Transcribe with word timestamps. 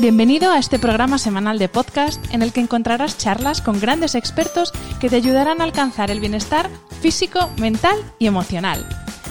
Bienvenido 0.00 0.50
a 0.50 0.58
este 0.58 0.78
programa 0.78 1.18
semanal 1.18 1.58
de 1.58 1.68
podcast 1.68 2.24
en 2.32 2.40
el 2.40 2.54
que 2.54 2.60
encontrarás 2.60 3.18
charlas 3.18 3.60
con 3.60 3.78
grandes 3.78 4.14
expertos 4.14 4.72
que 4.98 5.10
te 5.10 5.16
ayudarán 5.16 5.60
a 5.60 5.64
alcanzar 5.64 6.10
el 6.10 6.20
bienestar 6.20 6.70
físico, 7.02 7.50
mental 7.58 7.98
y 8.18 8.26
emocional. 8.26 8.88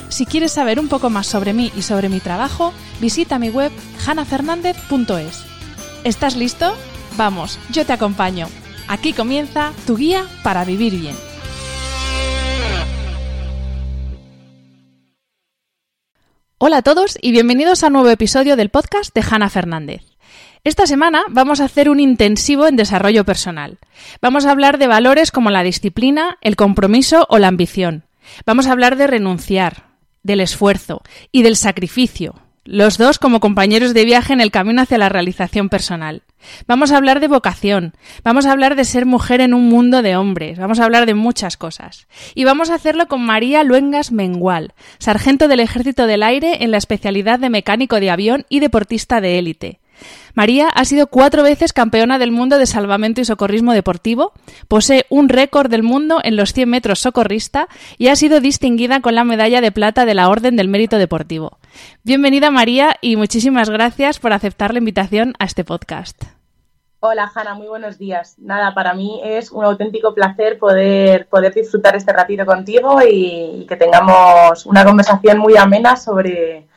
Si 0.09 0.27
quieres 0.27 0.51
saber 0.51 0.79
un 0.79 0.87
poco 0.87 1.09
más 1.09 1.25
sobre 1.25 1.53
mí 1.53 1.71
y 1.75 1.81
sobre 1.81 2.07
mi 2.07 2.19
trabajo, 2.19 2.71
visita 3.01 3.39
mi 3.39 3.49
web 3.49 3.71
hanafernandez.es. 4.05 5.43
¿Estás 6.03 6.35
listo? 6.35 6.75
Vamos, 7.17 7.57
yo 7.71 7.83
te 7.83 7.93
acompaño. 7.93 8.45
Aquí 8.87 9.13
comienza 9.13 9.73
tu 9.87 9.97
guía 9.97 10.23
para 10.43 10.65
vivir 10.65 10.99
bien. 10.99 11.15
Hola 16.59 16.77
a 16.77 16.81
todos 16.83 17.17
y 17.19 17.31
bienvenidos 17.31 17.83
a 17.83 17.87
un 17.87 17.93
nuevo 17.93 18.09
episodio 18.09 18.55
del 18.55 18.69
podcast 18.69 19.15
de 19.15 19.23
Hanna 19.27 19.49
Fernández. 19.49 20.18
Esta 20.65 20.85
semana 20.87 21.23
vamos 21.29 21.61
a 21.61 21.65
hacer 21.65 21.89
un 21.89 22.01
intensivo 22.01 22.67
en 22.67 22.75
desarrollo 22.75 23.23
personal. 23.23 23.77
Vamos 24.21 24.45
a 24.45 24.51
hablar 24.51 24.77
de 24.77 24.87
valores 24.87 25.31
como 25.31 25.51
la 25.51 25.63
disciplina, 25.63 26.37
el 26.41 26.57
compromiso 26.57 27.25
o 27.29 27.39
la 27.39 27.47
ambición. 27.47 28.03
Vamos 28.45 28.67
a 28.67 28.73
hablar 28.73 28.97
de 28.97 29.07
renunciar, 29.07 29.83
del 30.21 30.41
esfuerzo 30.41 31.01
y 31.31 31.43
del 31.43 31.55
sacrificio, 31.55 32.35
los 32.65 32.97
dos 32.97 33.19
como 33.19 33.39
compañeros 33.39 33.93
de 33.93 34.03
viaje 34.03 34.33
en 34.33 34.41
el 34.41 34.51
camino 34.51 34.81
hacia 34.81 34.97
la 34.97 35.07
realización 35.07 35.69
personal. 35.69 36.23
Vamos 36.67 36.91
a 36.91 36.97
hablar 36.97 37.21
de 37.21 37.29
vocación, 37.29 37.93
vamos 38.25 38.45
a 38.45 38.51
hablar 38.51 38.75
de 38.75 38.83
ser 38.83 39.05
mujer 39.05 39.39
en 39.39 39.53
un 39.53 39.69
mundo 39.69 40.01
de 40.01 40.17
hombres, 40.17 40.59
vamos 40.59 40.81
a 40.81 40.83
hablar 40.83 41.05
de 41.05 41.13
muchas 41.13 41.55
cosas. 41.55 42.07
Y 42.35 42.43
vamos 42.43 42.69
a 42.69 42.75
hacerlo 42.75 43.07
con 43.07 43.21
María 43.21 43.63
Luengas 43.63 44.11
Mengual, 44.11 44.73
sargento 44.97 45.47
del 45.47 45.61
Ejército 45.61 46.05
del 46.05 46.21
Aire 46.21 46.63
en 46.63 46.71
la 46.71 46.77
especialidad 46.77 47.39
de 47.39 47.49
mecánico 47.49 48.01
de 48.01 48.11
avión 48.11 48.45
y 48.49 48.59
deportista 48.59 49.21
de 49.21 49.39
élite. 49.39 49.79
María 50.33 50.69
ha 50.69 50.85
sido 50.85 51.07
cuatro 51.07 51.43
veces 51.43 51.73
campeona 51.73 52.17
del 52.17 52.31
mundo 52.31 52.57
de 52.57 52.65
salvamento 52.65 53.21
y 53.21 53.25
socorrismo 53.25 53.73
deportivo, 53.73 54.33
posee 54.67 55.05
un 55.09 55.29
récord 55.29 55.69
del 55.69 55.83
mundo 55.83 56.19
en 56.23 56.35
los 56.35 56.53
100 56.53 56.69
metros 56.69 56.99
socorrista 56.99 57.67
y 57.97 58.07
ha 58.07 58.15
sido 58.15 58.39
distinguida 58.39 59.01
con 59.01 59.15
la 59.15 59.23
medalla 59.23 59.61
de 59.61 59.71
plata 59.71 60.05
de 60.05 60.13
la 60.13 60.29
Orden 60.29 60.55
del 60.55 60.67
Mérito 60.67 60.97
Deportivo. 60.97 61.57
Bienvenida 62.03 62.51
María 62.51 62.95
y 63.01 63.15
muchísimas 63.15 63.69
gracias 63.69 64.19
por 64.19 64.33
aceptar 64.33 64.73
la 64.73 64.79
invitación 64.79 65.33
a 65.39 65.45
este 65.45 65.63
podcast. 65.63 66.23
Hola 67.01 67.31
Hanna, 67.33 67.53
muy 67.53 67.67
buenos 67.67 67.97
días. 67.97 68.35
Nada, 68.39 68.73
para 68.73 68.93
mí 68.93 69.21
es 69.23 69.51
un 69.51 69.63
auténtico 69.63 70.13
placer 70.13 70.59
poder, 70.59 71.27
poder 71.27 71.53
disfrutar 71.53 71.95
este 71.95 72.11
ratito 72.11 72.45
contigo 72.45 73.01
y, 73.01 73.61
y 73.61 73.65
que 73.65 73.77
tengamos 73.77 74.65
una 74.65 74.83
conversación 74.83 75.37
muy 75.37 75.55
amena 75.55 75.95
sobre, 75.95 76.67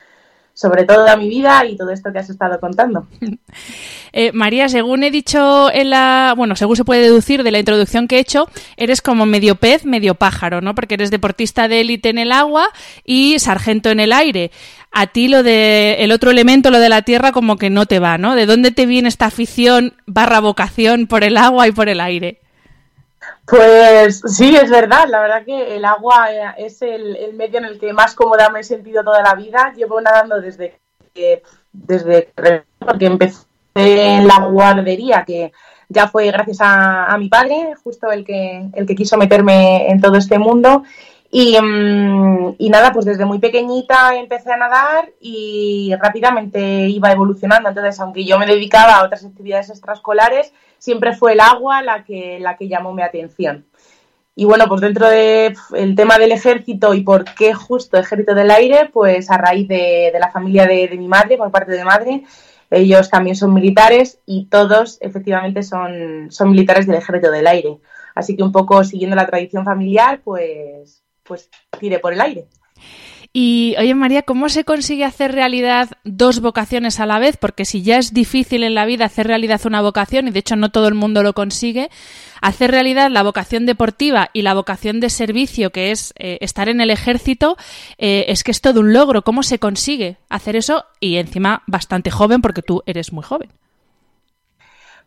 sobre 0.54 0.84
toda 0.84 1.16
mi 1.16 1.28
vida 1.28 1.64
y 1.66 1.76
todo 1.76 1.90
esto 1.90 2.12
que 2.12 2.18
has 2.18 2.30
estado 2.30 2.58
contando. 2.60 3.06
Eh, 4.14 4.30
María, 4.32 4.68
según 4.68 5.04
he 5.04 5.10
dicho 5.10 5.72
en 5.72 5.88
la, 5.88 6.34
bueno, 6.36 6.54
según 6.54 6.76
se 6.76 6.84
puede 6.84 7.00
deducir 7.00 7.42
de 7.42 7.50
la 7.50 7.58
introducción 7.58 8.06
que 8.06 8.16
he 8.16 8.20
hecho, 8.20 8.46
eres 8.76 9.00
como 9.00 9.24
medio 9.24 9.54
pez, 9.54 9.86
medio 9.86 10.16
pájaro, 10.16 10.60
¿no? 10.60 10.74
Porque 10.74 10.94
eres 10.96 11.10
deportista 11.10 11.66
de 11.66 11.80
élite 11.80 12.10
en 12.10 12.18
el 12.18 12.30
agua 12.30 12.68
y 13.06 13.38
sargento 13.38 13.88
en 13.88 14.00
el 14.00 14.12
aire. 14.12 14.50
A 14.90 15.06
ti 15.06 15.28
lo 15.28 15.42
de 15.42 15.96
el 16.00 16.12
otro 16.12 16.30
elemento, 16.30 16.70
lo 16.70 16.78
de 16.78 16.90
la 16.90 17.00
tierra, 17.00 17.32
como 17.32 17.56
que 17.56 17.70
no 17.70 17.86
te 17.86 18.00
va, 18.00 18.18
¿no? 18.18 18.36
¿De 18.36 18.44
dónde 18.44 18.70
te 18.70 18.84
viene 18.84 19.08
esta 19.08 19.24
afición 19.24 19.94
barra 20.04 20.40
vocación 20.40 21.06
por 21.06 21.24
el 21.24 21.38
agua 21.38 21.66
y 21.66 21.72
por 21.72 21.88
el 21.88 21.98
aire? 21.98 22.41
Pues 23.46 24.22
sí, 24.26 24.56
es 24.56 24.70
verdad. 24.70 25.06
La 25.08 25.20
verdad 25.20 25.44
que 25.44 25.76
el 25.76 25.84
agua 25.84 26.28
es 26.56 26.82
el, 26.82 27.34
medio 27.34 27.58
en 27.58 27.64
el 27.64 27.78
que 27.78 27.92
más 27.92 28.14
cómoda 28.14 28.50
me 28.50 28.60
he 28.60 28.64
sentido 28.64 29.02
toda 29.02 29.22
la 29.22 29.34
vida. 29.34 29.72
Llevo 29.76 30.00
nadando 30.00 30.40
desde 30.40 30.78
que, 31.14 31.42
desde 31.72 32.32
empecé 33.00 33.46
en 33.74 34.26
la 34.26 34.38
guardería, 34.46 35.24
que 35.24 35.52
ya 35.88 36.08
fue 36.08 36.26
gracias 36.26 36.58
a, 36.60 37.16
mi 37.18 37.28
padre, 37.28 37.74
justo 37.82 38.10
el 38.10 38.24
que, 38.24 38.68
el 38.72 38.86
que 38.86 38.94
quiso 38.94 39.16
meterme 39.16 39.90
en 39.90 40.00
todo 40.00 40.16
este 40.16 40.38
mundo. 40.38 40.84
Y, 41.30 41.56
y, 42.58 42.70
nada, 42.70 42.92
pues 42.92 43.06
desde 43.06 43.24
muy 43.24 43.38
pequeñita 43.38 44.14
empecé 44.16 44.52
a 44.52 44.58
nadar 44.58 45.10
y 45.18 45.94
rápidamente 45.98 46.60
iba 46.88 47.10
evolucionando. 47.10 47.70
Entonces, 47.70 47.98
aunque 48.00 48.24
yo 48.24 48.38
me 48.38 48.46
dedicaba 48.46 48.96
a 48.96 49.04
otras 49.04 49.24
actividades 49.24 49.70
extraescolares, 49.70 50.52
siempre 50.82 51.14
fue 51.14 51.34
el 51.34 51.40
agua 51.40 51.80
la 51.80 52.02
que, 52.02 52.40
la 52.40 52.56
que 52.56 52.66
llamó 52.66 52.92
mi 52.92 53.02
atención. 53.02 53.66
Y 54.34 54.46
bueno, 54.46 54.64
pues 54.66 54.80
dentro 54.80 55.08
del 55.08 55.54
de, 55.70 55.94
tema 55.94 56.18
del 56.18 56.32
ejército 56.32 56.92
y 56.92 57.02
por 57.02 57.24
qué 57.36 57.54
justo 57.54 57.98
ejército 57.98 58.34
del 58.34 58.50
aire, 58.50 58.90
pues 58.92 59.30
a 59.30 59.38
raíz 59.38 59.68
de, 59.68 60.10
de 60.12 60.18
la 60.18 60.32
familia 60.32 60.66
de, 60.66 60.88
de, 60.88 60.96
mi 60.96 61.06
madre, 61.06 61.36
por 61.36 61.52
parte 61.52 61.70
de 61.70 61.84
madre, 61.84 62.24
ellos 62.68 63.10
también 63.10 63.36
son 63.36 63.54
militares 63.54 64.18
y 64.26 64.46
todos 64.46 64.98
efectivamente 65.00 65.62
son, 65.62 66.32
son 66.32 66.50
militares 66.50 66.88
del 66.88 66.96
ejército 66.96 67.30
del 67.30 67.46
aire. 67.46 67.78
Así 68.16 68.34
que 68.34 68.42
un 68.42 68.50
poco 68.50 68.82
siguiendo 68.82 69.14
la 69.14 69.26
tradición 69.26 69.64
familiar, 69.64 70.20
pues, 70.24 71.04
pues 71.22 71.48
tiré 71.78 72.00
por 72.00 72.12
el 72.12 72.22
aire. 72.22 72.48
Y 73.34 73.74
oye 73.78 73.94
María, 73.94 74.22
¿cómo 74.22 74.50
se 74.50 74.64
consigue 74.64 75.06
hacer 75.06 75.32
realidad 75.32 75.88
dos 76.04 76.40
vocaciones 76.40 77.00
a 77.00 77.06
la 77.06 77.18
vez? 77.18 77.38
Porque 77.38 77.64
si 77.64 77.82
ya 77.82 77.96
es 77.96 78.12
difícil 78.12 78.62
en 78.62 78.74
la 78.74 78.84
vida 78.84 79.06
hacer 79.06 79.26
realidad 79.26 79.62
una 79.64 79.80
vocación, 79.80 80.28
y 80.28 80.32
de 80.32 80.40
hecho 80.40 80.54
no 80.54 80.70
todo 80.70 80.86
el 80.86 80.94
mundo 80.94 81.22
lo 81.22 81.32
consigue, 81.32 81.88
hacer 82.42 82.70
realidad 82.70 83.10
la 83.10 83.22
vocación 83.22 83.64
deportiva 83.64 84.28
y 84.34 84.42
la 84.42 84.52
vocación 84.52 85.00
de 85.00 85.08
servicio, 85.08 85.70
que 85.70 85.92
es 85.92 86.12
eh, 86.18 86.36
estar 86.42 86.68
en 86.68 86.82
el 86.82 86.90
ejército, 86.90 87.56
eh, 87.96 88.26
es 88.28 88.44
que 88.44 88.50
es 88.50 88.60
todo 88.60 88.80
un 88.80 88.92
logro. 88.92 89.22
¿Cómo 89.22 89.42
se 89.42 89.58
consigue 89.58 90.18
hacer 90.28 90.54
eso? 90.54 90.84
Y 91.00 91.16
encima 91.16 91.62
bastante 91.66 92.10
joven, 92.10 92.42
porque 92.42 92.60
tú 92.60 92.82
eres 92.84 93.14
muy 93.14 93.24
joven. 93.24 93.50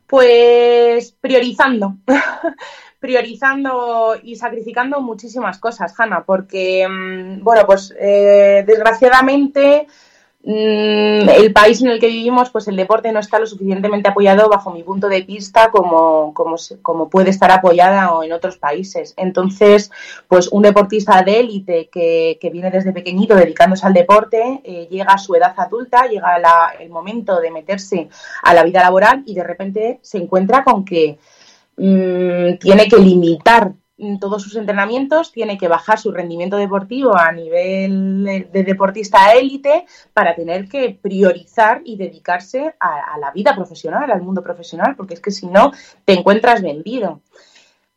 Pues 0.07 1.11
priorizando. 1.21 1.97
priorizando 2.99 4.15
y 4.21 4.35
sacrificando 4.35 5.01
muchísimas 5.01 5.59
cosas, 5.59 5.93
Hanna, 5.97 6.23
porque, 6.23 6.87
bueno, 7.41 7.65
pues 7.65 7.93
eh, 7.99 8.63
desgraciadamente 8.65 9.87
mmm, 10.43 11.29
el 11.29 11.51
país 11.53 11.81
en 11.81 11.89
el 11.89 11.99
que 11.99 12.07
vivimos, 12.07 12.49
pues 12.49 12.67
el 12.67 12.75
deporte 12.75 13.11
no 13.11 13.19
está 13.19 13.37
lo 13.37 13.45
suficientemente 13.45 14.09
apoyado 14.09 14.49
bajo 14.49 14.71
mi 14.71 14.83
punto 14.83 15.09
de 15.09 15.21
vista 15.21 15.69
como, 15.69 16.33
como, 16.33 16.55
como 16.81 17.09
puede 17.09 17.29
estar 17.29 17.51
apoyada 17.51 18.09
en 18.23 18.31
otros 18.31 18.57
países. 18.57 19.13
Entonces, 19.17 19.91
pues 20.27 20.47
un 20.47 20.63
deportista 20.63 21.21
de 21.21 21.39
élite 21.39 21.89
que, 21.91 22.37
que, 22.39 22.49
viene 22.49 22.71
desde 22.71 22.93
pequeñito 22.93 23.35
dedicándose 23.35 23.85
al 23.85 23.93
deporte, 23.93 24.61
eh, 24.63 24.87
llega 24.89 25.13
a 25.13 25.17
su 25.17 25.35
edad 25.35 25.53
adulta, 25.57 26.07
llega 26.07 26.39
la, 26.39 26.73
el 26.79 26.89
momento 26.89 27.39
de 27.39 27.51
meterse 27.51 28.09
a 28.41 28.53
la 28.53 28.63
vida 28.63 28.81
laboral 28.81 29.23
y 29.25 29.35
de 29.35 29.43
repente 29.43 29.99
se 30.01 30.17
encuentra 30.17 30.63
con 30.63 30.85
que 30.85 31.19
mmm, 31.77 32.57
tiene 32.59 32.87
que 32.87 32.97
limitar 32.97 33.73
todos 34.19 34.43
sus 34.43 34.55
entrenamientos, 34.55 35.31
tiene 35.31 35.57
que 35.57 35.69
bajar 35.69 35.97
su 35.99 36.11
rendimiento 36.11 36.57
deportivo 36.57 37.15
a 37.15 37.31
nivel 37.31 38.47
de 38.51 38.63
deportista 38.63 39.33
élite 39.33 39.85
para 40.13 40.35
tener 40.35 40.67
que 40.67 40.97
priorizar 41.01 41.81
y 41.85 41.95
dedicarse 41.95 42.75
a, 42.79 43.17
la 43.19 43.31
vida 43.31 43.55
profesional, 43.55 44.11
al 44.11 44.21
mundo 44.21 44.43
profesional, 44.43 44.95
porque 44.97 45.13
es 45.13 45.21
que 45.21 45.31
si 45.31 45.47
no 45.47 45.71
te 46.03 46.13
encuentras 46.13 46.61
vendido. 46.61 47.21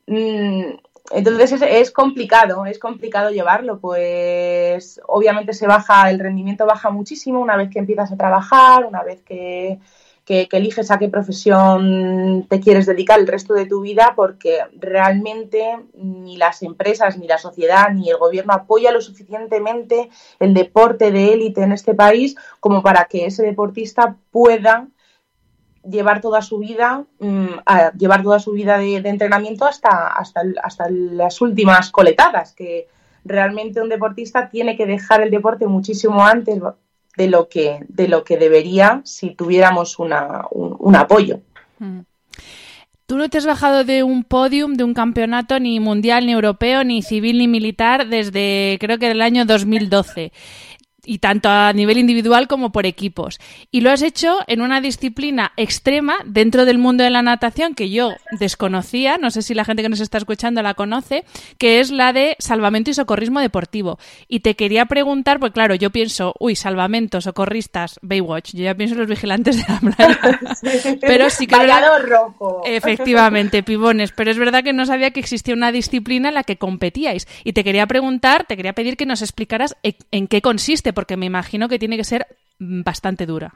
Entonces 0.06 1.52
es, 1.52 1.62
es, 1.62 1.90
complicado, 1.90 2.64
es 2.64 2.78
complicado 2.78 3.30
llevarlo, 3.30 3.80
pues 3.80 5.00
obviamente 5.06 5.52
se 5.52 5.66
baja, 5.66 6.10
el 6.10 6.20
rendimiento 6.20 6.64
baja 6.64 6.90
muchísimo 6.90 7.40
una 7.40 7.56
vez 7.56 7.70
que 7.70 7.80
empiezas 7.80 8.12
a 8.12 8.16
trabajar, 8.16 8.84
una 8.84 9.02
vez 9.02 9.22
que, 9.22 9.80
que, 10.28 10.46
que, 10.46 10.58
eliges 10.58 10.90
a 10.90 10.98
qué 10.98 11.08
profesión 11.08 12.46
te 12.50 12.60
quieres 12.60 12.84
dedicar 12.84 13.18
el 13.18 13.26
resto 13.26 13.54
de 13.54 13.64
tu 13.64 13.80
vida, 13.80 14.12
porque 14.14 14.58
realmente 14.78 15.78
ni 15.94 16.36
las 16.36 16.62
empresas, 16.62 17.16
ni 17.16 17.26
la 17.26 17.38
sociedad, 17.38 17.90
ni 17.94 18.10
el 18.10 18.18
gobierno 18.18 18.52
apoya 18.52 18.92
lo 18.92 19.00
suficientemente 19.00 20.10
el 20.38 20.52
deporte 20.52 21.10
de 21.12 21.32
élite 21.32 21.62
en 21.62 21.72
este 21.72 21.94
país 21.94 22.36
como 22.60 22.82
para 22.82 23.06
que 23.06 23.24
ese 23.24 23.42
deportista 23.42 24.16
pueda 24.30 24.88
llevar 25.82 26.20
toda 26.20 26.42
su 26.42 26.58
vida, 26.58 27.06
mm, 27.20 27.46
llevar 27.96 28.22
toda 28.22 28.38
su 28.38 28.52
vida 28.52 28.76
de, 28.76 28.96
entrenamiento 28.96 29.64
hasta, 29.64 30.08
hasta, 30.08 30.42
hasta 30.62 30.90
las 30.90 31.40
últimas 31.40 31.90
coletadas, 31.90 32.52
que 32.52 32.86
realmente 33.24 33.80
un 33.80 33.88
deportista 33.88 34.50
tiene 34.50 34.76
que 34.76 34.84
dejar 34.84 35.22
el 35.22 35.30
deporte 35.30 35.66
muchísimo 35.66 36.22
antes 36.22 36.60
de 37.18 37.26
lo 37.26 37.48
que, 37.48 37.80
de 37.88 38.06
lo 38.06 38.22
que 38.22 38.38
debería 38.38 39.02
si 39.04 39.34
tuviéramos 39.34 39.98
una, 39.98 40.44
un, 40.52 40.94
apoyo. 40.94 41.40
Mm. 41.80 42.02
Tú 43.06 43.16
no 43.16 43.28
te 43.28 43.38
has 43.38 43.46
bajado 43.46 43.82
de 43.82 44.04
un 44.04 44.22
podium, 44.22 44.74
de 44.74 44.84
un 44.84 44.94
campeonato 44.94 45.58
ni 45.58 45.80
mundial, 45.80 46.26
ni 46.26 46.32
europeo, 46.32 46.84
ni 46.84 47.02
civil, 47.02 47.38
ni 47.38 47.48
militar 47.48 48.08
desde 48.08 48.76
creo 48.80 48.98
que 48.98 49.08
del 49.08 49.22
año 49.22 49.44
2012 49.46 50.30
y 51.08 51.18
tanto 51.18 51.48
a 51.48 51.72
nivel 51.72 51.96
individual 51.96 52.48
como 52.48 52.70
por 52.70 52.84
equipos. 52.84 53.40
Y 53.70 53.80
lo 53.80 53.90
has 53.90 54.02
hecho 54.02 54.40
en 54.46 54.60
una 54.60 54.82
disciplina 54.82 55.52
extrema 55.56 56.16
dentro 56.26 56.66
del 56.66 56.76
mundo 56.76 57.02
de 57.02 57.08
la 57.08 57.22
natación 57.22 57.74
que 57.74 57.88
yo 57.88 58.12
desconocía, 58.38 59.16
no 59.16 59.30
sé 59.30 59.40
si 59.40 59.54
la 59.54 59.64
gente 59.64 59.82
que 59.82 59.88
nos 59.88 60.00
está 60.00 60.18
escuchando 60.18 60.62
la 60.62 60.74
conoce, 60.74 61.24
que 61.56 61.80
es 61.80 61.90
la 61.90 62.12
de 62.12 62.36
salvamento 62.38 62.90
y 62.90 62.94
socorrismo 62.94 63.40
deportivo. 63.40 63.98
Y 64.28 64.40
te 64.40 64.54
quería 64.54 64.84
preguntar, 64.84 65.40
pues 65.40 65.52
claro, 65.52 65.74
yo 65.74 65.88
pienso, 65.88 66.34
uy, 66.40 66.54
salvamento, 66.54 67.22
socorristas, 67.22 67.98
Baywatch, 68.02 68.52
yo 68.52 68.64
ya 68.64 68.74
pienso 68.74 68.94
en 68.94 69.00
los 69.00 69.08
vigilantes 69.08 69.56
de 69.56 69.64
la 69.66 69.80
playa. 69.80 70.40
pero 71.00 71.30
sí 71.30 71.46
que 71.46 71.56
rojo. 72.06 72.62
Efectivamente, 72.66 73.62
pibones, 73.62 74.12
pero 74.12 74.30
es 74.30 74.36
verdad 74.38 74.62
que 74.62 74.74
no 74.74 74.84
sabía 74.84 75.10
que 75.12 75.20
existía 75.20 75.54
una 75.54 75.72
disciplina 75.72 76.28
en 76.28 76.34
la 76.34 76.44
que 76.44 76.58
competíais. 76.58 77.26
Y 77.44 77.54
te 77.54 77.64
quería 77.64 77.86
preguntar, 77.86 78.44
te 78.44 78.56
quería 78.58 78.74
pedir 78.74 78.98
que 78.98 79.06
nos 79.06 79.22
explicaras 79.22 79.74
en 80.10 80.26
qué 80.26 80.42
consiste 80.42 80.92
porque 80.98 81.16
me 81.16 81.26
imagino 81.26 81.68
que 81.68 81.78
tiene 81.78 81.96
que 81.96 82.02
ser 82.02 82.26
bastante 82.58 83.24
dura. 83.24 83.54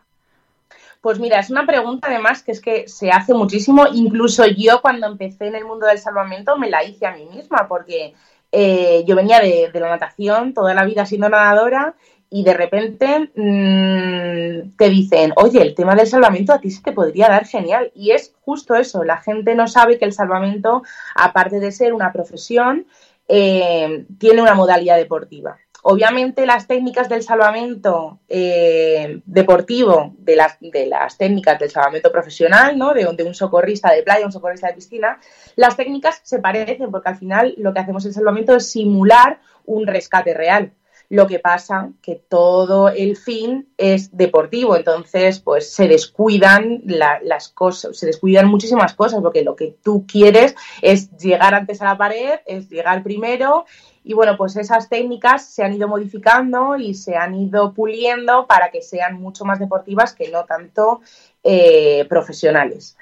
Pues 1.01 1.19
mira, 1.19 1.41
es 1.41 1.51
una 1.51 1.67
pregunta 1.67 2.07
además 2.07 2.41
que 2.45 2.53
es 2.53 2.61
que 2.61 2.87
se 2.87 3.11
hace 3.11 3.35
muchísimo. 3.35 3.85
Incluso 3.93 4.47
yo 4.47 4.81
cuando 4.81 5.09
empecé 5.09 5.49
en 5.49 5.57
el 5.57 5.65
mundo 5.65 5.89
del 5.89 5.99
salvamento 5.99 6.57
me 6.57 6.71
la 6.71 6.85
hice 6.85 7.05
a 7.05 7.17
mí 7.17 7.25
misma 7.25 7.67
porque 7.67 8.15
eh, 8.53 9.03
yo 9.09 9.17
venía 9.17 9.41
de, 9.41 9.73
la 9.75 9.89
natación 9.89 10.55
toda 10.55 10.73
la 10.73 10.85
vida 10.85 11.05
siendo 11.05 11.29
nadadora 11.29 11.97
y 12.31 12.45
de 12.45 12.55
repente 12.55 13.33
mm, 13.35 14.77
te 14.77 14.89
dicen, 14.89 15.33
oye, 15.35 15.63
el 15.63 15.75
tema 15.75 15.97
del 15.97 16.07
salvamento 16.07 16.53
a 16.53 16.61
ti 16.61 16.71
se 16.71 16.81
te 16.81 16.93
podría 16.93 17.27
dar 17.27 17.45
genial. 17.45 17.91
Y 17.97 18.13
es 18.13 18.33
justo 18.45 18.77
eso, 18.77 19.03
la 19.03 19.17
gente 19.17 19.57
no 19.57 19.67
sabe 19.67 19.99
que 19.99 20.05
el 20.05 20.13
salvamento, 20.13 20.85
aparte 21.17 21.59
de 21.59 21.73
ser 21.73 21.93
una 21.93 22.13
profesión, 22.13 22.87
eh, 23.27 24.07
tiene 24.21 24.43
una 24.43 24.55
modalidad 24.55 24.97
deportiva. 24.97 25.59
Obviamente 25.85 26.47
las 26.47 26.69
técnicas 26.69 27.09
del 27.09 27.25
salvamento 27.25 28.21
eh, 28.29 29.21
deportivo, 29.27 30.15
de 30.17 30.37
las, 30.37 30.57
de 30.61 30.87
las 30.87 31.19
técnicas 31.19 31.59
del 31.59 31.73
salvamento 31.73 32.13
profesional, 32.13 32.79
¿no? 32.79 32.95
De, 32.95 33.05
un 33.05 33.35
socorrista 33.35 33.93
de 33.93 34.05
playa, 34.05 34.25
un 34.25 34.31
socorrista 34.31 34.69
de 34.69 34.75
piscina, 34.75 35.19
las 35.57 35.77
técnicas 35.77 36.21
se 36.23 36.39
parecen 36.39 36.89
porque 36.93 37.09
al 37.09 37.17
final 37.17 37.55
lo 37.59 37.75
que 37.75 37.81
hacemos 37.81 38.07
en 38.07 38.13
salvamento 38.13 38.55
es 38.55 38.71
simular 38.71 39.41
un 39.65 39.89
rescate 39.89 40.35
real. 40.35 40.73
Lo 41.09 41.27
que 41.27 41.41
pasa 41.41 41.91
que 42.01 42.15
todo 42.15 42.89
el 42.89 43.17
fin 43.17 43.69
es 43.77 44.17
deportivo, 44.17 44.77
entonces 44.77 45.41
pues 45.41 45.75
se 45.75 45.89
descuidan 45.89 46.81
las 46.85 47.49
cosas, 47.49 47.99
se 47.99 48.07
descuidan 48.07 48.49
muchísimas 48.49 48.95
cosas, 48.95 49.21
porque 49.21 49.43
lo 49.43 49.57
que 49.57 49.77
tú 49.83 50.07
quieres 50.07 50.55
es 50.81 51.11
llegar 51.19 51.55
antes 51.55 51.83
a 51.83 51.87
la 51.87 51.99
pared, 51.99 52.39
es 52.47 52.71
llegar 52.71 53.03
primero 53.03 53.67
y 54.05 54.15
bueno, 54.15 54.37
pues 54.37 54.57
esas 54.57 54.89
técnicas 54.89 55.47
se 55.47 55.63
han 55.63 55.75
ido 55.75 55.89
modificando 55.89 56.77
y 56.77 56.95
se 56.95 57.17
han 57.17 57.35
ido 57.35 57.73
puliendo 57.73 58.47
para 58.47 58.71
que 58.71 58.83
sean 58.83 59.21
mucho 59.21 59.45
más 59.45 59.59
deportivas 59.59 60.13
que 60.13 60.29
no 60.31 60.45
tanto 60.45 61.01
eh, 61.45 62.05
profesionales. 62.09 62.97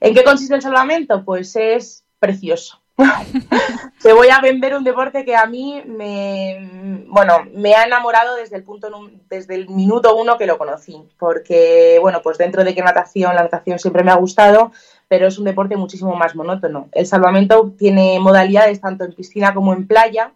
¿En 0.00 0.14
qué 0.14 0.24
consiste 0.24 0.54
el 0.54 0.62
salvamento? 0.62 1.24
Pues 1.24 1.54
es 1.56 2.04
precioso. 2.18 2.80
Te 4.02 4.12
voy 4.12 4.28
a 4.28 4.40
vender 4.40 4.74
un 4.74 4.84
deporte 4.84 5.24
que 5.24 5.36
a 5.36 5.46
mí 5.46 5.82
me, 5.86 7.04
bueno, 7.08 7.46
me 7.54 7.74
ha 7.74 7.84
enamorado 7.84 8.36
desde 8.36 8.56
el 8.56 8.64
punto 8.64 8.90
desde 9.28 9.54
el 9.54 9.68
minuto 9.68 10.16
uno 10.16 10.36
que 10.36 10.46
lo 10.46 10.58
conocí, 10.58 11.02
porque 11.18 11.98
bueno, 12.00 12.20
pues 12.22 12.38
dentro 12.38 12.64
de 12.64 12.74
que 12.74 12.82
natación, 12.82 13.34
la 13.34 13.42
natación 13.42 13.78
siempre 13.78 14.04
me 14.04 14.10
ha 14.10 14.16
gustado, 14.16 14.72
pero 15.08 15.26
es 15.26 15.38
un 15.38 15.44
deporte 15.44 15.76
muchísimo 15.76 16.14
más 16.14 16.34
monótono. 16.34 16.88
El 16.92 17.06
salvamento 17.06 17.72
tiene 17.78 18.18
modalidades 18.20 18.80
tanto 18.80 19.04
en 19.04 19.14
piscina 19.14 19.54
como 19.54 19.72
en 19.72 19.86
playa 19.86 20.32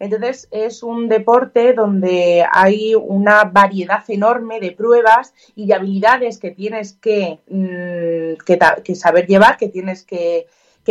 entonces 0.00 0.48
es 0.50 0.82
un 0.82 1.08
deporte 1.08 1.74
donde 1.74 2.44
hay 2.50 2.94
una 2.94 3.44
variedad 3.44 4.02
enorme 4.08 4.58
de 4.58 4.72
pruebas 4.72 5.34
y 5.54 5.66
de 5.66 5.74
habilidades 5.74 6.38
que 6.38 6.50
tienes 6.52 6.94
que, 6.94 7.38
mm, 7.48 8.94
saber 8.94 9.26
llevar, 9.26 9.58
que 9.58 9.68
tienes 9.68 10.02
que, 10.04 10.46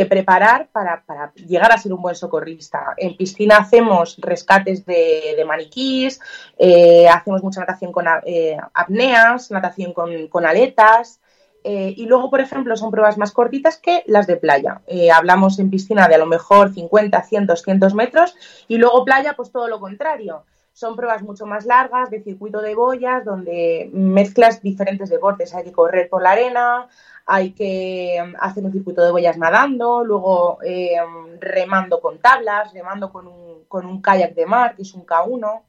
preparar 0.07 0.69
para, 0.71 1.03
llegar 1.35 1.73
a 1.73 1.77
ser 1.77 1.91
un 1.91 2.01
buen 2.01 2.15
socorrista. 2.15 2.93
En 2.95 3.17
piscina 3.17 3.57
hacemos 3.57 4.15
rescates 4.21 4.85
de, 4.85 5.43
maniquís, 5.45 6.21
eh, 6.57 7.05
hacemos 7.09 7.43
mucha 7.43 7.59
natación 7.59 7.91
con 7.91 8.05
eh, 8.25 8.55
apneas, 8.73 9.51
natación 9.51 9.91
con 9.91 10.45
aletas, 10.45 11.19
eh, 11.63 11.93
y 11.95 12.05
luego, 12.05 12.29
por 12.29 12.39
ejemplo, 12.39 12.75
son 12.77 12.91
pruebas 12.91 13.17
más 13.17 13.31
cortitas 13.31 13.77
que 13.77 14.03
las 14.07 14.27
de 14.27 14.37
playa. 14.37 14.81
Eh, 14.87 15.11
hablamos 15.11 15.59
en 15.59 15.69
piscina 15.69 16.07
de 16.07 16.15
a 16.15 16.19
lo 16.19 16.25
mejor 16.25 16.73
50, 16.73 17.21
100, 17.21 17.47
200 17.47 17.93
metros 17.93 18.35
y 18.67 18.77
luego 18.77 19.03
playa, 19.03 19.35
pues 19.35 19.51
todo 19.51 19.67
lo 19.67 19.79
contrario. 19.79 20.43
Son 20.71 20.95
pruebas 20.95 21.21
mucho 21.23 21.45
más 21.45 21.65
largas 21.65 22.09
de 22.09 22.23
circuito 22.23 22.61
de 22.61 22.75
boyas 22.75 23.25
donde 23.25 23.89
mezclas 23.91 24.61
diferentes 24.61 25.09
deportes. 25.09 25.53
Hay 25.53 25.65
que 25.65 25.73
correr 25.73 26.07
por 26.07 26.21
la 26.21 26.31
arena, 26.31 26.87
hay 27.25 27.51
que 27.51 28.15
em, 28.15 28.33
hacer 28.39 28.63
un 28.63 28.71
circuito 28.71 29.03
de 29.03 29.11
boyas 29.11 29.37
nadando, 29.37 30.05
luego 30.05 30.59
em, 30.63 31.37
remando 31.39 31.99
con 31.99 32.19
tablas, 32.19 32.73
remando 32.73 33.11
con 33.11 33.27
un, 33.27 33.65
con 33.67 33.85
un 33.85 34.01
kayak 34.01 34.33
de 34.33 34.45
mar, 34.45 34.75
que 34.75 34.83
es 34.83 34.93
un 34.93 35.05
K1. 35.05 35.61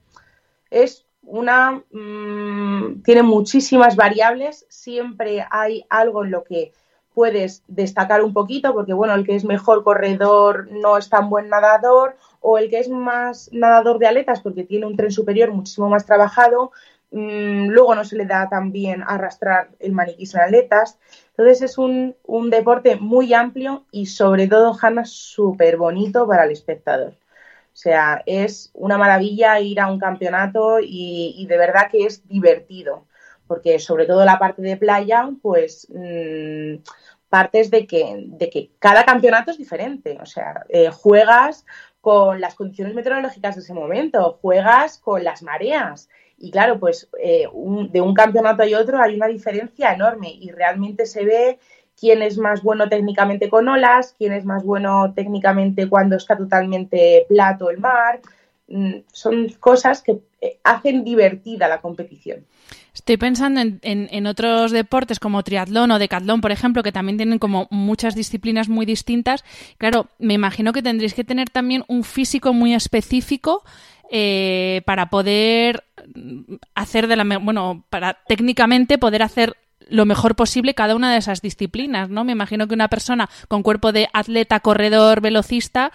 Es 0.71 1.10
una 1.23 1.83
mm, 1.93 3.03
tiene 3.03 3.23
muchísimas 3.23 3.97
variables, 3.97 4.67
siempre 4.69 5.47
hay 5.51 5.85
algo 5.89 6.25
en 6.25 6.31
lo 6.31 6.45
que 6.45 6.73
puedes 7.15 7.63
destacar 7.67 8.23
un 8.23 8.33
poquito, 8.33 8.73
porque 8.73 8.93
bueno, 8.93 9.15
el 9.15 9.27
que 9.27 9.35
es 9.35 9.45
mejor 9.45 9.85
corredor 9.85 10.69
no 10.71 10.97
es 10.97 11.09
tan 11.09 11.29
buen 11.29 11.49
nadador, 11.49 12.17
o 12.41 12.59
el 12.59 12.71
que 12.71 12.81
es 12.81 12.89
más 12.89 13.51
nadador 13.53 13.99
de 13.99 14.07
aletas 14.07 14.41
porque 14.41 14.65
tiene 14.65 14.87
un 14.87 14.97
tren 14.97 15.11
superior 15.11 15.51
muchísimo 15.51 15.89
más 15.89 16.07
trabajado, 16.07 16.73
mm, 17.11 17.69
luego 17.69 17.95
no 17.95 18.05
se 18.05 18.17
le 18.17 18.25
da 18.25 18.49
tan 18.49 18.73
bien 18.73 19.03
arrastrar 19.07 19.71
el 19.81 19.93
maniquí 19.93 20.25
en 20.33 20.41
aletas. 20.41 20.99
Entonces 21.37 21.63
es 21.63 21.79
un, 21.79 22.15
deporte 22.51 22.97
muy 22.97 23.35
amplio 23.35 23.85
y 23.91 24.07
sobre 24.07 24.47
todo, 24.47 24.77
Hanna, 24.81 25.05
súper 25.05 25.77
bonito 25.77 26.27
para 26.27 26.45
el 26.45 26.53
espectador. 26.53 27.15
O 27.73 27.77
sea, 27.77 28.23
es 28.27 28.71
una 28.75 28.99
maravilla 28.99 29.59
ir 29.61 29.81
a 29.81 29.91
un 29.91 29.99
campeonato 29.99 30.79
y, 30.83 31.47
de 31.49 31.57
verdad 31.57 31.89
que 31.91 32.05
es 32.05 32.27
divertido, 32.29 33.07
porque 33.47 33.79
sobre 33.79 34.07
todo 34.07 34.25
la 34.25 34.39
parte 34.39 34.61
de 34.63 34.77
playa, 34.77 35.31
pues 35.41 35.87
mmm, 35.91 36.77
partes 37.29 37.71
de 37.71 37.87
que, 37.87 38.25
de 38.27 38.51
que 38.51 38.71
cada 38.79 39.05
campeonato 39.05 39.53
es 39.53 39.59
diferente. 39.59 40.19
O 40.21 40.27
sea, 40.27 40.65
eh, 40.69 40.91
juegas 40.91 41.65
con 42.01 42.41
las 42.41 42.55
condiciones 42.55 42.95
meteorológicas 42.95 43.55
de 43.55 43.63
ese 43.63 43.75
momento, 43.75 44.39
juegas 44.43 44.99
con 44.99 45.23
las 45.23 45.43
mareas. 45.43 46.09
Y 46.39 46.51
claro, 46.51 46.81
pues 46.81 47.09
eh, 47.23 47.47
de 47.91 48.01
un 48.01 48.15
campeonato 48.15 48.65
y 48.65 48.75
otro 48.75 49.01
hay 49.01 49.15
una 49.15 49.27
diferencia 49.27 49.93
enorme 49.93 50.31
y 50.33 50.51
realmente 50.51 51.07
se 51.07 51.25
ve 51.25 51.59
quién 52.01 52.23
es 52.23 52.39
más 52.39 52.63
bueno 52.63 52.89
técnicamente 52.89 53.51
con 53.51 53.69
olas, 53.69 54.15
quién 54.17 54.33
es 54.33 54.45
más 54.45 54.65
bueno 54.65 55.13
técnicamente 55.15 55.89
cuando 55.89 56.17
está 56.17 56.37
totalmente 56.37 57.27
plato 57.29 57.71
el 57.71 57.79
mar. 57.79 58.21
Mm, 58.69 59.01
son 59.13 59.49
cosas 59.61 60.01
que 60.03 60.21
eh, 60.41 60.59
hacen 60.65 61.05
divertida 61.05 61.69
la 61.69 61.81
competición. 61.81 62.47
Estoy 62.95 63.17
pensando 63.17 63.61
en, 63.61 64.27
otros 64.27 64.73
deportes 64.73 65.21
como 65.21 65.43
triatlón 65.43 65.91
o 65.91 65.99
decatlón, 65.99 66.41
por 66.41 66.53
ejemplo, 66.53 66.83
que 66.83 66.93
también 66.93 67.17
tienen 67.17 67.39
como 67.39 67.67
muchas 67.71 68.15
disciplinas 68.15 68.69
muy 68.69 68.85
distintas. 68.85 69.45
Claro, 69.79 70.09
me 70.19 70.35
imagino 70.35 70.73
que 70.73 70.83
tendréis 70.83 71.15
que 71.15 71.25
tener 71.25 71.51
también 71.51 71.85
un 71.89 72.05
físico 72.05 72.53
muy 72.53 72.75
específico 72.75 73.63
eh, 74.11 74.83
para 74.87 75.09
poder 75.09 75.85
hacer 76.75 77.07
de 77.07 77.17
la 77.17 77.39
bueno 77.39 77.85
para 77.91 78.19
técnicamente 78.27 78.99
poder 78.99 79.23
hacer 79.23 79.57
lo 79.91 80.07
mejor 80.07 80.37
posible 80.37 80.75
cada 80.75 80.97
una 80.97 81.13
de 81.13 81.19
esas 81.19 81.43
disciplinas, 81.43 82.09
¿no? 82.09 82.25
Me 82.25 82.33
imagino 82.33 82.67
que 82.67 82.75
una 82.75 82.89
persona 82.89 83.29
con 83.49 83.63
cuerpo 83.63 83.93
de 83.93 84.09
atleta, 84.13 84.61
corredor, 84.61 85.21
velocista, 85.21 85.93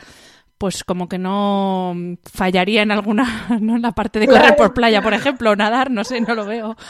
pues 0.57 0.83
como 0.83 1.09
que 1.09 1.17
no 1.17 1.93
fallaría 2.31 2.81
en 2.81 2.91
alguna, 2.91 3.45
¿no? 3.61 3.75
En 3.75 3.81
la 3.81 3.91
parte 3.91 4.19
de 4.19 4.27
correr 4.27 4.55
por 4.55 4.73
playa, 4.73 5.01
por 5.01 5.13
ejemplo, 5.13 5.51
o 5.51 5.55
nadar, 5.55 5.91
no 5.91 6.03
sé, 6.03 6.21
no 6.21 6.35
lo 6.35 6.45
veo. 6.45 6.75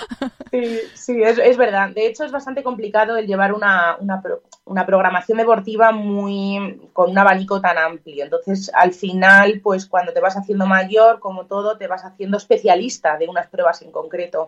Sí, 0.51 0.79
sí, 0.93 1.21
es, 1.21 1.57
verdad. 1.57 1.89
De 1.89 2.07
hecho, 2.07 2.24
es 2.24 2.31
bastante 2.31 2.63
complicado 2.63 3.17
el 3.17 3.27
llevar 3.27 3.51
una, 3.51 3.97
una, 4.00 4.24
una, 4.63 4.85
programación 4.85 5.38
deportiva 5.38 5.91
muy 5.91 6.79
con 6.93 7.12
un 7.12 7.17
abanico 7.17 7.59
tan 7.59 7.77
amplio. 7.77 8.24
Entonces, 8.24 8.71
al 8.74 8.93
final, 8.93 9.59
pues 9.62 9.85
cuando 9.85 10.13
te 10.13 10.21
vas 10.21 10.38
haciendo 10.38 10.65
mayor, 10.65 11.19
como 11.19 11.45
todo, 11.45 11.77
te 11.77 11.88
vas 11.88 12.05
haciendo 12.05 12.38
especialista 12.38 13.17
de 13.17 13.27
unas 13.27 13.47
pruebas 13.47 13.81
en 13.81 13.91
concreto. 13.91 14.47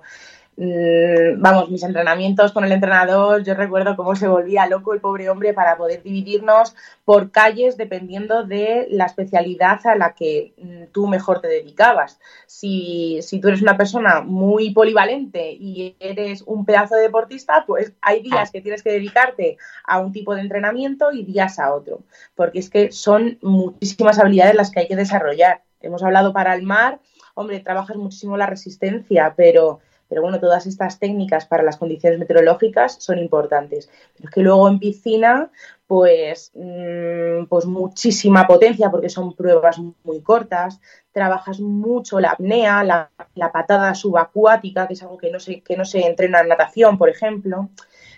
Mm, 0.59 1.39
vamos, 1.39 1.69
mis 1.69 1.83
entrenamientos 1.83 2.51
con 2.51 2.65
el 2.65 2.71
entrenador, 2.71 3.43
yo 3.43 3.53
recuerdo 3.53 3.95
cómo 3.95 4.15
se 4.15 4.27
volvía 4.27 4.65
loco 4.65 4.91
el 4.95 4.99
pobre 4.99 5.29
hombre 5.29 5.53
para 5.53 5.77
poder 5.77 6.01
dividirnos 6.01 6.75
por 7.05 7.29
calles 7.29 7.77
dependiendo 7.77 8.43
de 8.43 8.87
la 8.89 9.05
especialidad 9.05 9.85
a 9.85 9.95
la 9.95 10.15
que 10.15 10.53
mm, 10.57 10.85
tú 10.91 11.05
mejor 11.05 11.41
te 11.41 11.47
dedicabas. 11.47 12.19
Si, 12.47 13.19
si 13.21 13.39
tú 13.39 13.49
eres 13.49 13.61
una 13.61 13.77
persona 13.77 14.21
muy 14.21 14.71
polivalente 14.71 15.51
y 15.51 15.95
eres 15.99 16.41
un 16.47 16.65
pedazo 16.65 16.95
de 16.95 17.03
deportista, 17.03 17.63
pues 17.67 17.93
hay 18.01 18.23
días 18.23 18.49
que 18.49 18.61
tienes 18.61 18.81
que 18.81 18.91
dedicarte 18.93 19.57
a 19.85 19.99
un 19.99 20.11
tipo 20.11 20.33
de 20.33 20.41
entrenamiento 20.41 21.11
y 21.11 21.23
días 21.23 21.59
a 21.59 21.71
otro, 21.71 22.01
porque 22.33 22.57
es 22.57 22.71
que 22.71 22.91
son 22.91 23.37
muchísimas 23.43 24.17
habilidades 24.17 24.55
las 24.55 24.71
que 24.71 24.79
hay 24.79 24.87
que 24.87 24.95
desarrollar. 24.95 25.61
Hemos 25.81 26.01
hablado 26.01 26.33
para 26.33 26.55
el 26.55 26.63
mar, 26.63 26.99
hombre, 27.35 27.59
trabajas 27.59 27.97
muchísimo 27.97 28.37
la 28.37 28.47
resistencia, 28.47 29.35
pero 29.37 29.81
pero 30.07 30.21
bueno, 30.21 30.39
todas 30.39 30.65
estas 30.65 30.99
técnicas 30.99 31.45
para 31.45 31.63
las 31.63 31.77
condiciones 31.77 32.19
meteorológicas 32.19 32.97
son 32.99 33.19
importantes. 33.19 33.89
Pero 34.15 34.29
es 34.29 34.33
que 34.33 34.41
luego 34.41 34.67
en 34.67 34.79
piscina, 34.79 35.51
pues, 35.85 36.51
mm, 36.55 37.45
pues 37.45 37.65
muchísima 37.65 38.47
potencia 38.47 38.89
porque 38.89 39.09
son 39.09 39.35
pruebas 39.35 39.77
muy 40.03 40.21
cortas. 40.21 40.79
Trabajas 41.11 41.59
mucho 41.59 42.19
la 42.19 42.31
apnea, 42.31 42.83
la, 42.83 43.11
patada 43.51 43.93
subacuática, 43.95 44.87
que 44.87 44.93
es 44.93 45.03
algo 45.03 45.17
que 45.17 45.31
no, 45.31 45.39
se, 45.39 45.61
que 45.61 45.77
no 45.77 45.85
se 45.85 46.05
entrena 46.05 46.41
en 46.41 46.49
natación, 46.49 46.97
por 46.97 47.09
ejemplo. 47.09 47.69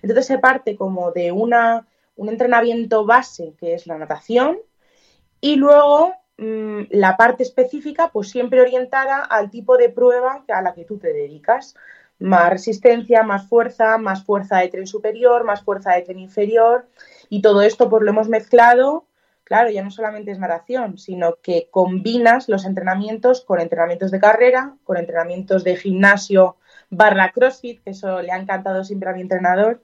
Entonces 0.01 0.27
se 0.27 0.37
parte 0.37 0.75
como 0.75 1.11
de 1.11 1.31
una, 1.31 1.87
un 2.15 2.29
entrenamiento 2.29 3.05
base, 3.05 3.53
que 3.59 3.73
es 3.73 3.87
la 3.87 3.97
natación, 3.97 4.59
y 5.41 5.55
luego 5.55 6.13
Mm, 6.39 6.83
la 6.91 7.17
parte 7.17 7.43
específica, 7.43 8.11
pues 8.13 8.29
siempre 8.29 8.61
orientada 8.61 9.17
al 9.17 9.49
tipo 9.51 9.75
de 9.75 9.89
prueba 9.89 10.45
a 10.47 10.61
la 10.61 10.73
que 10.73 10.85
tú 10.85 10.97
te 10.97 11.11
dedicas. 11.11 11.75
Más 12.17 12.49
resistencia, 12.49 13.23
más 13.23 13.47
fuerza, 13.47 13.97
más 13.97 14.23
fuerza 14.23 14.59
de 14.59 14.69
tren 14.69 14.87
superior, 14.87 15.43
más 15.43 15.63
fuerza 15.63 15.93
de 15.93 16.03
tren 16.03 16.19
inferior. 16.19 16.87
Y 17.27 17.41
todo 17.41 17.61
esto 17.61 17.89
pues 17.89 18.03
lo 18.03 18.11
hemos 18.11 18.29
mezclado, 18.29 19.05
claro, 19.43 19.69
ya 19.69 19.83
no 19.83 19.91
solamente 19.91 20.31
es 20.31 20.39
natación, 20.39 20.97
sino 20.97 21.35
que 21.41 21.67
combinas 21.71 22.47
los 22.47 22.65
entrenamientos 22.65 23.41
con 23.41 23.59
entrenamientos 23.59 24.11
de 24.11 24.19
carrera, 24.21 24.75
con 24.85 24.95
entrenamientos 24.95 25.65
de 25.65 25.75
gimnasio 25.75 26.55
barra 26.89 27.31
CrossFit, 27.33 27.83
que 27.83 27.89
eso 27.91 28.21
le 28.21 28.31
ha 28.31 28.37
encantado 28.37 28.83
siempre 28.85 29.09
a 29.09 29.13
mi 29.13 29.21
entrenador, 29.21 29.81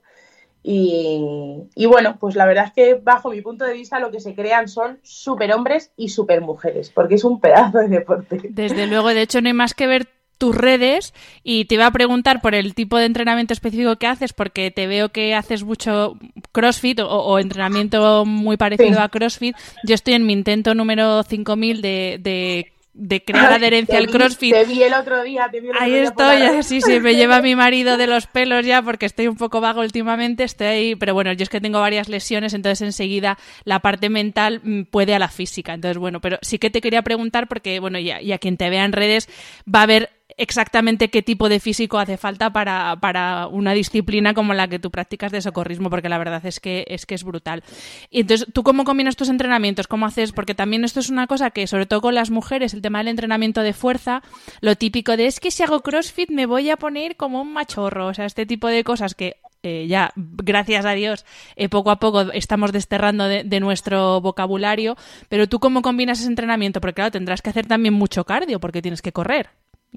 y, 0.68 1.86
bueno, 1.86 2.18
pues 2.20 2.36
la 2.36 2.48
verdad 2.48 2.66
es 2.66 2.74
que 2.74 2.96
bajo 2.96 3.30
mi 3.30 3.42
punto 3.42 3.66
de 3.66 3.74
vista 3.74 4.00
lo 4.00 4.10
que 4.10 4.20
se 4.20 4.34
crean 4.34 4.68
son 4.68 4.98
superhombres 5.04 5.92
y 5.96 6.10
supermujeres, 6.10 6.90
porque 6.90 7.16
es 7.16 7.24
un 7.24 7.40
pedazo 7.40 7.78
de 7.78 7.88
deporte. 7.88 8.40
Desde 8.50 8.88
luego, 8.88 9.10
de 9.10 9.22
hecho 9.22 9.42
no 9.42 9.48
hay 9.48 9.54
más 9.54 9.76
que 9.76 9.86
ver 9.86 10.08
tus 10.40 10.56
redes 10.56 11.14
y 11.44 11.66
te 11.66 11.76
iba 11.76 11.86
a 11.86 11.92
preguntar 11.92 12.42
por 12.42 12.56
el 12.56 12.74
tipo 12.74 12.98
de 12.98 13.06
entrenamiento 13.06 13.54
específico 13.54 13.96
que 13.98 14.08
haces, 14.08 14.34
porque 14.34 14.72
te 14.72 14.88
veo 14.88 15.10
que 15.10 15.36
haces 15.36 15.64
mucho 15.64 16.18
CrossFit 16.52 17.00
o, 17.00 17.38
entrenamiento 17.38 18.26
muy 18.26 18.58
parecido 18.58 19.02
a 19.02 19.10
CrossFit. 19.10 19.56
Yo 19.84 19.94
estoy 19.94 20.16
en 20.16 20.26
mi 20.26 20.34
intento 20.34 20.74
número 20.74 21.22
5000 21.22 21.82
de, 21.84 22.18
de 22.20 22.75
de 22.98 23.24
crear 23.24 23.52
adherencia 23.52 23.98
al 23.98 24.08
CrossFit. 24.08 24.54
Te 24.54 24.64
vi 24.64 24.82
el 24.82 24.94
otro 24.94 25.22
día, 25.22 25.50
te 25.52 25.60
vi 25.60 25.68
el 25.68 25.76
otro 25.76 25.84
Ahí 25.84 25.96
estoy, 25.96 26.38
sí, 26.64 26.80
sí, 26.80 27.00
me 27.02 27.16
lleva 27.16 27.42
mi 27.42 27.54
marido 27.54 27.98
de 27.98 28.08
los 28.08 28.26
pelos 28.26 28.66
ya 28.66 28.82
porque 28.82 29.06
estoy 29.06 29.28
un 29.28 29.36
poco 29.36 29.60
vago 29.60 29.82
últimamente, 29.82 30.46
estoy 30.46 30.68
ahí, 30.68 30.96
pero 30.96 31.14
bueno, 31.14 31.34
yo 31.34 31.44
es 31.44 31.50
que 31.50 31.60
tengo 31.60 31.82
varias 31.82 32.08
lesiones, 32.08 32.54
entonces 32.54 32.82
enseguida 32.82 33.38
la 33.66 33.80
parte 33.80 34.10
mental 34.10 34.62
mm, 34.64 34.84
puede 34.84 35.14
a 35.14 35.20
la 35.20 35.28
física. 35.28 35.74
Entonces, 35.74 35.98
bueno, 35.98 36.22
pero 36.22 36.40
sí 36.42 36.58
que 36.58 36.70
te 36.70 36.80
quería 36.80 37.02
preguntar 37.02 37.48
porque, 37.50 37.80
bueno, 37.82 38.00
ya, 38.00 38.22
y 38.22 38.32
a 38.32 38.38
quien 38.38 38.56
te 38.56 38.70
vea 38.70 38.86
en 38.86 38.94
redes 38.94 39.28
va 39.68 39.82
a 39.82 39.88
ver 39.88 40.10
exactamente 40.38 41.10
qué 41.10 41.22
tipo 41.22 41.50
de 41.50 41.60
físico 41.60 41.98
hace 41.98 42.18
falta 42.18 42.52
para, 42.52 42.98
para, 43.00 43.48
una 43.48 43.74
disciplina 43.74 44.34
como 44.34 44.54
la 44.54 44.68
que 44.68 44.80
tú 44.80 44.92
practicas 44.92 45.32
de 45.32 45.42
socorrismo, 45.42 45.90
porque 45.90 46.10
la 46.10 46.18
verdad 46.18 46.46
es 46.46 46.60
que 46.60 46.86
es 46.88 47.06
que 47.06 47.16
es 47.16 47.24
brutal. 47.24 47.64
Y 48.10 48.22
entonces, 48.22 48.48
¿tú 48.54 48.64
cómo 48.64 48.84
combinas 48.84 49.16
tus 49.16 49.30
entrenamientos? 49.30 49.88
¿Cómo 49.88 50.06
haces? 50.06 50.32
Porque 50.32 50.56
también 50.56 50.84
esto 50.84 51.00
es 51.00 51.10
una 51.10 51.28
cosa 51.28 51.52
que, 51.52 51.68
sobre 51.68 51.86
todo 51.86 52.02
con 52.02 52.16
las 52.16 52.32
mujeres, 52.32 52.74
el 52.74 52.82
tema 52.82 53.00
del 53.00 53.10
entrenamiento 53.10 53.62
de 53.62 53.74
fuerza, 53.74 54.22
lo 54.62 54.76
típico 54.76 55.16
de 55.18 55.28
es 55.28 55.40
que 55.40 55.52
si 55.52 55.64
hago 55.64 55.82
CrossFit 55.82 56.30
me 56.30 56.46
voy 56.46 56.70
a 56.70 56.78
poner 56.78 57.16
como 57.16 57.42
un 57.42 57.54
machorro, 57.54 58.08
o 58.08 58.14
sea, 58.14 58.26
este 58.26 58.46
tipo 58.46 58.68
de 58.68 58.84
cosas 58.84 59.16
que 59.16 59.38
eh, 59.64 59.88
ya, 59.88 60.14
gracias 60.16 60.86
a 60.86 60.92
Dios, 60.92 61.26
eh, 61.56 61.70
poco 61.70 61.90
a 61.90 61.96
poco 61.98 62.32
estamos 62.34 62.72
desterrando 62.72 63.28
de, 63.28 63.44
de, 63.44 63.60
nuestro 63.60 64.22
vocabulario, 64.22 64.96
pero 65.28 65.50
tú 65.50 65.60
cómo 65.60 65.82
combinas 65.82 66.20
ese 66.20 66.28
entrenamiento, 66.28 66.80
porque 66.82 66.94
claro, 66.96 67.12
tendrás 67.12 67.42
que 67.42 67.50
hacer 67.50 67.66
también 67.66 67.96
mucho 67.96 68.26
cardio 68.26 68.60
porque 68.60 68.84
tienes 68.84 69.02
que 69.02 69.12
correr 69.12 69.50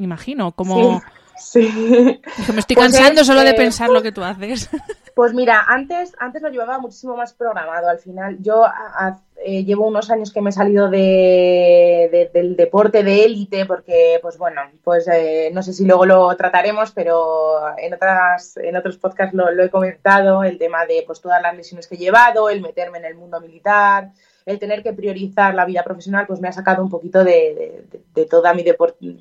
imagino, 0.04 0.52
como... 0.52 1.02
Sí. 1.38 2.20
me 2.52 2.58
estoy 2.58 2.74
pues 2.74 2.92
cansando 2.92 3.24
solo 3.24 3.42
de 3.42 3.54
pensar 3.54 3.90
lo 3.90 4.02
que 4.02 4.12
tú 4.12 4.22
haces. 4.22 4.68
Pues 5.18 5.34
mira, 5.34 5.64
antes, 5.66 6.12
antes 6.20 6.40
lo 6.42 6.48
llevaba 6.48 6.78
muchísimo 6.78 7.16
más 7.16 7.32
programado. 7.32 7.88
Al 7.88 7.98
final, 7.98 8.36
yo 8.40 8.64
eh, 9.44 9.64
llevo 9.64 9.88
unos 9.88 10.12
años 10.12 10.32
que 10.32 10.40
me 10.40 10.50
he 10.50 10.52
salido 10.52 10.88
de, 10.88 12.30
del 12.32 12.54
deporte 12.54 13.02
de 13.02 13.24
élite, 13.24 13.66
porque, 13.66 14.20
pues 14.22 14.38
bueno, 14.38 14.60
pues 14.84 15.08
eh, 15.08 15.50
no 15.52 15.64
sé 15.64 15.72
si 15.72 15.84
luego 15.84 16.06
lo 16.06 16.36
trataremos, 16.36 16.92
pero 16.92 17.76
en 17.78 17.94
otras, 17.94 18.58
en 18.58 18.76
otros 18.76 18.96
podcasts 18.98 19.34
lo, 19.34 19.50
lo, 19.50 19.64
he 19.64 19.70
comentado, 19.70 20.44
el 20.44 20.56
tema 20.56 20.86
de 20.86 21.02
pues 21.04 21.20
todas 21.20 21.42
las 21.42 21.56
lesiones 21.56 21.88
que 21.88 21.96
he 21.96 21.98
llevado, 21.98 22.48
el 22.48 22.60
meterme 22.60 22.98
en 22.98 23.06
el 23.06 23.16
mundo 23.16 23.40
militar, 23.40 24.12
el 24.48 24.58
tener 24.58 24.82
que 24.82 24.94
priorizar 24.94 25.54
la 25.54 25.66
vida 25.66 25.82
profesional, 25.82 26.26
pues 26.26 26.40
me 26.40 26.48
ha 26.48 26.52
sacado 26.52 26.82
un 26.82 26.88
poquito 26.88 27.22
de, 27.22 27.84
toda 28.30 28.54
mi 28.54 28.62
deporte, 28.62 29.16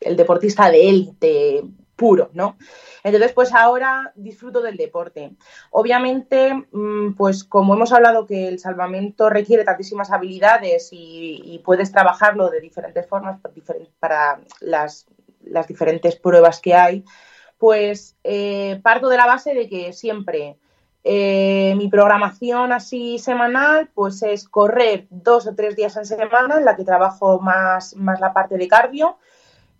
el 0.00 0.16
deportista 0.16 0.70
de 0.70 0.88
élite 0.88 1.64
puro, 1.96 2.30
¿no? 2.34 2.56
Entonces, 3.02 3.32
pues 3.32 3.54
ahora 3.54 4.12
disfruto 4.14 4.60
del 4.60 4.76
deporte. 4.76 5.32
Obviamente, 5.70 6.52
mm, 6.70 7.14
pues 7.14 7.44
como 7.44 7.74
hemos 7.74 7.92
hablado 7.92 8.26
que 8.26 8.48
el 8.48 8.58
salvamento 8.58 9.30
requiere 9.30 9.64
tantísimas 9.64 10.10
habilidades 10.10 10.90
y, 10.92 11.62
puedes 11.64 11.90
trabajarlo 11.90 12.50
de 12.50 12.60
diferentes 12.60 13.06
formas 13.08 13.40
para 13.98 14.40
las, 14.60 15.06
diferentes 15.66 16.16
pruebas 16.16 16.60
que 16.60 16.74
hay, 16.74 17.04
pues 17.58 18.16
eh, 18.24 18.78
parto 18.82 19.08
de 19.08 19.16
la 19.16 19.26
base 19.26 19.54
de 19.54 19.68
que 19.68 19.92
siempre 19.92 20.58
eh, 21.08 21.74
mi 21.76 21.88
programación 21.88 22.72
así 22.72 23.20
semanal 23.20 23.88
pues 23.94 24.24
es 24.24 24.48
correr 24.48 25.06
dos 25.08 25.46
o 25.46 25.54
tres 25.54 25.76
días 25.76 25.96
en 25.96 26.04
semana 26.04 26.56
en 26.58 26.64
la 26.64 26.74
que 26.74 26.84
trabajo 26.84 27.38
más, 27.38 27.94
más 27.94 28.20
la 28.20 28.32
parte 28.32 28.58
de 28.58 28.66
cardio. 28.66 29.16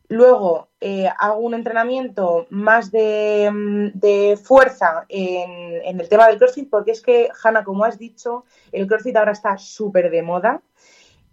Luego 0.08 0.68
eh, 0.80 1.08
hago 1.18 1.38
un 1.38 1.54
entrenamiento 1.54 2.46
más 2.50 2.90
de, 2.92 3.50
mm, 3.52 4.36
fuerza 4.42 5.04
en, 5.08 6.00
el 6.00 6.08
tema 6.08 6.28
del 6.28 6.38
CrossFit 6.38 6.70
porque 6.70 6.92
es 6.92 7.02
que, 7.02 7.28
Hanna, 7.42 7.64
como 7.64 7.84
has 7.84 7.98
dicho, 7.98 8.44
el 8.72 8.86
CrossFit 8.86 9.16
ahora 9.16 9.32
está 9.32 9.58
súper 9.58 10.10
de 10.10 10.22
moda 10.22 10.62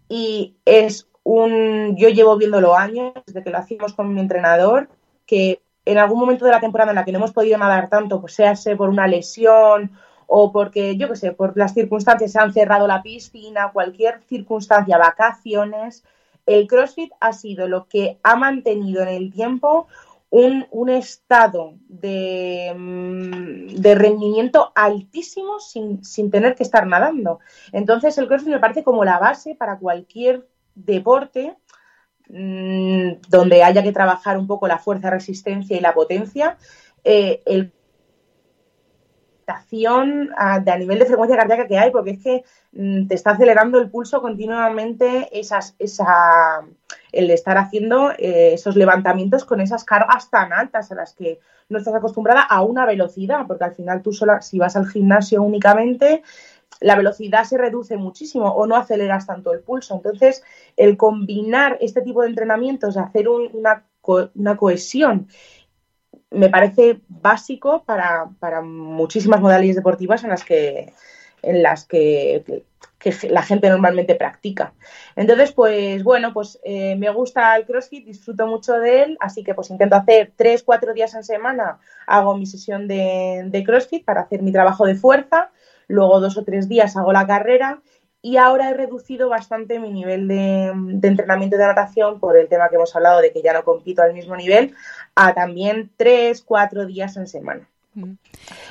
y 0.08 0.56
es 0.64 1.08
un... 1.22 1.96
Yo 1.96 2.08
llevo 2.08 2.36
viéndolo 2.36 2.74
años 2.76 3.12
desde 3.26 3.44
que 3.44 3.50
lo 3.50 3.58
hacíamos 3.58 3.94
con 3.94 4.12
mi 4.12 4.20
entrenador 4.20 4.88
que 5.26 5.62
en 5.84 5.98
algún 5.98 6.18
momento 6.18 6.44
de 6.44 6.50
la 6.50 6.60
temporada 6.60 6.90
en 6.90 6.96
la 6.96 7.04
que 7.04 7.12
no 7.12 7.18
hemos 7.18 7.32
podido 7.32 7.58
nadar 7.58 7.88
tanto, 7.88 8.20
pues 8.20 8.34
sea 8.34 8.54
por 8.76 8.88
una 8.88 9.06
lesión 9.06 9.92
o 10.26 10.52
porque, 10.52 10.96
yo 10.96 11.08
qué 11.08 11.16
sé, 11.16 11.32
por 11.32 11.56
las 11.56 11.74
circunstancias 11.74 12.32
se 12.32 12.38
han 12.40 12.52
cerrado 12.52 12.86
la 12.86 13.02
piscina, 13.02 13.70
cualquier 13.72 14.22
circunstancia, 14.22 14.98
vacaciones, 14.98 16.04
el 16.46 16.66
CrossFit 16.66 17.12
ha 17.20 17.32
sido 17.32 17.68
lo 17.68 17.86
que 17.86 18.18
ha 18.22 18.36
mantenido 18.36 19.02
en 19.02 19.08
el 19.08 19.32
tiempo 19.32 19.88
un, 20.30 20.88
estado 20.88 21.74
de, 21.88 22.74
mm, 22.76 23.76
de, 23.76 23.94
rendimiento 23.94 24.72
altísimo 24.74 25.60
sin, 25.60 26.04
sin 26.04 26.28
tener 26.30 26.56
que 26.56 26.64
estar 26.64 26.88
nadando. 26.88 27.38
Entonces, 27.70 28.18
el 28.18 28.26
CrossFit 28.26 28.54
me 28.54 28.58
parece 28.58 28.82
como 28.82 29.04
la 29.04 29.20
base 29.20 29.54
para 29.54 29.78
cualquier 29.78 30.48
deporte 30.74 31.56
Mm, 32.28 33.20
donde 33.28 33.62
haya 33.62 33.82
que 33.82 33.92
trabajar 33.92 34.38
un 34.38 34.46
poco 34.46 34.66
la 34.66 34.78
fuerza, 34.78 35.10
resistencia 35.10 35.76
y 35.76 35.80
la 35.80 35.92
potencia, 35.92 36.56
eh, 37.04 37.42
a, 39.46 40.60
de 40.60 40.70
a 40.70 40.78
nivel 40.78 40.98
de 40.98 41.06
frecuencia 41.06 41.36
cardíaca 41.36 41.66
que 41.66 41.78
hay, 41.78 41.90
porque 41.90 42.12
es 42.12 42.22
que 42.22 42.44
mm, 42.72 43.06
te 43.06 43.14
está 43.14 43.32
acelerando 43.32 43.78
el 43.78 43.90
pulso 43.90 44.20
continuamente 44.20 45.28
esas, 45.38 45.74
esa, 45.78 46.64
el 47.12 47.30
estar 47.30 47.58
haciendo 47.58 48.10
eh, 48.12 48.54
esos 48.54 48.76
levantamientos 48.76 49.44
con 49.44 49.60
esas 49.60 49.84
cargas 49.84 50.30
tan 50.30 50.52
altas 50.52 50.90
a 50.92 50.94
las 50.94 51.14
que 51.14 51.38
no 51.68 51.78
estás 51.78 51.94
acostumbrada 51.94 52.42
a 52.42 52.62
una 52.62 52.86
velocidad, 52.86 53.46
porque 53.46 53.64
al 53.64 53.74
final 53.74 54.02
tú 54.02 54.12
sola, 54.12 54.42
si 54.42 54.58
vas 54.58 54.76
al 54.76 54.86
gimnasio 54.86 55.42
únicamente, 55.42 56.22
la 56.80 56.96
velocidad 56.96 57.44
se 57.44 57.58
reduce 57.58 57.96
muchísimo 57.96 58.48
o 58.48 58.66
no 58.66 58.76
aceleras 58.76 59.26
tanto 59.26 59.52
el 59.52 59.60
pulso. 59.60 59.94
Entonces, 59.94 60.42
el 60.76 60.96
combinar 60.96 61.78
este 61.80 62.02
tipo 62.02 62.22
de 62.22 62.28
entrenamientos, 62.28 62.96
hacer 62.96 63.28
una, 63.28 63.84
una, 64.34 64.56
cohesión, 64.56 65.28
me 66.34 66.48
parece 66.48 67.00
básico 67.08 67.84
para, 67.84 68.28
muchísimas 68.62 69.40
modalidades 69.40 69.76
deportivas 69.76 70.24
en 70.24 70.30
las 70.30 70.44
que, 70.44 70.92
en 71.42 71.62
las 71.62 71.86
que, 71.86 72.64
la 73.28 73.42
gente 73.42 73.68
normalmente 73.68 74.14
practica. 74.14 74.72
Entonces, 75.14 75.52
pues 75.52 76.02
bueno, 76.02 76.32
pues 76.32 76.58
eh, 76.64 76.96
me 76.96 77.10
gusta 77.10 77.54
el 77.56 77.66
CrossFit, 77.66 78.06
disfruto 78.06 78.46
mucho 78.46 78.78
de 78.78 79.02
él, 79.02 79.18
así 79.20 79.44
que 79.44 79.54
pues 79.54 79.68
intento 79.68 79.96
hacer 79.96 80.32
tres, 80.36 80.62
cuatro 80.62 80.94
días 80.94 81.14
en 81.14 81.22
semana, 81.22 81.78
hago 82.06 82.34
mi 82.36 82.46
sesión 82.46 82.88
de, 82.88 83.62
CrossFit 83.66 84.04
para 84.04 84.22
hacer 84.22 84.42
mi 84.42 84.52
trabajo 84.52 84.86
de 84.86 84.94
fuerza, 84.94 85.50
luego 85.86 86.18
dos 86.18 86.38
o 86.38 86.44
tres 86.44 86.66
días 86.66 86.96
hago 86.96 87.12
la 87.12 87.26
carrera 87.26 87.82
y 88.24 88.38
ahora 88.38 88.70
he 88.70 88.74
reducido 88.74 89.28
bastante 89.28 89.78
mi 89.78 89.90
nivel 89.92 90.26
de, 90.26 90.72
de, 90.74 91.08
entrenamiento 91.08 91.58
de 91.58 91.66
natación 91.66 92.18
por 92.18 92.38
el 92.38 92.48
tema 92.48 92.70
que 92.70 92.76
hemos 92.76 92.96
hablado 92.96 93.20
de 93.20 93.30
que 93.30 93.42
ya 93.42 93.52
no 93.52 93.64
compito 93.64 94.00
al 94.00 94.14
mismo 94.14 94.34
nivel, 94.34 94.74
a 95.14 95.34
también 95.34 95.90
tres, 95.98 96.40
cuatro 96.40 96.86
días 96.86 97.18
en 97.18 97.26
semana. 97.26 97.68
Mm. 97.92 98.12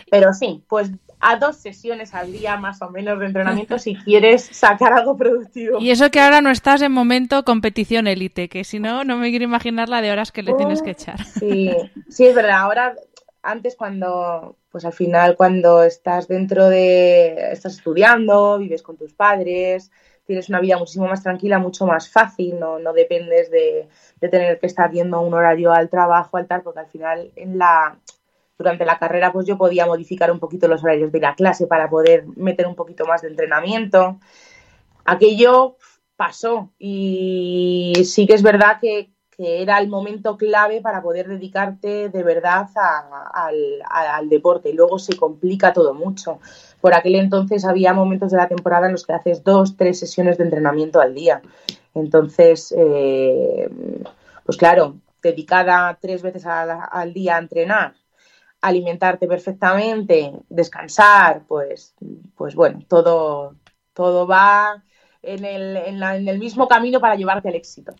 Pero 0.10 0.34
sí, 0.34 0.64
pues 0.68 0.90
a 1.20 1.38
dos 1.38 1.58
sesiones 1.58 2.16
al 2.16 2.32
día 2.32 2.58
más 2.58 2.82
o 2.82 2.90
menos 2.90 3.20
de 3.20 3.28
entrenamiento 3.28 3.78
si 3.78 3.94
quieres 3.96 4.44
sacar 4.52 4.92
algo 4.92 5.16
productivo. 5.16 5.80
Y 5.80 5.92
eso 5.92 6.10
que 6.10 6.20
ahora 6.20 6.42
no 6.42 6.50
estás 6.50 6.82
en 6.82 6.92
momento 6.92 7.46
competición 7.46 8.08
élite, 8.08 8.50
que 8.50 8.64
si 8.64 8.80
no, 8.80 9.04
no 9.04 9.18
me 9.18 9.30
quiero 9.30 9.46
imaginar 9.46 9.88
la 9.88 10.02
de 10.02 10.12
horas 10.12 10.32
que 10.32 10.42
le 10.42 10.56
tienes 10.56 10.82
que 10.82 10.90
echar. 10.90 11.24
Sí, 11.24 11.72
sí, 12.10 12.26
es 12.26 12.34
verdad. 12.34 12.58
Ahora, 12.58 12.96
antes 13.44 13.76
cuando, 13.76 14.58
pues 14.72 14.86
al 14.86 14.94
final 14.94 15.36
cuando 15.36 15.84
estás 15.84 16.28
dentro 16.28 16.70
de, 16.70 17.52
estás 17.52 17.76
estudiando, 17.76 18.58
vives 18.58 18.82
con 18.82 18.98
tus 18.98 19.14
padres, 19.14 19.92
tienes 20.26 20.50
una 20.50 20.62
vida 20.62 20.78
muchísimo 20.78 21.08
más 21.08 21.22
tranquila, 21.22 21.60
mucho 21.60 21.86
más 21.86 22.10
fácil, 22.10 22.60
no, 22.60 22.80
no 22.80 22.94
dependes 22.94 23.52
de, 23.52 23.90
de 24.20 24.30
tener 24.30 24.60
que 24.60 24.68
estar 24.68 24.90
yendo 24.92 25.20
un 25.22 25.34
horario 25.34 25.72
al 25.74 25.90
trabajo, 25.90 26.38
al 26.38 26.48
tal, 26.48 26.62
porque 26.62 26.80
al 26.80 26.88
final 26.88 27.32
en 27.36 27.58
la, 27.58 28.00
durante 28.58 28.86
la 28.86 28.98
carrera 28.98 29.32
pues 29.32 29.46
yo 29.46 29.58
podía 29.58 29.86
modificar 29.86 30.32
un 30.32 30.40
poquito 30.40 30.68
los 30.68 30.84
horarios 30.84 31.12
de 31.12 31.20
la 31.20 31.36
clase 31.36 31.68
para 31.68 31.90
poder 31.90 32.26
meter 32.36 32.66
un 32.66 32.76
poquito 32.76 33.06
más 33.06 33.22
de 33.22 33.28
entrenamiento. 33.28 34.20
Aquello 35.06 35.76
pasó 36.16 36.72
y 36.80 37.94
sí 38.06 38.26
que 38.26 38.34
es 38.34 38.44
verdad 38.44 38.78
que, 38.80 39.13
era 39.44 39.80
el 39.80 39.88
momento 39.88 40.38
clave 40.38 40.82
para 40.82 41.02
poder 41.02 41.28
dedicarte 41.28 42.10
de 42.10 42.24
verdad 42.24 42.68
al, 42.76 44.30
deporte 44.30 44.70
y 44.70 44.74
luego 44.74 45.00
se 45.00 45.16
complica 45.16 45.74
todo 45.74 45.94
mucho. 45.94 46.40
Por 46.82 46.94
aquel 46.94 47.16
entonces 47.16 47.66
había 47.66 47.94
momentos 47.94 48.32
de 48.32 48.38
la 48.38 48.48
temporada 48.48 48.88
en 48.88 48.94
los 48.94 49.06
que 49.06 49.14
haces 49.14 49.44
dos, 49.44 49.78
tres 49.78 50.00
sesiones 50.00 50.38
de 50.38 50.46
entrenamiento 50.46 51.00
al 51.00 51.14
día. 51.14 51.42
Entonces, 51.94 52.74
eh, 52.78 53.70
pues 54.46 54.58
claro, 54.58 54.98
dedicada 55.22 55.98
tres 56.02 56.22
veces 56.22 56.46
al 56.46 57.14
día 57.14 57.36
a 57.36 57.40
entrenar 57.40 57.96
alimentarte 58.64 59.28
perfectamente, 59.28 60.32
descansar, 60.50 61.44
pues, 61.48 61.94
pues 62.36 62.56
bueno, 62.56 62.80
todo, 62.88 63.58
todo 63.94 64.26
va 64.26 64.82
en 65.24 65.46
el, 65.46 65.78
en, 65.78 66.28
el, 66.28 66.40
mismo 66.40 66.68
camino 66.68 67.00
para 67.00 67.16
llevarte 67.16 67.50
al 67.50 67.56
éxito. 67.56 67.94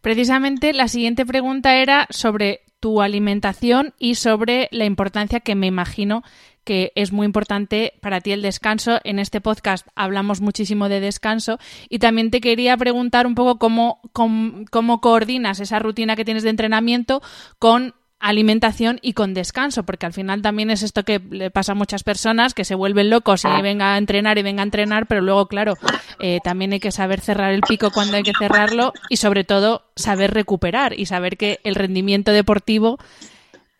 Precisamente 0.00 0.72
la 0.72 0.88
siguiente 0.88 1.24
pregunta 1.24 1.76
era 1.76 2.06
sobre 2.10 2.62
tu 2.80 3.02
alimentación 3.02 3.94
y 3.98 4.16
sobre 4.16 4.68
la 4.72 4.84
importancia 4.84 5.40
que 5.40 5.54
me 5.54 5.66
imagino 5.66 6.22
que 6.64 6.92
es 6.94 7.12
muy 7.12 7.24
importante 7.24 7.94
para 8.00 8.20
ti 8.20 8.32
el 8.32 8.42
descanso. 8.42 9.00
En 9.04 9.18
este 9.18 9.40
podcast 9.40 9.86
hablamos 9.94 10.40
muchísimo 10.40 10.88
de 10.88 11.00
descanso 11.00 11.58
y 11.88 11.98
también 11.98 12.30
te 12.30 12.40
quería 12.40 12.76
preguntar 12.76 13.26
un 13.26 13.34
poco 13.34 13.58
cómo, 13.58 14.00
cómo, 14.12 14.64
cómo 14.70 15.00
coordinas 15.00 15.60
esa 15.60 15.78
rutina 15.78 16.16
que 16.16 16.24
tienes 16.24 16.42
de 16.42 16.50
entrenamiento 16.50 17.22
con 17.58 17.94
alimentación 18.20 18.98
y 19.02 19.14
con 19.14 19.34
descanso, 19.34 19.82
porque 19.82 20.06
al 20.06 20.12
final 20.12 20.42
también 20.42 20.70
es 20.70 20.82
esto 20.82 21.04
que 21.04 21.18
le 21.30 21.50
pasa 21.50 21.72
a 21.72 21.74
muchas 21.74 22.04
personas 22.04 22.52
que 22.54 22.64
se 22.64 22.74
vuelven 22.74 23.10
locos 23.10 23.44
y 23.44 23.48
ah. 23.48 23.62
venga 23.62 23.94
a 23.94 23.98
entrenar 23.98 24.38
y 24.38 24.42
venga 24.42 24.62
a 24.62 24.64
entrenar, 24.64 25.06
pero 25.06 25.22
luego, 25.22 25.48
claro, 25.48 25.74
eh, 26.20 26.38
también 26.44 26.72
hay 26.72 26.80
que 26.80 26.92
saber 26.92 27.20
cerrar 27.20 27.52
el 27.52 27.62
pico 27.62 27.90
cuando 27.90 28.16
hay 28.16 28.22
que 28.22 28.34
cerrarlo 28.38 28.92
y 29.08 29.16
sobre 29.16 29.44
todo 29.44 29.90
saber 29.96 30.32
recuperar 30.34 30.98
y 30.98 31.06
saber 31.06 31.38
que 31.38 31.60
el 31.64 31.74
rendimiento 31.74 32.32
deportivo 32.32 32.98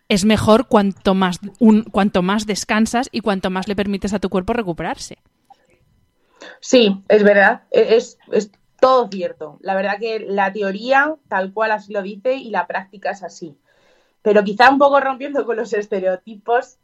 es 0.08 0.24
mejor 0.24 0.66
cuanto 0.66 1.14
más, 1.14 1.38
un, 1.58 1.84
cuanto 1.84 2.22
más 2.22 2.46
descansas 2.46 3.08
y 3.12 3.20
cuanto 3.20 3.50
más 3.50 3.68
le 3.68 3.76
permites 3.76 4.14
a 4.14 4.18
tu 4.18 4.30
cuerpo 4.30 4.54
recuperarse. 4.54 5.18
Sí, 6.60 7.02
es 7.08 7.22
verdad, 7.22 7.62
e-, 7.70 7.96
es, 7.96 8.18
es 8.32 8.50
todo 8.80 9.08
cierto. 9.08 9.58
La 9.60 9.74
verdad 9.74 9.98
que 10.00 10.18
la 10.18 10.50
teoría 10.50 11.14
tal 11.28 11.52
cual 11.52 11.72
así 11.72 11.92
lo 11.92 12.02
dice 12.02 12.36
y 12.36 12.48
la 12.48 12.66
práctica 12.66 13.10
es 13.10 13.22
así 13.22 13.58
pero 14.22 14.44
quizá 14.44 14.70
un 14.70 14.78
poco 14.78 15.00
rompiendo 15.00 15.44
con 15.44 15.56
los 15.56 15.72
estereotipos, 15.72 16.78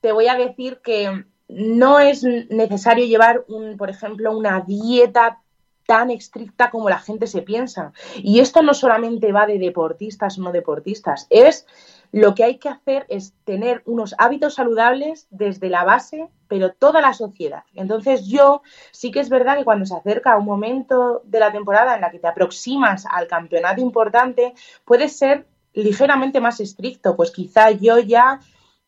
te 0.00 0.12
voy 0.12 0.28
a 0.28 0.36
decir 0.36 0.80
que 0.82 1.24
no 1.48 1.98
es 1.98 2.22
necesario 2.22 3.06
llevar, 3.06 3.44
un, 3.48 3.76
por 3.76 3.90
ejemplo, 3.90 4.36
una 4.36 4.60
dieta 4.60 5.40
tan 5.86 6.10
estricta 6.10 6.70
como 6.70 6.90
la 6.90 6.98
gente 6.98 7.26
se 7.26 7.40
piensa. 7.40 7.92
Y 8.16 8.40
esto 8.40 8.62
no 8.62 8.74
solamente 8.74 9.32
va 9.32 9.46
de 9.46 9.58
deportistas 9.58 10.38
o 10.38 10.42
no 10.42 10.52
deportistas, 10.52 11.26
es 11.30 11.66
lo 12.12 12.34
que 12.34 12.44
hay 12.44 12.58
que 12.58 12.68
hacer 12.68 13.06
es 13.08 13.34
tener 13.44 13.82
unos 13.86 14.14
hábitos 14.18 14.54
saludables 14.54 15.26
desde 15.30 15.70
la 15.70 15.84
base, 15.84 16.28
pero 16.46 16.72
toda 16.72 17.00
la 17.00 17.14
sociedad. 17.14 17.64
Entonces 17.74 18.26
yo 18.26 18.62
sí 18.92 19.10
que 19.10 19.20
es 19.20 19.30
verdad 19.30 19.56
que 19.56 19.64
cuando 19.64 19.86
se 19.86 19.94
acerca 19.94 20.36
un 20.36 20.44
momento 20.44 21.22
de 21.24 21.40
la 21.40 21.52
temporada 21.52 21.94
en 21.94 22.02
la 22.02 22.10
que 22.10 22.18
te 22.18 22.28
aproximas 22.28 23.06
al 23.10 23.26
campeonato 23.26 23.80
importante, 23.80 24.54
puede 24.84 25.08
ser 25.08 25.46
ligeramente 25.82 26.40
más 26.40 26.60
estricto, 26.60 27.16
pues 27.16 27.30
quizá 27.30 27.70
yo 27.70 27.98
ya 27.98 28.40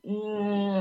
mm, 0.03 0.81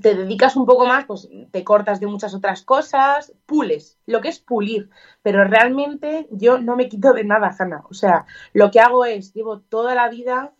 te 0.00 0.14
dedicas 0.14 0.56
un 0.56 0.66
poco 0.66 0.86
más, 0.86 1.04
pues 1.06 1.28
te 1.50 1.64
cortas 1.64 2.00
de 2.00 2.06
muchas 2.06 2.34
otras 2.34 2.62
cosas, 2.62 3.32
pules, 3.46 3.98
lo 4.06 4.20
que 4.20 4.28
es 4.28 4.38
pulir, 4.38 4.90
pero 5.22 5.44
realmente 5.44 6.26
yo 6.30 6.58
no 6.58 6.76
me 6.76 6.88
quito 6.88 7.12
de 7.12 7.24
nada, 7.24 7.54
Hanna. 7.58 7.84
O 7.88 7.94
sea, 7.94 8.26
lo 8.52 8.70
que 8.70 8.80
hago 8.80 9.04
es, 9.04 9.32
llevo 9.32 9.60
toda 9.60 9.94
la 9.94 10.08
vida 10.08 10.52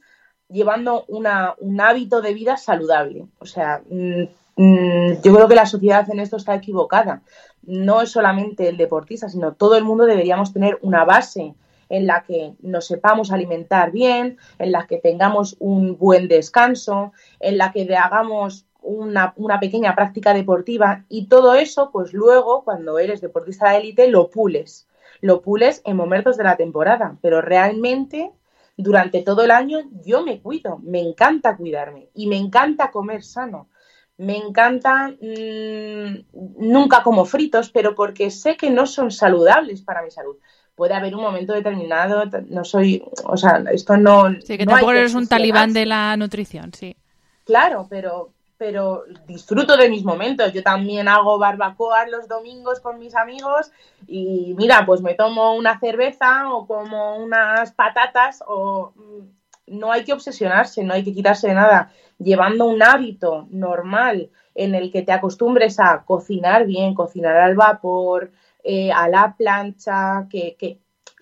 llevando 0.49 1.05
una, 1.09 1.55
un 1.59 1.81
hábito 1.81 2.23
de 2.23 2.35
vida 2.35 2.57
saludable. 2.57 3.27
O 3.39 3.47
sea, 3.47 3.83
mm, 3.91 4.23
mm, 4.57 5.23
yo 5.23 5.35
creo 5.35 5.49
que 5.49 5.55
la 5.55 5.67
sociedad 5.67 6.09
en 6.11 6.21
esto 6.21 6.37
está 6.37 6.55
equivocada. 6.55 7.23
No 7.63 8.01
es 8.01 8.11
solamente 8.11 8.69
el 8.69 8.77
deportista, 8.77 9.29
sino 9.29 9.55
todo 9.55 9.77
el 9.77 9.85
mundo 9.85 10.07
deberíamos 10.07 10.53
tener 10.53 10.79
una 10.83 11.05
base 11.05 11.55
en 11.89 12.07
la 12.07 12.25
que 12.25 12.55
nos 12.61 12.87
sepamos 12.87 13.33
alimentar 13.33 13.91
bien, 13.93 14.39
en 14.59 14.73
la 14.73 14.87
que 14.87 14.99
tengamos 14.99 15.57
un 15.59 15.97
buen 15.97 16.29
descanso, 16.29 17.13
en 17.41 17.59
la 17.59 17.73
que 17.73 17.95
hagamos 17.97 18.67
una, 18.85 19.61
pequeña 19.61 19.95
práctica 19.95 20.35
deportiva 20.35 21.05
y 21.09 21.27
todo 21.27 21.55
eso, 21.55 21.91
pues 21.91 22.13
luego, 22.13 22.65
cuando 22.65 22.99
eres 22.99 23.21
deportista 23.21 23.71
de 23.71 23.79
élite, 23.79 24.09
lo 24.09 24.31
pules. 24.31 24.87
Lo 25.21 25.41
pules 25.41 25.81
en 25.85 25.97
momentos 25.97 26.37
de 26.37 26.45
la 26.45 26.57
temporada, 26.57 27.17
pero 27.23 27.41
realmente 27.41 28.31
durante 28.77 29.23
todo 29.23 29.43
el 29.43 29.51
año 29.51 29.79
yo 30.05 30.23
me 30.23 30.41
cuido, 30.41 30.79
me 30.83 31.01
encanta 31.01 31.57
cuidarme 31.57 32.11
y 32.15 32.27
me 32.27 32.37
encanta 32.37 32.91
comer 32.91 33.23
sano. 33.23 33.69
Me 34.17 34.37
encanta, 34.37 35.09
mm, 35.09 36.27
nunca 36.59 37.03
como 37.03 37.25
fritos, 37.25 37.71
pero 37.71 37.97
porque 37.97 38.31
sé 38.31 38.57
que 38.57 38.71
no 38.71 38.87
son 38.87 39.11
saludables 39.11 39.83
para 39.83 40.03
mi 40.03 40.11
salud 40.11 40.37
puede 40.75 40.95
haber 40.95 41.15
un 41.15 41.23
momento 41.23 41.53
determinado, 41.53 42.25
no 42.49 42.65
soy, 42.65 43.05
o 43.25 43.37
sea, 43.37 43.63
esto 43.73 43.97
no... 43.97 44.33
Sí, 44.43 44.59
que 44.59 44.67
tampoco 44.67 44.93
eres 44.93 45.15
un 45.15 45.29
talibán 45.29 45.73
de 45.73 45.87
la 45.87 46.17
nutrición, 46.17 46.73
sí. 46.75 46.97
Claro, 47.45 47.87
pero, 47.89 48.33
pero 48.57 49.05
disfruto 49.27 49.77
de 49.77 49.89
mis 49.89 50.05
momentos. 50.05 50.53
Yo 50.53 50.63
también 50.63 51.09
hago 51.09 51.39
barbacoa 51.39 52.07
los 52.09 52.27
domingos 52.29 52.81
con 52.81 52.99
mis 52.99 53.15
amigos 53.15 53.71
y 54.07 54.55
mira, 54.57 54.85
pues 54.87 55.01
me 55.01 55.15
tomo 55.15 55.55
una 55.55 55.79
cerveza 55.79 56.53
o 56.53 56.67
como 56.67 57.17
unas 57.17 57.73
patatas 57.73 58.43
o 58.47 58.93
mm, 58.97 59.79
no 59.79 59.93
hay 59.93 60.05
que 60.05 60.13
obsesionarse, 60.13 60.83
no 60.83 60.95
hay 60.95 61.05
que 61.05 61.13
quitarse 61.13 61.49
de 61.49 61.55
nada. 61.55 61.93
Llevando 62.19 62.67
un 62.67 62.83
hábito 62.83 63.47
normal 63.51 64.31
en 64.55 64.75
el 64.75 64.91
que 64.91 65.03
te 65.03 65.13
acostumbres 65.13 65.79
a 65.81 66.05
cocinar 66.05 66.67
bien, 66.67 66.95
cocinar 66.95 67.37
al 67.37 67.57
vapor, 67.57 68.31
eh, 68.65 68.91
a 68.91 69.09
la 69.09 69.37
plancha, 69.37 70.27
que, 70.31 70.57
que, 70.59 70.81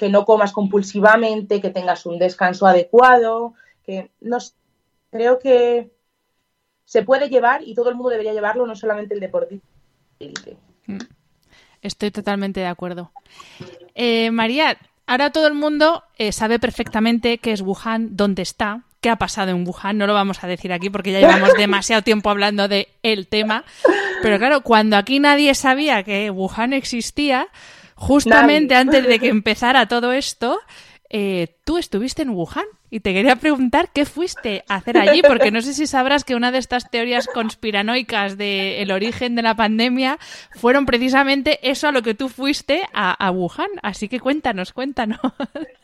no 0.09 0.25
comas 0.25 0.53
compulsivamente, 0.53 1.61
que 1.61 1.71
tengas 1.71 2.07
un 2.07 2.19
descanso 2.19 2.67
adecuado, 2.67 3.55
que 3.85 4.11
no 4.21 4.39
creo 5.11 5.39
que 5.39 5.93
se 6.85 7.03
puede 7.03 7.29
llevar 7.29 7.63
y 7.63 7.75
todo 7.75 7.89
el 7.89 7.95
mundo 7.95 8.11
debería 8.11 8.33
llevarlo, 8.33 8.67
no 8.67 8.75
solamente 8.75 9.15
el 9.15 9.21
deportista. 9.21 9.67
Mm. 10.87 10.99
Estoy 11.83 12.11
totalmente 12.11 12.61
de 12.61 12.67
acuerdo. 12.67 13.13
Eh, 13.95 14.31
María, 14.31 14.79
ahora 15.07 15.31
todo 15.31 15.47
el 15.47 15.55
mundo 15.55 16.03
eh, 16.19 16.33
sabe 16.33 16.59
perfectamente 16.59 17.39
qué 17.39 17.53
es 17.53 17.61
Wuhan, 17.61 18.17
dónde 18.17 18.43
está, 18.43 18.85
qué 19.03 19.11
ha 19.11 19.17
pasado 19.17 19.51
en 19.51 19.67
Wuhan. 19.69 19.99
No 19.99 20.07
lo 20.07 20.15
vamos 20.15 20.43
a 20.43 20.47
decir 20.47 20.73
aquí 20.73 20.89
porque 20.89 21.13
ya 21.13 21.21
llevamos 21.21 21.53
demasiado 21.59 22.01
tiempo 22.01 22.31
hablando 22.31 22.69
de 22.69 22.89
el 23.03 23.27
tema. 23.27 23.65
Pero 24.23 24.39
claro, 24.39 24.63
cuando 24.63 24.97
aquí 24.97 25.19
nadie 25.19 25.55
sabía 25.55 26.03
que 26.05 26.31
Wuhan 26.31 26.73
existía, 26.73 27.49
justamente 27.97 28.75
antes 28.75 29.07
de 29.07 29.19
que 29.19 29.29
empezara 29.29 29.87
todo 29.87 30.13
esto, 30.13 30.61
eh, 31.11 31.59
tú 31.65 31.77
estuviste 31.77 32.23
en 32.23 32.31
Wuhan 32.31 32.65
y 32.89 33.01
te 33.01 33.13
quería 33.13 33.37
preguntar 33.37 33.91
qué 33.93 34.05
fuiste 34.05 34.65
a 34.69 34.77
hacer 34.77 34.97
allí, 34.97 35.23
porque 35.23 35.51
no 35.51 35.61
sé 35.61 35.75
si 35.75 35.87
sabrás 35.87 36.25
que 36.25 36.37
una 36.37 36.53
de 36.53 36.59
estas 36.59 36.89
teorías 36.89 37.27
conspiranoicas 37.27 38.39
del 38.39 38.91
origen 38.93 39.35
de 39.35 39.43
la 39.43 39.57
pandemia 39.57 40.19
fueron 40.53 40.87
precisamente 40.87 41.59
eso 41.69 41.89
a 41.89 41.93
lo 41.93 42.03
que 42.03 42.15
tú 42.15 42.29
fuiste 42.29 42.83
a, 42.93 43.13
a 43.13 43.31
Wuhan. 43.31 43.71
Así 43.83 44.09
que 44.09 44.21
cuéntanos, 44.21 44.73
cuéntanos. 44.73 45.19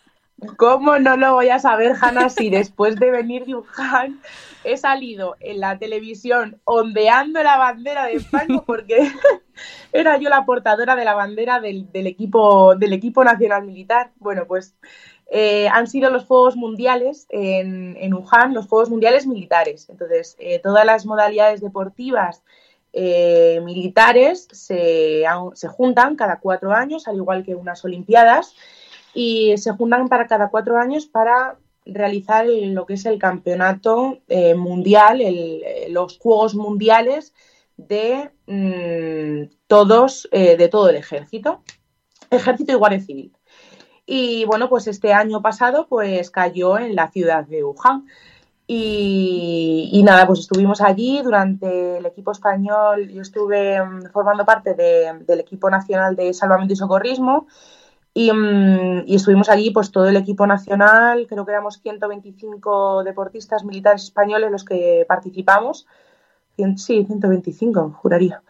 ¿Cómo 0.56 0.98
no 1.00 1.16
lo 1.16 1.34
voy 1.34 1.48
a 1.48 1.58
saber, 1.58 1.96
Hanna, 2.00 2.28
si 2.28 2.48
después 2.48 2.96
de 2.96 3.10
venir 3.10 3.44
de 3.44 3.56
Wuhan 3.56 4.20
he 4.62 4.76
salido 4.76 5.36
en 5.40 5.58
la 5.58 5.78
televisión 5.78 6.60
ondeando 6.64 7.42
la 7.42 7.56
bandera 7.56 8.06
de 8.06 8.14
España 8.14 8.62
porque 8.64 9.10
era 9.92 10.16
yo 10.18 10.28
la 10.28 10.44
portadora 10.44 10.94
de 10.94 11.04
la 11.04 11.14
bandera 11.14 11.58
del, 11.60 11.88
equipo, 11.92 12.76
del 12.76 12.92
equipo 12.92 13.24
nacional 13.24 13.64
militar? 13.64 14.12
Bueno, 14.20 14.46
pues 14.46 14.76
eh, 15.26 15.68
han 15.68 15.88
sido 15.88 16.08
los 16.10 16.24
Juegos 16.24 16.54
Mundiales 16.54 17.26
en, 17.30 17.96
en, 17.98 18.14
Wuhan, 18.14 18.54
los 18.54 18.68
Juegos 18.68 18.90
Mundiales 18.90 19.26
militares. 19.26 19.88
Entonces, 19.90 20.36
eh, 20.38 20.60
todas 20.60 20.84
las 20.86 21.04
modalidades 21.04 21.60
deportivas 21.60 22.44
eh, 22.92 23.60
militares 23.64 24.46
se, 24.52 25.24
se 25.54 25.68
juntan 25.68 26.14
cada 26.14 26.38
cuatro 26.38 26.72
años, 26.72 27.08
al 27.08 27.16
igual 27.16 27.44
que 27.44 27.56
unas 27.56 27.84
Olimpiadas 27.84 28.54
y 29.14 29.56
se 29.58 29.72
juntan 29.72 30.08
para 30.08 30.26
cada 30.26 30.48
cuatro 30.48 30.78
años 30.78 31.06
para 31.06 31.58
realizar 31.88 32.46
lo 32.46 32.86
que 32.86 32.94
es 32.94 33.06
el 33.06 33.18
campeonato 33.18 34.18
eh, 34.28 34.54
mundial, 34.54 35.20
eh, 35.20 35.86
los 35.90 36.18
Juegos 36.18 36.54
Mundiales 36.54 37.32
de 37.76 38.30
mm, 38.46 39.54
todos, 39.66 40.28
eh, 40.32 40.56
de 40.56 40.68
todo 40.68 40.90
el 40.90 40.96
ejército, 40.96 41.62
ejército 42.30 42.72
y 42.72 42.76
guardia 42.76 43.00
civil. 43.00 43.32
Y 44.04 44.44
bueno, 44.44 44.68
pues 44.68 44.86
este 44.86 45.12
año 45.12 45.42
pasado 45.42 45.86
pues 45.88 46.30
cayó 46.30 46.78
en 46.78 46.94
la 46.94 47.10
ciudad 47.10 47.46
de 47.46 47.64
Wuhan. 47.64 48.06
Y, 48.70 50.02
nada, 50.04 50.26
pues 50.26 50.40
estuvimos 50.40 50.82
allí 50.82 51.22
durante 51.22 51.96
el 51.96 52.04
equipo 52.04 52.32
español, 52.32 53.08
yo 53.08 53.22
estuve 53.22 53.82
mm, 53.82 54.10
formando 54.12 54.44
parte 54.44 54.74
del 54.74 55.40
equipo 55.40 55.70
nacional 55.70 56.14
de 56.16 56.34
salvamento 56.34 56.74
y 56.74 56.76
socorrismo 56.76 57.46
Mm, 58.18 59.04
y, 59.06 59.14
estuvimos 59.14 59.48
allí, 59.48 59.70
pues 59.70 59.90
todo 59.92 60.08
el 60.08 60.16
equipo 60.16 60.46
nacional, 60.46 61.26
creo 61.28 61.44
que 61.44 61.52
éramos 61.52 61.80
125 61.80 63.04
deportistas 63.04 63.64
militares 63.64 64.04
españoles 64.04 64.50
los 64.50 64.64
que 64.64 65.04
participamos. 65.08 65.86
Sí, 66.76 67.04
125, 67.04 67.98
juraría. 68.02 68.42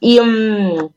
Y, 0.00 0.20
mm, 0.20 0.88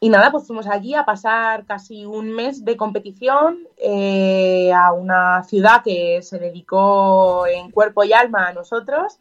y 0.00 0.08
nada, 0.08 0.32
pues 0.32 0.46
fuimos 0.46 0.66
allí 0.66 0.94
a 0.94 1.04
pasar 1.04 1.66
casi 1.66 2.06
un 2.06 2.32
mes 2.32 2.64
de 2.64 2.76
competición 2.76 3.68
eh, 3.76 4.72
a 4.72 4.92
una 4.92 5.44
ciudad 5.44 5.82
que 5.84 6.20
se 6.22 6.38
dedicó 6.38 7.46
en 7.46 7.70
cuerpo 7.70 8.02
y 8.02 8.12
alma 8.12 8.48
a 8.48 8.52
nosotros 8.52 9.18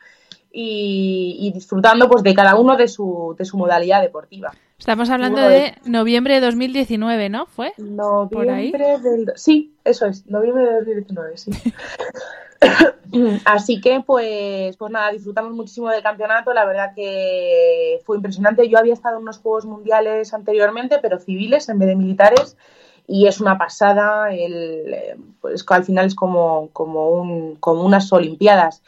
y, 0.51 1.51
disfrutando 1.53 2.09
pues 2.09 2.23
de 2.23 2.33
cada 2.33 2.55
uno 2.55 2.77
de 2.77 2.87
su, 2.87 3.35
de 3.37 3.45
su 3.45 3.57
modalidad 3.57 4.01
deportiva. 4.01 4.53
Estamos 4.79 5.09
hablando 5.09 5.41
de 5.41 5.75
noviembre 5.83 6.35
de 6.35 6.39
2019, 6.39 7.29
¿no? 7.29 7.45
¿Fue? 7.47 7.73
Noviembre 7.77 8.97
del... 8.99 9.31
Sí, 9.35 9.73
eso 9.83 10.05
es, 10.05 10.25
noviembre 10.25 10.63
de 10.63 10.73
2019, 10.75 11.37
sí. 11.37 11.51
Así 13.45 13.81
que, 13.81 14.01
pues, 14.05 14.77
pues 14.77 14.91
nada, 14.91 15.11
disfrutamos 15.11 15.53
muchísimo 15.53 15.89
del 15.89 16.01
campeonato. 16.01 16.53
La 16.53 16.65
verdad 16.65 16.93
que 16.95 17.99
fue 18.05 18.17
impresionante. 18.17 18.69
Yo 18.69 18.77
había 18.77 18.93
estado 18.93 19.17
en 19.17 19.23
unos 19.23 19.39
Juegos 19.39 19.65
Mundiales 19.65 20.33
anteriormente, 20.33 20.99
pero 21.01 21.19
civiles 21.19 21.67
en 21.69 21.79
vez 21.79 21.89
de 21.89 21.95
militares. 21.95 22.57
Y 23.05 23.27
es 23.27 23.41
una 23.41 23.57
pasada. 23.57 24.33
El, 24.33 25.17
pues 25.41 25.65
al 25.67 25.83
final 25.83 26.05
es 26.05 26.15
como, 26.15 26.69
como, 26.71 27.09
un, 27.09 27.55
como 27.55 27.83
unas 27.83 28.11
Olimpiadas. 28.13 28.81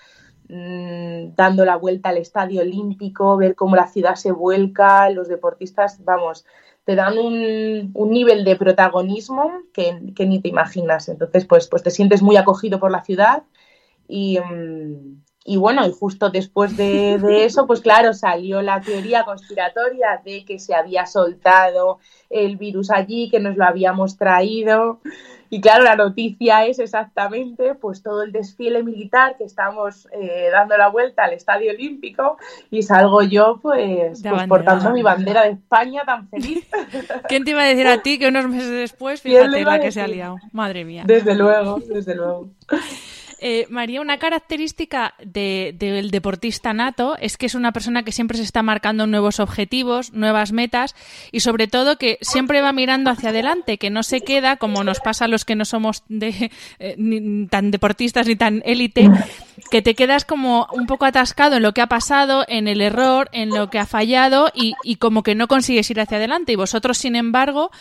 Mm, 0.53 1.33
dando 1.37 1.63
la 1.63 1.77
vuelta 1.77 2.09
al 2.09 2.17
estadio 2.17 2.59
olímpico, 2.59 3.37
ver 3.37 3.55
cómo 3.55 3.77
la 3.77 3.87
ciudad 3.87 4.15
se 4.15 4.33
vuelca, 4.33 5.09
los 5.09 5.29
deportistas, 5.29 6.03
vamos, 6.03 6.45
te 6.83 6.95
dan 6.95 7.17
un, 7.17 7.93
nivel 8.11 8.43
de 8.43 8.57
protagonismo 8.57 9.49
que, 9.71 9.93
ni 9.93 10.41
te 10.41 10.49
imaginas. 10.49 11.07
Entonces, 11.07 11.45
pues, 11.45 11.69
pues 11.69 11.83
te 11.83 11.89
sientes 11.89 12.21
muy 12.21 12.35
acogido 12.35 12.81
por 12.81 12.91
la 12.91 13.01
ciudad 13.01 13.43
y, 14.09 14.39
mm, 14.39 15.21
y 15.43 15.57
bueno, 15.57 15.87
y 15.87 15.91
justo 15.91 16.29
después 16.29 16.77
de, 16.77 17.17
de, 17.17 17.45
eso, 17.45 17.65
pues 17.65 17.81
claro, 17.81 18.13
salió 18.13 18.61
la 18.61 18.81
teoría 18.81 19.23
conspiratoria 19.23 20.21
de 20.23 20.45
que 20.45 20.59
se 20.59 20.75
había 20.75 21.05
soltado 21.05 21.99
el 22.29 22.57
virus 22.57 22.91
allí, 22.91 23.29
que 23.29 23.39
nos 23.39 23.57
lo 23.57 23.65
habíamos 23.65 24.17
traído. 24.17 24.99
Y 25.53 25.59
claro, 25.59 25.83
la 25.83 25.97
noticia 25.97 26.65
es 26.65 26.79
exactamente 26.79 27.75
pues 27.75 28.01
todo 28.01 28.23
el 28.23 28.31
desfile 28.31 28.83
militar 28.83 29.35
que 29.37 29.43
estamos 29.43 30.07
eh, 30.13 30.47
dando 30.49 30.77
la 30.77 30.87
vuelta 30.87 31.25
al 31.25 31.33
Estadio 31.33 31.71
Olímpico 31.71 32.37
y 32.69 32.83
salgo 32.83 33.21
yo 33.21 33.59
pues, 33.61 34.21
pues 34.23 34.47
portando 34.47 34.91
mi 34.91 35.01
bandera 35.01 35.43
de 35.43 35.49
España 35.49 36.03
tan 36.05 36.29
feliz. 36.29 36.65
¿Quién 37.27 37.43
te 37.43 37.51
iba 37.51 37.63
a 37.63 37.65
decir 37.65 37.85
a 37.87 38.01
ti 38.01 38.17
que 38.17 38.29
unos 38.29 38.47
meses 38.47 38.69
después, 38.69 39.21
fíjate 39.21 39.65
la 39.65 39.81
que 39.81 39.91
se 39.91 39.99
ha 39.99 40.07
liado? 40.07 40.37
Madre 40.53 40.85
mía. 40.85 41.03
Desde 41.05 41.35
luego, 41.35 41.81
desde 41.85 42.15
luego. 42.15 42.47
Eh, 43.43 43.65
María, 43.69 44.01
una 44.01 44.19
característica 44.19 45.15
del 45.25 46.11
deportista 46.11 46.73
nato 46.73 47.17
es 47.17 47.37
que 47.37 47.47
es 47.47 47.55
una 47.55 47.71
persona 47.71 48.03
que 48.03 48.11
siempre 48.11 48.37
se 48.37 48.43
está 48.43 48.61
marcando 48.61 49.07
nuevos 49.07 49.39
objetivos, 49.39 50.13
nuevas 50.13 50.51
metas 50.51 50.95
y 51.31 51.39
sobre 51.39 51.67
todo 51.67 51.97
que 51.97 52.19
siempre 52.21 52.61
va 52.61 52.71
mirando 52.71 53.09
hacia 53.09 53.29
adelante, 53.29 53.79
que 53.79 53.89
no 53.89 54.03
se 54.03 54.21
queda, 54.21 54.57
como 54.57 54.83
nos 54.83 54.99
pasa 54.99 55.25
a 55.25 55.27
los 55.27 55.43
que 55.43 55.55
no 55.55 55.65
somos 55.65 56.03
de, 56.07 56.51
eh, 56.77 57.47
tan 57.49 57.71
deportistas 57.71 58.27
ni 58.27 58.35
tan 58.35 58.61
élite, 58.63 59.09
que 59.71 59.81
te 59.81 59.95
quedas 59.95 60.23
como 60.23 60.67
un 60.71 60.85
poco 60.85 61.05
atascado 61.05 61.55
en 61.55 61.63
lo 61.63 61.73
que 61.73 61.81
ha 61.81 61.87
pasado, 61.87 62.45
en 62.47 62.67
el 62.67 62.79
error, 62.79 63.27
en 63.31 63.49
lo 63.49 63.71
que 63.71 63.79
ha 63.79 63.87
fallado 63.87 64.51
y, 64.53 64.75
como 64.97 65.23
que 65.23 65.33
no 65.33 65.47
consigues 65.47 65.89
ir 65.89 65.99
hacia 65.99 66.17
adelante. 66.17 66.51
Y 66.51 66.57
vosotros, 66.57 66.99
sin 66.99 67.15
embargo, 67.15 67.71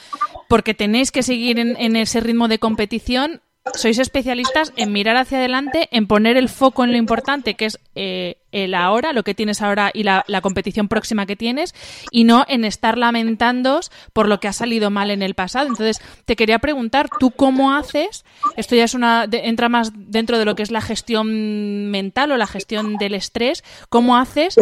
porque 0.48 0.72
tenéis 0.72 1.12
que 1.12 1.22
seguir 1.22 1.58
en 1.58 1.96
ese 1.96 2.20
ritmo 2.20 2.48
de 2.48 2.58
competición, 2.58 3.42
sois 3.74 3.98
especialistas 3.98 4.72
en 4.76 4.92
mirar 4.92 5.16
hacia 5.16 5.38
adelante, 5.38 5.88
en 5.92 6.06
poner 6.06 6.36
el 6.36 6.48
foco 6.48 6.84
en 6.84 6.92
lo 6.92 6.98
importante, 6.98 7.54
que 7.54 7.66
es 7.66 7.78
eh, 7.94 8.36
el 8.52 8.74
ahora, 8.74 9.12
lo 9.12 9.22
que 9.22 9.34
tienes 9.34 9.62
ahora 9.62 9.90
y 9.92 10.02
la, 10.02 10.24
competición 10.42 10.88
próxima 10.88 11.26
que 11.26 11.36
tienes, 11.36 11.74
y 12.10 12.24
no 12.24 12.44
en 12.48 12.64
estar 12.64 12.98
lamentándos 12.98 13.90
por 14.12 14.28
lo 14.28 14.40
que 14.40 14.48
ha 14.48 14.52
salido 14.52 14.90
mal 14.90 15.10
en 15.10 15.22
el 15.22 15.34
pasado. 15.34 15.68
Entonces, 15.68 16.00
te 16.24 16.36
quería 16.36 16.58
preguntar, 16.58 17.08
¿tú 17.18 17.30
cómo 17.30 17.74
haces? 17.74 18.24
Esto 18.56 18.74
ya 18.74 18.84
es 18.84 18.94
una 18.94 19.26
entra 19.30 19.68
más 19.68 19.92
dentro 19.94 20.38
de 20.38 20.44
lo 20.44 20.54
que 20.54 20.62
es 20.62 20.70
la 20.70 20.80
gestión 20.80 21.90
mental 21.90 22.32
o 22.32 22.36
la 22.36 22.46
gestión 22.46 22.96
del 22.96 23.14
estrés. 23.14 23.62
¿Cómo 23.88 24.16
haces 24.16 24.56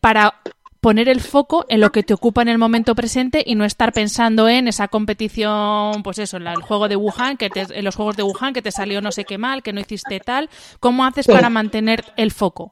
para 0.00 0.40
poner 0.84 1.08
el 1.08 1.22
foco 1.22 1.64
en 1.70 1.80
lo 1.80 1.92
que 1.92 2.02
te 2.02 2.12
ocupa 2.12 2.42
en 2.42 2.48
el 2.48 2.58
momento 2.58 2.94
presente 2.94 3.42
y 3.46 3.54
no 3.54 3.64
estar 3.64 3.94
pensando 3.94 4.50
en 4.50 4.68
esa 4.68 4.88
competición, 4.88 6.02
pues 6.02 6.18
eso, 6.18 6.36
en 6.36 6.46
el 6.46 6.60
juego 6.60 6.88
de 6.88 6.96
Wuhan, 6.96 7.38
que 7.38 7.48
te, 7.48 7.62
en 7.70 7.82
los 7.86 7.96
juegos 7.96 8.18
de 8.18 8.22
Wuhan, 8.22 8.52
que 8.52 8.60
te 8.60 8.70
salió 8.70 9.00
no 9.00 9.10
sé 9.10 9.24
qué 9.24 9.38
mal, 9.38 9.62
que 9.62 9.72
no 9.72 9.80
hiciste 9.80 10.20
tal. 10.20 10.50
¿Cómo 10.80 11.06
haces 11.06 11.26
para 11.26 11.48
mantener 11.48 12.04
el 12.18 12.32
foco? 12.32 12.70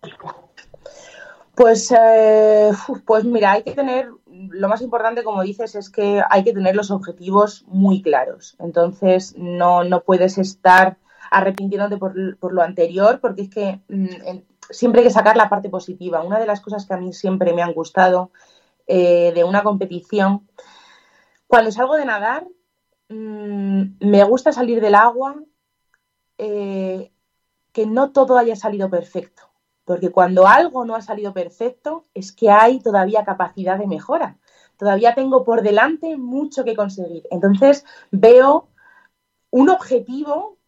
Pues, 1.55 1.91
eh, 1.91 2.71
pues 3.07 3.25
mira, 3.25 3.53
hay 3.53 3.63
que 3.63 3.73
tener, 3.73 4.11
lo 4.27 4.69
más 4.69 4.83
importante, 4.83 5.25
como 5.25 5.41
dices, 5.43 5.75
es 5.75 5.89
que 5.89 6.23
hay 6.29 6.45
que 6.45 6.53
tener 6.53 6.77
los 6.77 6.91
objetivos 6.91 7.65
muy 7.67 8.03
claros. 8.03 8.57
Entonces, 8.59 9.35
no, 9.39 9.85
no 9.85 10.03
puedes 10.03 10.37
estar 10.37 10.99
arrepintiéndote 11.31 11.97
por, 11.97 12.37
por, 12.37 12.53
lo 12.53 12.61
anterior, 12.61 13.21
porque 13.23 13.41
es 13.41 13.49
que 13.49 13.81
mm, 13.89 14.52
siempre 14.71 15.01
hay 15.01 15.07
que 15.07 15.13
sacar 15.13 15.37
la 15.37 15.49
parte 15.49 15.69
positiva. 15.69 16.23
Una 16.23 16.39
de 16.39 16.47
las 16.47 16.61
cosas 16.61 16.87
que 16.87 16.95
a 16.95 16.99
mí 16.99 17.13
siempre 17.13 17.53
me 17.53 17.63
han 17.63 17.73
gustado 17.73 18.31
eh, 18.87 19.33
de 19.35 19.45
una 19.45 19.63
competición, 19.63 20.49
cuando 21.47 21.71
salgo 21.71 21.97
de 21.97 22.05
nadar, 22.05 22.47
mm, 23.09 23.83
me 24.01 24.25
gusta 24.25 24.53
salir 24.53 24.81
del 24.81 24.95
agua, 24.95 25.37
eh, 26.39 27.13
que 27.73 27.87
no 27.87 28.13
todo 28.13 28.39
haya 28.39 28.57
salido 28.57 28.91
perfecto. 28.91 29.51
Porque 29.85 30.11
cuando 30.11 30.47
algo 30.47 30.85
no 30.85 30.95
ha 30.95 31.03
salido 31.03 31.33
perfecto, 31.33 32.05
es 32.15 32.33
que 32.33 32.51
hay 32.51 32.81
todavía 32.81 33.25
capacidad 33.25 33.79
de 33.79 33.87
mejora. 33.87 34.39
Todavía 34.77 35.15
tengo 35.15 35.45
por 35.45 35.63
delante 35.63 36.17
mucho 36.17 36.65
que 36.65 36.77
conseguir. 36.77 37.25
Entonces 37.31 37.85
veo 38.11 38.69
un 39.51 39.69
objetivo 39.69 40.59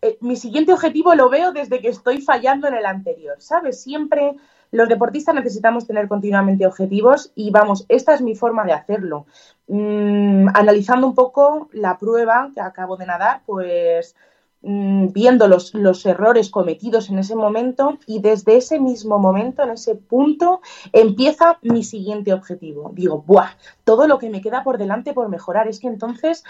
eh, 0.00 0.16
mi 0.20 0.36
siguiente 0.36 0.72
objetivo 0.72 1.14
lo 1.14 1.28
veo 1.28 1.52
desde 1.52 1.80
que 1.80 1.88
estoy 1.88 2.20
fallando 2.20 2.68
en 2.68 2.74
el 2.74 2.86
anterior, 2.86 3.36
¿sabes? 3.40 3.82
Siempre 3.82 4.36
los 4.70 4.88
deportistas 4.88 5.34
necesitamos 5.34 5.86
tener 5.86 6.08
continuamente 6.08 6.66
objetivos 6.66 7.32
y 7.34 7.50
vamos, 7.50 7.84
esta 7.88 8.14
es 8.14 8.20
mi 8.20 8.36
forma 8.36 8.64
de 8.64 8.74
hacerlo. 8.74 9.26
Mm, 9.66 10.48
analizando 10.54 11.06
un 11.06 11.14
poco 11.14 11.68
la 11.72 11.98
prueba 11.98 12.50
que 12.54 12.60
acabo 12.60 12.96
de 12.96 13.06
nadar, 13.06 13.42
pues 13.46 14.14
mm, 14.62 15.08
viendo 15.12 15.48
los, 15.48 15.74
los, 15.74 16.04
errores 16.06 16.50
cometidos 16.50 17.08
en 17.10 17.18
ese 17.18 17.34
momento 17.34 17.98
y 18.06 18.20
desde 18.20 18.56
ese 18.56 18.78
mismo 18.78 19.18
momento, 19.18 19.62
en 19.62 19.70
ese 19.70 19.94
punto, 19.94 20.60
empieza 20.92 21.58
mi 21.62 21.82
siguiente 21.82 22.32
objetivo. 22.32 22.90
Digo, 22.94 23.22
¡buah! 23.26 23.50
Todo 23.84 24.06
lo 24.06 24.18
que 24.18 24.30
me 24.30 24.42
queda 24.42 24.62
por 24.62 24.78
delante 24.78 25.14
por 25.14 25.28
mejorar. 25.28 25.66
Es 25.66 25.80
que 25.80 25.88
entonces 25.88 26.44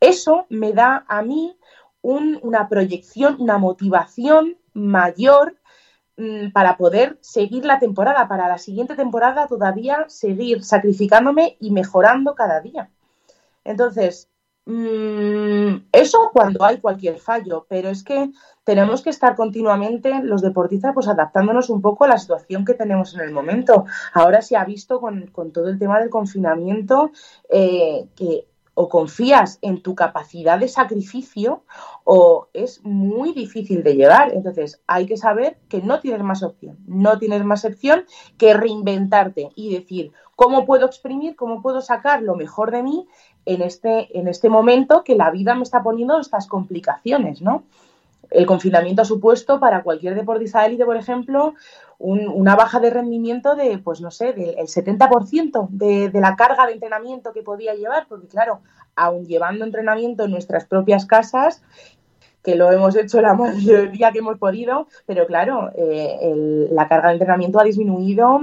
eso 0.00 0.46
me 0.48 0.72
da 0.72 1.04
a 1.08 1.22
mí 1.22 1.56
una 2.02 2.68
proyección, 2.68 3.36
una 3.38 3.58
motivación 3.58 4.56
mayor 4.72 5.56
mm, 6.16 6.52
para 6.52 6.76
poder 6.76 7.18
seguir 7.20 7.64
la 7.64 7.78
temporada, 7.78 8.28
para 8.28 8.48
la 8.48 8.58
siguiente 8.58 8.94
temporada 8.94 9.46
todavía 9.46 10.04
seguir 10.08 10.64
sacrificándome 10.64 11.56
y 11.60 11.70
mejorando 11.70 12.34
cada 12.34 12.60
día. 12.60 12.90
Entonces, 13.64 14.28
mm, 14.66 15.88
eso 15.92 16.30
cuando 16.32 16.64
hay 16.64 16.78
cualquier 16.78 17.18
fallo, 17.18 17.66
pero 17.68 17.88
es 17.90 18.02
que 18.02 18.30
tenemos 18.64 19.02
que 19.02 19.10
estar 19.10 19.36
continuamente 19.36 20.22
los 20.22 20.42
deportistas 20.42 20.94
pues 20.94 21.08
adaptándonos 21.08 21.70
un 21.70 21.82
poco 21.82 22.04
a 22.04 22.08
la 22.08 22.18
situación 22.18 22.64
que 22.64 22.74
tenemos 22.74 23.14
en 23.14 23.20
el 23.20 23.32
momento. 23.32 23.84
Ahora 24.14 24.42
se 24.42 24.56
ha 24.56 24.64
visto 24.64 25.00
con, 25.00 25.30
todo 25.52 25.68
el 25.68 25.78
tema 25.78 25.98
del 25.98 26.10
confinamiento 26.10 27.10
eh, 27.50 28.06
que 28.16 28.49
o 28.74 28.88
confías 28.88 29.58
en 29.62 29.82
tu 29.82 29.94
capacidad 29.94 30.58
de 30.58 30.68
sacrificio 30.68 31.64
o 32.04 32.48
es 32.52 32.84
muy 32.84 33.32
difícil 33.32 33.82
de 33.82 33.94
llevar. 33.94 34.32
Entonces 34.32 34.80
hay 34.86 35.06
que 35.06 35.16
saber 35.16 35.58
que 35.68 35.82
no 35.82 36.00
tienes 36.00 36.22
más 36.22 36.42
opción, 36.42 36.78
no 36.86 37.18
tienes 37.18 37.44
más 37.44 37.64
opción 37.64 38.04
que 38.38 38.54
reinventarte 38.54 39.50
y 39.54 39.74
decir 39.74 40.12
cómo 40.36 40.64
puedo 40.64 40.86
exprimir, 40.86 41.36
cómo 41.36 41.60
puedo 41.62 41.80
sacar 41.82 42.22
lo 42.22 42.36
mejor 42.36 42.70
de 42.70 42.82
mí 42.82 43.06
en 43.44 43.62
este, 43.62 44.16
en 44.18 44.28
este 44.28 44.48
momento 44.48 45.04
que 45.04 45.14
la 45.14 45.30
vida 45.30 45.54
me 45.54 45.62
está 45.62 45.82
poniendo 45.82 46.18
estas 46.18 46.46
complicaciones, 46.46 47.42
¿no? 47.42 47.64
El 48.30 48.46
confinamiento 48.46 49.02
ha 49.02 49.04
supuesto 49.04 49.58
para 49.58 49.82
cualquier 49.82 50.14
deportista 50.14 50.60
de 50.60 50.66
élite, 50.68 50.84
por 50.84 50.96
ejemplo, 50.96 51.54
una 51.98 52.56
baja 52.56 52.80
de 52.80 52.90
rendimiento 52.90 53.56
de, 53.56 53.78
pues 53.78 54.00
no 54.00 54.10
sé, 54.10 54.32
del 54.32 54.56
70% 54.56 55.68
de, 55.70 56.08
de 56.08 56.20
la 56.20 56.34
carga 56.36 56.66
de 56.66 56.72
entrenamiento 56.72 57.32
que 57.32 57.42
podía 57.42 57.74
llevar, 57.74 58.06
porque 58.08 58.26
claro, 58.26 58.60
aún 58.96 59.26
llevando 59.26 59.64
entrenamiento 59.64 60.24
en 60.24 60.30
nuestras 60.30 60.64
propias 60.64 61.04
casas, 61.04 61.62
que 62.42 62.54
lo 62.56 62.70
hemos 62.72 62.96
hecho 62.96 63.20
la 63.20 63.34
mayoría 63.34 64.12
que 64.12 64.18
hemos 64.18 64.38
podido, 64.38 64.88
pero 65.06 65.26
claro, 65.26 65.70
eh, 65.74 66.68
la 66.70 66.88
carga 66.88 67.08
de 67.08 67.14
entrenamiento 67.14 67.60
ha 67.60 67.64
disminuido 67.64 68.40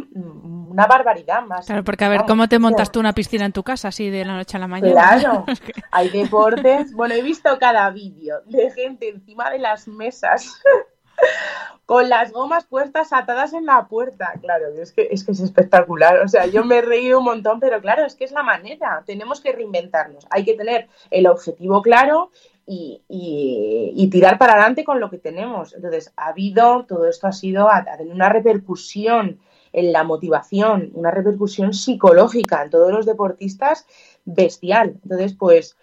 una 0.69 0.86
barbaridad 0.86 1.41
más. 1.43 1.65
Claro, 1.65 1.83
porque 1.83 2.05
a 2.05 2.10
ver, 2.10 2.21
¿cómo 2.27 2.47
te 2.47 2.60
montas 2.60 2.91
tú 2.91 2.99
una 2.99 3.13
piscina 3.13 3.45
en 3.45 3.53
tu 3.53 3.63
casa 3.63 3.88
así 3.88 4.10
de 4.10 4.25
la 4.25 4.36
noche 4.36 4.57
a 4.57 4.60
la 4.60 4.67
mañana? 4.67 4.93
Claro, 4.93 5.45
hay 5.91 6.10
deportes. 6.10 6.93
Bueno, 6.93 7.15
he 7.15 7.21
visto 7.21 7.57
cada 7.60 7.89
vídeo 7.89 8.41
de 8.45 8.69
gente 8.71 9.10
encima 9.10 9.49
de 9.49 9.60
las 9.60 9.88
mesas 9.88 10.62
con 11.86 12.10
las 12.10 12.31
gomas 12.31 12.65
puestas 12.65 13.12
atadas 13.13 13.53
en 13.53 13.65
la 13.65 13.88
puerta. 13.88 14.33
Claro, 14.41 14.67
es 14.79 14.91
que, 14.91 15.07
es 15.10 15.23
que 15.23 15.31
es 15.31 15.39
espectacular. 15.39 16.21
O 16.21 16.27
sea, 16.27 16.45
yo 16.45 16.63
me 16.63 16.77
he 16.77 16.81
reído 16.81 17.19
un 17.19 17.25
montón, 17.25 17.60
pero 17.60 17.81
claro, 17.81 18.05
es 18.05 18.15
que 18.15 18.25
es 18.25 18.31
la 18.31 18.43
manera. 18.43 19.03
Tenemos 19.05 19.41
que 19.41 19.53
reinventarnos. 19.53 20.27
Hay 20.29 20.45
que 20.45 20.53
tener 20.53 20.89
el 21.10 21.27
objetivo 21.27 21.81
claro 21.81 22.29
y, 22.69 23.01
y, 23.08 24.10
tirar 24.10 24.38
para 24.38 24.53
adelante 24.53 24.84
con 24.84 24.99
lo 24.99 25.10
que 25.10 25.17
tenemos. 25.17 25.73
Entonces, 25.73 26.12
ha 26.17 26.27
habido, 26.27 26.86
todo 26.86 27.08
esto 27.08 27.27
ha 27.27 27.32
sido, 27.32 27.69
una 28.12 28.27
repercusión 28.27 29.39
en 29.71 29.93
la 29.93 30.03
motivación, 30.03 30.91
una 30.93 31.12
repercusión 31.12 31.73
psicológica 31.73 32.62
en 32.62 32.69
todos 32.69 32.91
los 32.91 33.06
deportistas 33.06 33.86
bestial. 34.25 34.99
Entonces, 35.01 35.34
pues 35.34 35.77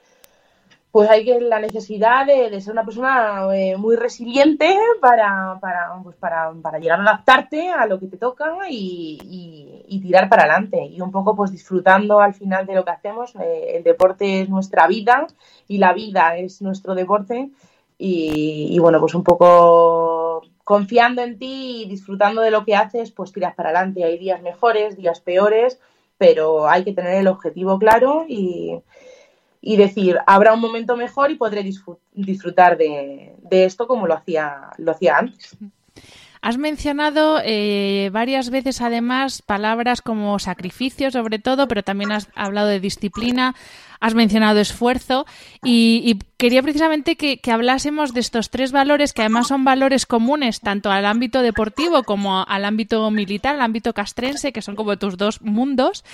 pues 0.94 1.10
hay 1.10 1.24
que 1.24 1.40
la 1.40 1.58
necesidad 1.58 2.24
de, 2.24 2.60
ser 2.60 2.72
una 2.72 2.84
persona 2.84 3.48
eh, 3.52 3.76
muy 3.76 3.96
resiliente 3.96 4.78
para, 5.00 5.58
para, 5.60 5.92
pues 6.04 6.14
para, 6.14 6.52
para, 6.62 6.78
llegar 6.78 7.00
a 7.00 7.02
adaptarte 7.02 7.68
a 7.68 7.84
lo 7.86 7.98
que 7.98 8.06
te 8.06 8.16
toca 8.16 8.70
y, 8.70 9.82
y, 9.88 10.00
tirar 10.00 10.28
para 10.28 10.44
adelante. 10.44 10.84
Y 10.84 11.00
un 11.00 11.10
poco 11.10 11.34
pues 11.34 11.50
disfrutando 11.50 12.20
al 12.20 12.32
final 12.32 12.64
de 12.64 12.76
lo 12.76 12.84
que 12.84 12.92
hacemos. 12.92 13.34
Eh, 13.34 13.78
el 13.78 13.82
deporte 13.82 14.42
es 14.42 14.48
nuestra 14.48 14.86
vida 14.86 15.26
y 15.66 15.78
la 15.78 15.92
vida 15.94 16.36
es 16.36 16.62
nuestro 16.62 16.94
deporte. 16.94 17.50
Y, 17.98 18.68
y, 18.70 18.78
bueno, 18.78 19.00
pues 19.00 19.16
un 19.16 19.24
poco 19.24 20.42
confiando 20.62 21.22
en 21.22 21.40
ti 21.40 21.82
y 21.82 21.88
disfrutando 21.88 22.40
de 22.40 22.52
lo 22.52 22.64
que 22.64 22.76
haces, 22.76 23.10
pues 23.10 23.32
tiras 23.32 23.56
para 23.56 23.70
adelante. 23.70 24.04
Hay 24.04 24.16
días 24.16 24.40
mejores, 24.42 24.96
días 24.96 25.18
peores, 25.18 25.80
pero 26.18 26.68
hay 26.68 26.84
que 26.84 26.92
tener 26.92 27.16
el 27.16 27.26
objetivo 27.26 27.80
claro 27.80 28.26
y 28.28 28.80
y 29.66 29.78
decir, 29.78 30.18
habrá 30.26 30.52
un 30.52 30.60
momento 30.60 30.94
mejor 30.94 31.30
y 31.30 31.36
podré 31.36 31.64
disfrutar 32.12 32.76
de, 32.76 33.34
esto 33.50 33.86
como 33.86 34.06
lo 34.06 34.12
hacía, 34.12 34.68
lo 34.76 34.92
hacía 34.92 35.16
antes. 35.16 35.56
Has 36.44 36.58
mencionado 36.58 37.40
eh, 37.42 38.10
varias 38.12 38.50
veces 38.50 38.82
además 38.82 39.40
palabras 39.40 40.02
como 40.02 40.38
sacrificio 40.38 41.10
sobre 41.10 41.38
todo, 41.38 41.66
pero 41.68 41.82
también 41.82 42.12
has 42.12 42.28
hablado 42.34 42.68
de 42.68 42.80
disciplina, 42.80 43.54
has 43.98 44.14
mencionado 44.14 44.60
esfuerzo 44.60 45.24
y, 45.64 46.18
quería 46.36 46.62
precisamente 46.62 47.16
que, 47.16 47.40
hablásemos 47.50 48.12
de 48.12 48.20
estos 48.20 48.50
tres 48.50 48.72
valores 48.72 49.14
que 49.14 49.22
además 49.22 49.48
son 49.48 49.64
valores 49.64 50.04
comunes 50.04 50.60
tanto 50.60 50.90
al 50.90 51.06
ámbito 51.06 51.40
deportivo 51.40 52.02
como 52.02 52.44
al 52.46 52.66
ámbito 52.66 53.10
militar, 53.10 53.54
al 53.54 53.62
ámbito 53.62 53.94
castrense, 53.94 54.52
que 54.52 54.60
son 54.60 54.76
como 54.76 54.98
tus 54.98 55.16
dos 55.16 55.40
mundos. 55.40 56.04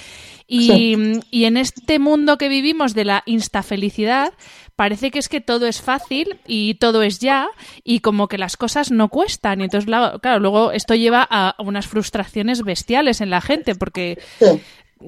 Y, 0.46 0.96
y 1.32 1.44
en 1.46 1.56
este 1.56 1.98
mundo 1.98 2.38
que 2.38 2.48
vivimos 2.48 2.94
de 2.94 3.04
la 3.04 3.24
instafelicidad, 3.26 4.32
parece 4.80 5.10
que 5.10 5.18
es 5.18 5.28
que 5.28 5.42
todo 5.42 5.66
es 5.66 5.82
fácil 5.82 6.40
y 6.46 6.76
todo 6.76 7.02
es 7.02 7.18
ya 7.18 7.50
y 7.84 8.00
como 8.00 8.28
que 8.28 8.38
las 8.38 8.56
cosas 8.56 8.90
no 8.90 9.10
cuestan. 9.10 9.60
Y 9.60 9.64
entonces, 9.64 9.84
claro, 10.22 10.38
luego 10.40 10.72
esto 10.72 10.94
lleva 10.94 11.28
a 11.28 11.54
unas 11.58 11.86
frustraciones 11.86 12.62
bestiales 12.62 13.20
en 13.20 13.28
la 13.28 13.42
gente 13.42 13.74
porque 13.74 14.18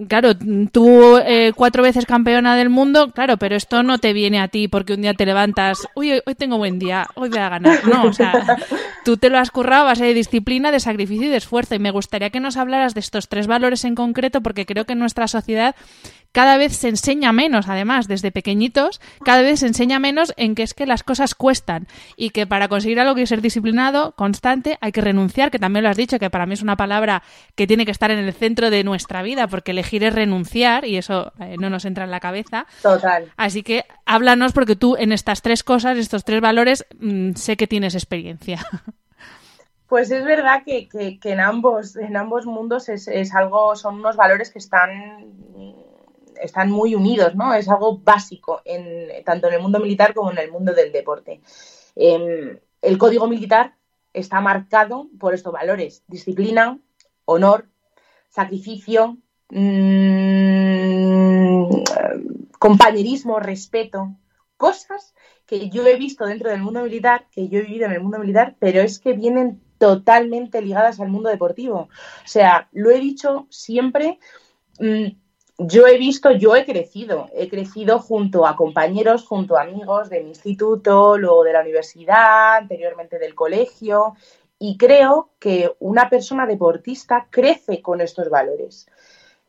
Claro, 0.09 0.33
tú 0.73 1.19
eh, 1.19 1.53
cuatro 1.55 1.83
veces 1.83 2.07
campeona 2.07 2.57
del 2.57 2.71
mundo, 2.71 3.11
claro, 3.11 3.37
pero 3.37 3.57
esto 3.57 3.83
no 3.83 3.99
te 3.99 4.15
viene 4.15 4.41
a 4.41 4.49
ti 4.49 4.67
porque 4.67 4.95
un 4.95 5.03
día 5.03 5.13
te 5.13 5.27
levantas, 5.27 5.87
uy, 5.95 6.13
hoy, 6.25 6.35
tengo 6.35 6.57
buen 6.57 6.79
día, 6.79 7.07
hoy 7.15 7.29
voy 7.29 7.39
a 7.39 7.51
ganar. 7.51 7.87
No, 7.87 8.05
o 8.05 8.13
sea, 8.15 8.33
tú 9.05 9.19
te 9.19 9.29
lo 9.29 9.39
has 9.39 9.51
currado 9.51 9.83
a 9.83 9.87
base 9.89 10.07
de 10.07 10.15
disciplina, 10.15 10.71
de 10.73 10.81
sacrificio 10.81 11.27
y 11.27 11.31
de 11.31 11.37
esfuerzo. 11.37 11.75
Y 11.75 11.79
me 11.79 11.91
gustaría 11.91 12.31
que 12.31 12.41
nos 12.41 12.57
hablaras 12.57 12.95
de 12.95 13.01
estos 13.01 13.29
tres 13.29 13.47
valores 13.47 13.85
en 13.85 13.95
concreto 13.95 14.41
porque 14.41 14.65
creo 14.65 14.87
que 14.87 14.95
en 14.95 14.99
nuestra 14.99 15.29
sociedad 15.29 15.75
cada 16.33 16.57
vez 16.57 16.75
se 16.75 16.89
enseña 16.89 17.31
menos, 17.33 17.69
además, 17.69 18.09
desde 18.09 18.33
pequeñitos, 18.33 19.03
cada 19.23 19.43
vez 19.43 19.61
se 19.61 19.67
enseña 19.67 19.99
menos 19.99 20.33
en 20.39 20.55
que 20.55 20.63
es 20.63 20.73
que 20.73 20.87
las 20.87 21.03
cosas 21.03 21.35
cuestan 21.35 21.87
y 22.17 22.31
que 22.31 22.47
para 22.47 22.69
conseguir 22.69 22.99
algo 23.01 23.15
que 23.15 23.27
ser 23.27 23.43
disciplinado, 23.43 24.13
constante, 24.13 24.79
hay 24.81 24.93
que 24.93 25.03
renunciar, 25.03 25.51
que 25.51 25.59
también 25.59 25.85
lo 25.85 25.91
has 25.91 25.97
dicho, 25.99 26.19
que 26.19 26.31
para 26.31 26.47
mí 26.47 26.55
es 26.55 26.63
una 26.63 26.77
palabra 26.77 27.23
que 27.55 27.67
tiene 27.67 27.85
que 27.85 27.91
estar 27.91 28.11
en 28.11 28.19
el 28.19 28.33
centro 28.33 28.71
de 28.71 28.83
nuestra 28.83 29.23
vida, 29.23 29.47
porque 29.47 29.75
elegir 29.83 30.05
es 30.05 30.15
renunciar 30.15 30.85
y 30.85 30.97
eso 30.97 31.33
eh, 31.41 31.57
no 31.59 31.69
nos 31.69 31.85
entra 31.85 32.05
en 32.05 32.11
la 32.11 32.21
cabeza. 32.21 32.67
Total. 32.83 33.33
Así 33.37 33.63
que 33.63 33.85
háblanos 34.07 34.53
porque 34.53 34.77
tú 34.77 34.97
en 34.97 35.13
estas 35.13 35.43
tres 35.43 35.63
cosas, 35.63 35.99
estos 35.99 36.25
tres 36.25 36.41
valores, 36.41 36.87
mm, 36.99 37.33
sé 37.35 37.57
que 37.57 37.67
tienes 37.67 37.95
experiencia. 37.95 38.59
Pues 39.89 40.11
es 40.11 40.25
verdad 40.25 40.63
que, 40.65 40.89
en 41.23 41.39
ambos, 41.39 41.97
en 41.97 42.17
ambos 42.17 42.47
mundos 42.47 42.89
es, 42.89 43.09
es, 43.09 43.35
algo, 43.35 43.77
son 43.77 43.97
unos 43.97 44.17
valores 44.17 44.51
que 44.51 44.59
están 44.59 45.35
están 46.41 46.71
muy 46.71 46.95
unidos, 46.95 47.35
¿no? 47.35 47.53
Es 47.53 47.69
algo 47.69 47.99
básico 47.99 48.63
en, 48.65 49.23
tanto 49.25 49.49
en 49.49 49.55
el 49.55 49.61
mundo 49.61 49.81
militar 49.81 50.15
como 50.15 50.31
en 50.31 50.39
el 50.39 50.51
mundo 50.51 50.73
del 50.73 50.93
deporte. 50.93 51.43
Em, 51.95 52.59
el 52.81 52.99
código 52.99 53.27
militar 53.27 53.75
está 54.13 54.41
marcado 54.41 55.09
por 55.21 55.35
estos 55.35 55.53
valores, 55.53 56.05
disciplina, 56.09 56.79
honor, 57.27 57.69
sacrificio, 58.29 59.19
mm, 59.53 60.63
compañerismo, 62.59 63.39
respeto, 63.39 64.17
cosas 64.57 65.15
que 65.47 65.69
yo 65.69 65.87
he 65.87 65.97
visto 65.97 66.25
dentro 66.27 66.51
del 66.51 66.63
mundo 66.63 66.83
militar, 66.83 67.27
que 67.31 67.49
yo 67.49 67.59
he 67.59 67.63
vivido 67.63 67.87
en 67.87 67.93
el 67.93 68.01
mundo 68.01 68.19
militar, 68.19 68.57
pero 68.59 68.81
es 68.81 68.99
que 68.99 69.13
vienen 69.13 69.61
totalmente 69.79 70.63
ligadas 70.63 71.01
al 71.01 71.09
mundo 71.09 71.29
deportivo. 71.29 71.89
O 72.25 72.27
sea, 72.27 72.69
lo 72.73 72.91
he 72.91 73.01
dicho 73.01 73.47
siempre, 73.51 74.19
mm, 74.79 75.07
yo 75.59 75.87
he 75.87 75.99
visto, 75.99 76.31
yo 76.31 76.57
he 76.57 76.65
crecido, 76.65 77.29
he 77.35 77.49
crecido 77.49 77.99
junto 77.99 78.47
a 78.47 78.57
compañeros, 78.57 79.25
junto 79.27 79.57
a 79.57 79.63
amigos 79.63 80.09
de 80.09 80.23
mi 80.23 80.31
instituto, 80.31 81.19
luego 81.19 81.45
de 81.45 81.53
la 81.53 81.61
universidad, 81.61 82.57
anteriormente 82.57 83.19
del 83.19 83.35
colegio, 83.35 84.15
y 84.59 84.77
creo 84.77 85.31
que 85.41 85.75
una 85.81 86.09
persona 86.09 86.47
deportista 86.47 87.27
crece 87.31 87.83
con 87.83 88.01
estos 88.01 88.31
valores. 88.31 88.87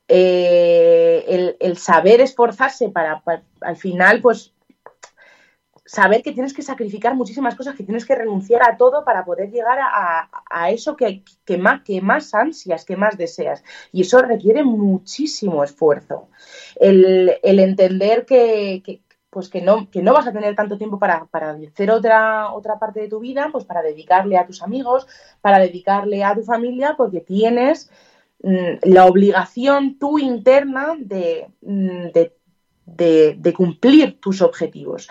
Eh, 0.07 1.55
el, 1.59 1.77
saber 1.77 2.21
esforzarse 2.21 2.89
para, 2.89 3.23
al 3.61 3.77
final, 3.77 4.21
pues 4.21 4.53
saber 5.85 6.23
que 6.23 6.31
tienes 6.31 6.53
que 6.53 6.61
sacrificar 6.61 7.15
muchísimas 7.15 7.55
cosas, 7.55 7.75
que 7.75 7.83
tienes 7.83 8.05
que 8.05 8.15
renunciar 8.15 8.63
a 8.63 8.77
todo 8.77 9.03
para 9.03 9.25
poder 9.25 9.51
llegar 9.51 9.79
a, 9.81 10.69
eso 10.71 10.95
que, 10.95 11.23
más, 11.57 11.83
que 11.83 12.01
más 12.01 12.33
ansias, 12.33 12.85
que 12.85 12.97
más 12.97 13.17
deseas. 13.17 13.63
Y 13.91 14.01
eso 14.01 14.21
requiere 14.21 14.63
muchísimo 14.63 15.63
esfuerzo. 15.63 16.29
El, 16.75 17.39
entender 17.43 18.25
que, 18.25 19.01
pues 19.29 19.49
que 19.49 19.61
no, 19.61 19.89
que 19.89 20.01
no 20.01 20.13
vas 20.13 20.27
a 20.27 20.33
tener 20.33 20.55
tanto 20.55 20.77
tiempo 20.77 20.99
para, 20.99 21.25
para, 21.25 21.51
hacer 21.51 21.91
otra, 21.91 22.53
otra 22.53 22.79
parte 22.79 23.01
de 23.01 23.09
tu 23.09 23.19
vida, 23.19 23.49
pues 23.51 23.65
para 23.65 23.81
dedicarle 23.81 24.37
a 24.37 24.45
tus 24.47 24.61
amigos, 24.61 25.07
para 25.41 25.59
dedicarle 25.59 26.23
a 26.23 26.35
tu 26.35 26.43
familia, 26.43 26.95
porque 26.97 27.19
tienes 27.19 27.89
la 28.43 29.05
obligación 29.05 29.97
tú 29.97 30.19
interna 30.19 30.95
de, 30.99 31.47
mm, 31.61 32.11
de 32.13 32.33
de, 32.85 33.53
cumplir 33.55 34.19
tus 34.19 34.41
objetivos. 34.41 35.09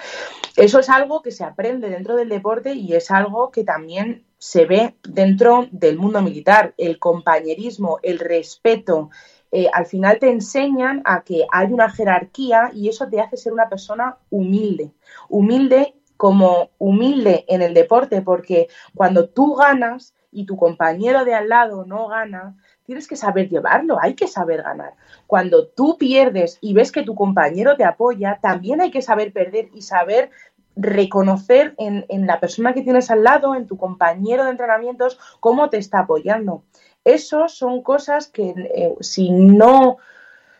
Eso 0.57 0.79
es 0.79 0.89
algo 0.89 1.23
que 1.23 1.31
se 1.31 1.45
aprende 1.45 1.89
dentro 1.89 2.17
del 2.17 2.29
deporte 2.29 2.75
y 2.75 2.95
es 2.95 3.11
algo 3.11 3.51
que 3.51 3.65
también 3.65 4.25
se 4.39 4.67
ve 4.67 4.97
dentro 5.03 5.69
del 5.71 5.97
mundo 5.97 6.21
militar. 6.23 6.75
El 6.77 6.99
compañerismo, 6.99 7.99
el 8.03 8.19
respeto, 8.19 9.11
eh, 9.51 9.69
al 9.73 9.87
final 9.87 10.19
te 10.19 10.31
enseñan 10.31 11.03
a 11.05 11.23
que 11.23 11.47
hay 11.51 11.73
una 11.73 11.91
jerarquía 11.91 12.71
y 12.75 12.89
eso 12.89 13.09
te 13.09 13.21
hace 13.21 13.37
ser 13.37 13.53
una 13.53 13.69
persona 13.69 14.19
humilde. 14.31 14.93
Humilde 15.29 15.95
como 16.17 16.71
humilde 16.79 17.45
en 17.49 17.63
el 17.63 17.75
deporte, 17.75 18.23
porque 18.23 18.69
cuando 18.95 19.29
tú 19.29 19.55
ganas 19.55 20.15
y 20.31 20.47
tu 20.47 20.57
compañero 20.57 21.25
de 21.25 21.35
al 21.35 21.49
lado 21.49 21.85
no 21.85 22.07
gana, 22.09 22.57
tienes 22.93 23.09
que 23.09 23.17
saber 23.17 23.49
llevarlo, 23.49 23.97
hay 23.99 24.13
que 24.13 24.29
saber 24.29 24.63
ganar. 24.63 24.93
Cuando 25.27 25.67
tú 25.67 25.97
pierdes 25.97 26.59
y 26.61 26.75
ves 26.75 26.93
que 26.93 27.05
tu 27.05 27.15
compañero 27.15 27.75
te 27.75 27.85
apoya, 27.85 28.39
también 28.43 28.83
hay 28.83 28.91
que 28.91 29.01
saber 29.01 29.33
perder 29.33 29.71
y 29.73 29.81
saber 29.81 30.31
reconocer 30.77 31.75
en, 31.79 32.27
la 32.27 32.39
persona 32.39 32.75
que 32.75 32.83
tienes 32.83 33.11
al 33.11 33.25
lado, 33.25 33.55
en 33.55 33.67
tu 33.67 33.79
compañero 33.79 34.45
de 34.45 34.51
entrenamientos, 34.51 35.19
cómo 35.41 35.71
te 35.71 35.79
está 35.79 36.01
apoyando. 36.01 36.65
Eso 37.03 37.49
son 37.49 37.83
cosas 37.83 38.27
que 38.27 38.51
eh, 38.51 38.95
si 39.01 39.31
no 39.31 39.97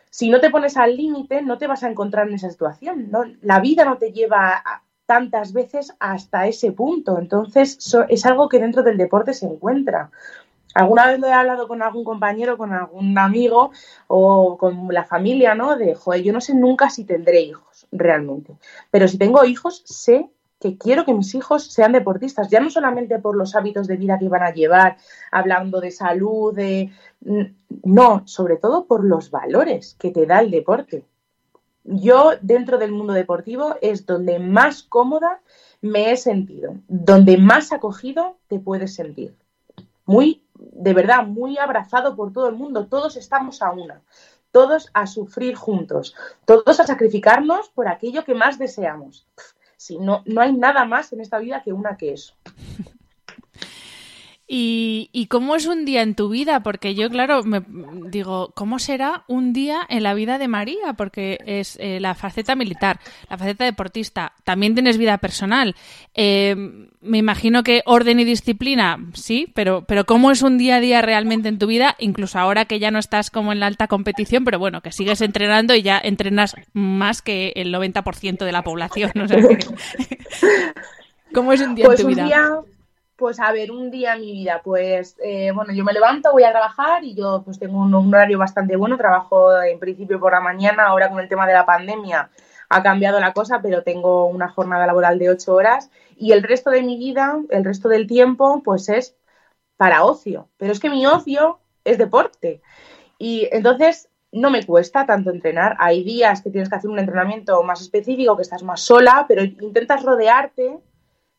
si 0.09 0.31
no 0.31 0.39
te 0.39 0.49
pones 0.49 0.75
al 0.75 0.97
límite, 0.97 1.43
no 1.43 1.59
te 1.59 1.67
vas 1.67 1.83
a 1.83 1.89
encontrar 1.89 2.27
en 2.27 2.35
esa 2.35 2.49
situación. 2.49 3.11
La 3.41 3.59
vida 3.59 3.85
no 3.85 3.97
te 3.97 4.11
lleva 4.11 4.63
tantas 5.05 5.53
veces 5.53 5.93
hasta 5.99 6.47
ese 6.47 6.71
punto. 6.71 7.19
Entonces, 7.19 7.77
es 8.09 8.25
algo 8.25 8.49
que 8.49 8.59
dentro 8.59 8.81
del 8.81 8.97
deporte 8.97 9.33
se 9.33 9.45
encuentra. 9.45 10.11
Alguna 10.73 11.07
vez 11.07 11.19
lo 11.19 11.27
he 11.27 11.33
hablado 11.33 11.67
con 11.67 11.81
algún 11.81 12.03
compañero, 12.03 12.57
con 12.57 12.73
algún 12.73 13.17
amigo 13.17 13.71
o 14.07 14.57
con 14.57 14.87
la 14.91 15.03
familia, 15.03 15.55
¿no? 15.55 15.77
De, 15.77 15.95
joder, 15.95 16.23
yo 16.23 16.33
no 16.33 16.41
sé 16.41 16.55
nunca 16.55 16.89
si 16.89 17.05
tendré 17.05 17.41
hijos, 17.41 17.87
realmente. 17.91 18.57
Pero 18.89 19.07
si 19.07 19.17
tengo 19.17 19.43
hijos, 19.45 19.83
sé 19.85 20.29
que 20.59 20.77
quiero 20.77 21.03
que 21.03 21.13
mis 21.13 21.35
hijos 21.35 21.65
sean 21.65 21.91
deportistas, 21.91 22.49
ya 22.49 22.61
no 22.61 22.69
solamente 22.69 23.19
por 23.19 23.35
los 23.35 23.53
hábitos 23.53 23.85
de 23.85 23.97
vida 23.97 24.17
que 24.17 24.29
van 24.29 24.43
a 24.43 24.53
llevar, 24.53 24.97
hablando 25.29 25.81
de 25.81 25.91
salud, 25.91 26.55
de... 26.55 26.89
No, 27.83 28.23
sobre 28.25 28.55
todo 28.55 28.85
por 28.85 29.03
los 29.03 29.29
valores 29.29 29.95
que 29.99 30.11
te 30.11 30.25
da 30.25 30.39
el 30.39 30.51
deporte. 30.51 31.03
Yo, 31.83 32.31
dentro 32.41 32.77
del 32.77 32.93
mundo 32.93 33.11
deportivo, 33.11 33.75
es 33.81 34.05
donde 34.05 34.39
más 34.39 34.83
cómoda 34.83 35.41
me 35.81 36.11
he 36.11 36.17
sentido, 36.17 36.75
donde 36.87 37.37
más 37.37 37.73
acogido 37.73 38.37
te 38.47 38.57
puedes 38.57 38.95
sentir. 38.95 39.35
Muy 40.05 40.43
de 40.71 40.93
verdad 40.93 41.25
muy 41.25 41.57
abrazado 41.57 42.15
por 42.15 42.31
todo 42.31 42.47
el 42.47 42.55
mundo, 42.55 42.87
todos 42.87 43.17
estamos 43.17 43.61
a 43.61 43.71
una, 43.71 44.01
todos 44.51 44.89
a 44.93 45.07
sufrir 45.07 45.55
juntos, 45.55 46.15
todos 46.45 46.79
a 46.79 46.87
sacrificarnos 46.87 47.69
por 47.69 47.87
aquello 47.87 48.23
que 48.23 48.35
más 48.35 48.57
deseamos. 48.57 49.27
Si 49.77 49.99
no, 49.99 50.23
no 50.25 50.41
hay 50.41 50.53
nada 50.53 50.85
más 50.85 51.11
en 51.11 51.19
esta 51.19 51.39
vida 51.39 51.61
que 51.61 51.73
una 51.73 51.97
que 51.97 52.13
eso. 52.13 52.35
¿Y, 54.45 55.27
cómo 55.29 55.55
es 55.55 55.67
un 55.67 55.85
día 55.85 56.01
en 56.01 56.15
tu 56.15 56.29
vida? 56.29 56.61
Porque 56.61 56.95
yo, 56.95 57.09
claro, 57.09 57.43
me 57.43 57.63
digo, 58.09 58.51
¿cómo 58.53 58.77
será 58.77 59.23
un 59.27 59.53
día 59.53 59.81
en 59.87 60.03
la 60.03 60.13
vida 60.13 60.37
de 60.37 60.49
María? 60.49 60.93
Porque 60.97 61.39
es 61.45 61.77
eh, 61.79 61.99
la 61.99 62.13
faceta 62.13 62.55
militar, 62.55 62.99
la 63.29 63.37
faceta 63.37 63.63
deportista. 63.63 64.33
También 64.43 64.73
tienes 64.73 64.97
vida 64.97 65.17
personal. 65.17 65.75
Eh, 66.13 66.55
me 67.01 67.17
imagino 67.17 67.63
que 67.63 67.83
orden 67.85 68.19
y 68.19 68.25
disciplina, 68.25 68.99
sí, 69.13 69.49
pero, 69.55 69.85
pero 69.85 70.05
¿cómo 70.05 70.29
es 70.29 70.41
un 70.41 70.57
día 70.57 70.75
a 70.75 70.81
día 70.81 71.01
realmente 71.01 71.47
en 71.47 71.57
tu 71.57 71.67
vida? 71.67 71.95
Incluso 71.99 72.37
ahora 72.37 72.65
que 72.65 72.79
ya 72.79 72.91
no 72.91 72.99
estás 72.99 73.31
como 73.31 73.53
en 73.53 73.61
la 73.61 73.67
alta 73.67 73.87
competición, 73.87 74.43
pero 74.43 74.59
bueno, 74.59 74.81
que 74.81 74.91
sigues 74.91 75.21
entrenando 75.21 75.73
y 75.73 75.83
ya 75.83 75.99
entrenas 76.03 76.55
más 76.73 77.21
que 77.21 77.53
el 77.55 77.73
90% 77.73 78.43
de 78.43 78.51
la 78.51 78.63
población. 78.63 79.11
¿Cómo 81.33 81.53
es 81.53 81.61
un 81.61 81.75
día 81.75 81.85
en 81.85 81.89
pues 81.89 82.01
tu 82.01 82.07
vida? 82.07 82.63
Pues 83.15 83.39
a 83.39 83.51
ver, 83.51 83.71
un 83.71 83.91
día 83.91 84.15
en 84.15 84.21
mi 84.21 84.31
vida, 84.31 84.61
pues 84.63 85.17
eh, 85.23 85.51
bueno, 85.51 85.71
yo 85.73 85.83
me 85.83 85.93
levanto, 85.93 86.31
voy 86.31 86.43
a 86.43 86.51
trabajar 86.51 87.03
y 87.03 87.13
yo 87.13 87.43
pues 87.45 87.59
tengo 87.59 87.79
un, 87.79 87.93
horario 87.93 88.39
bastante 88.39 88.75
bueno, 88.75 88.97
trabajo 88.97 89.61
en 89.61 89.79
principio 89.79 90.19
por 90.19 90.31
la 90.33 90.39
mañana, 90.39 90.87
ahora 90.87 91.09
con 91.09 91.19
el 91.19 91.29
tema 91.29 91.45
de 91.45 91.53
la 91.53 91.65
pandemia 91.65 92.29
ha 92.69 92.81
cambiado 92.81 93.19
la 93.19 93.33
cosa, 93.33 93.61
pero 93.61 93.83
tengo 93.83 94.25
una 94.25 94.49
jornada 94.49 94.87
laboral 94.87 95.19
de 95.19 95.29
ocho 95.29 95.53
horas 95.53 95.91
y 96.17 96.31
el 96.31 96.41
resto 96.41 96.71
de 96.71 96.81
mi 96.81 96.97
vida, 96.97 97.39
el 97.49 97.63
resto 97.63 97.87
del 97.87 98.07
tiempo, 98.07 98.63
pues 98.63 98.89
es 98.89 99.15
para 99.77 100.03
ocio. 100.03 100.49
Pero 100.57 100.71
es 100.71 100.79
que 100.79 100.89
mi 100.89 101.05
ocio 101.05 101.59
es 101.83 101.97
deporte. 101.99 102.61
Y 103.19 103.47
entonces 103.51 104.09
no 104.31 104.49
me 104.49 104.65
cuesta 104.65 105.05
tanto 105.05 105.29
entrenar. 105.29 105.75
Hay 105.79 106.03
días 106.03 106.41
que 106.41 106.49
tienes 106.49 106.69
que 106.69 106.75
hacer 106.75 106.89
un 106.89 106.99
entrenamiento 106.99 107.61
más 107.63 107.81
específico, 107.81 108.35
que 108.35 108.41
estás 108.41 108.63
más 108.63 108.81
sola, 108.81 109.25
pero 109.27 109.43
intentas 109.43 110.03
rodearte 110.03 110.79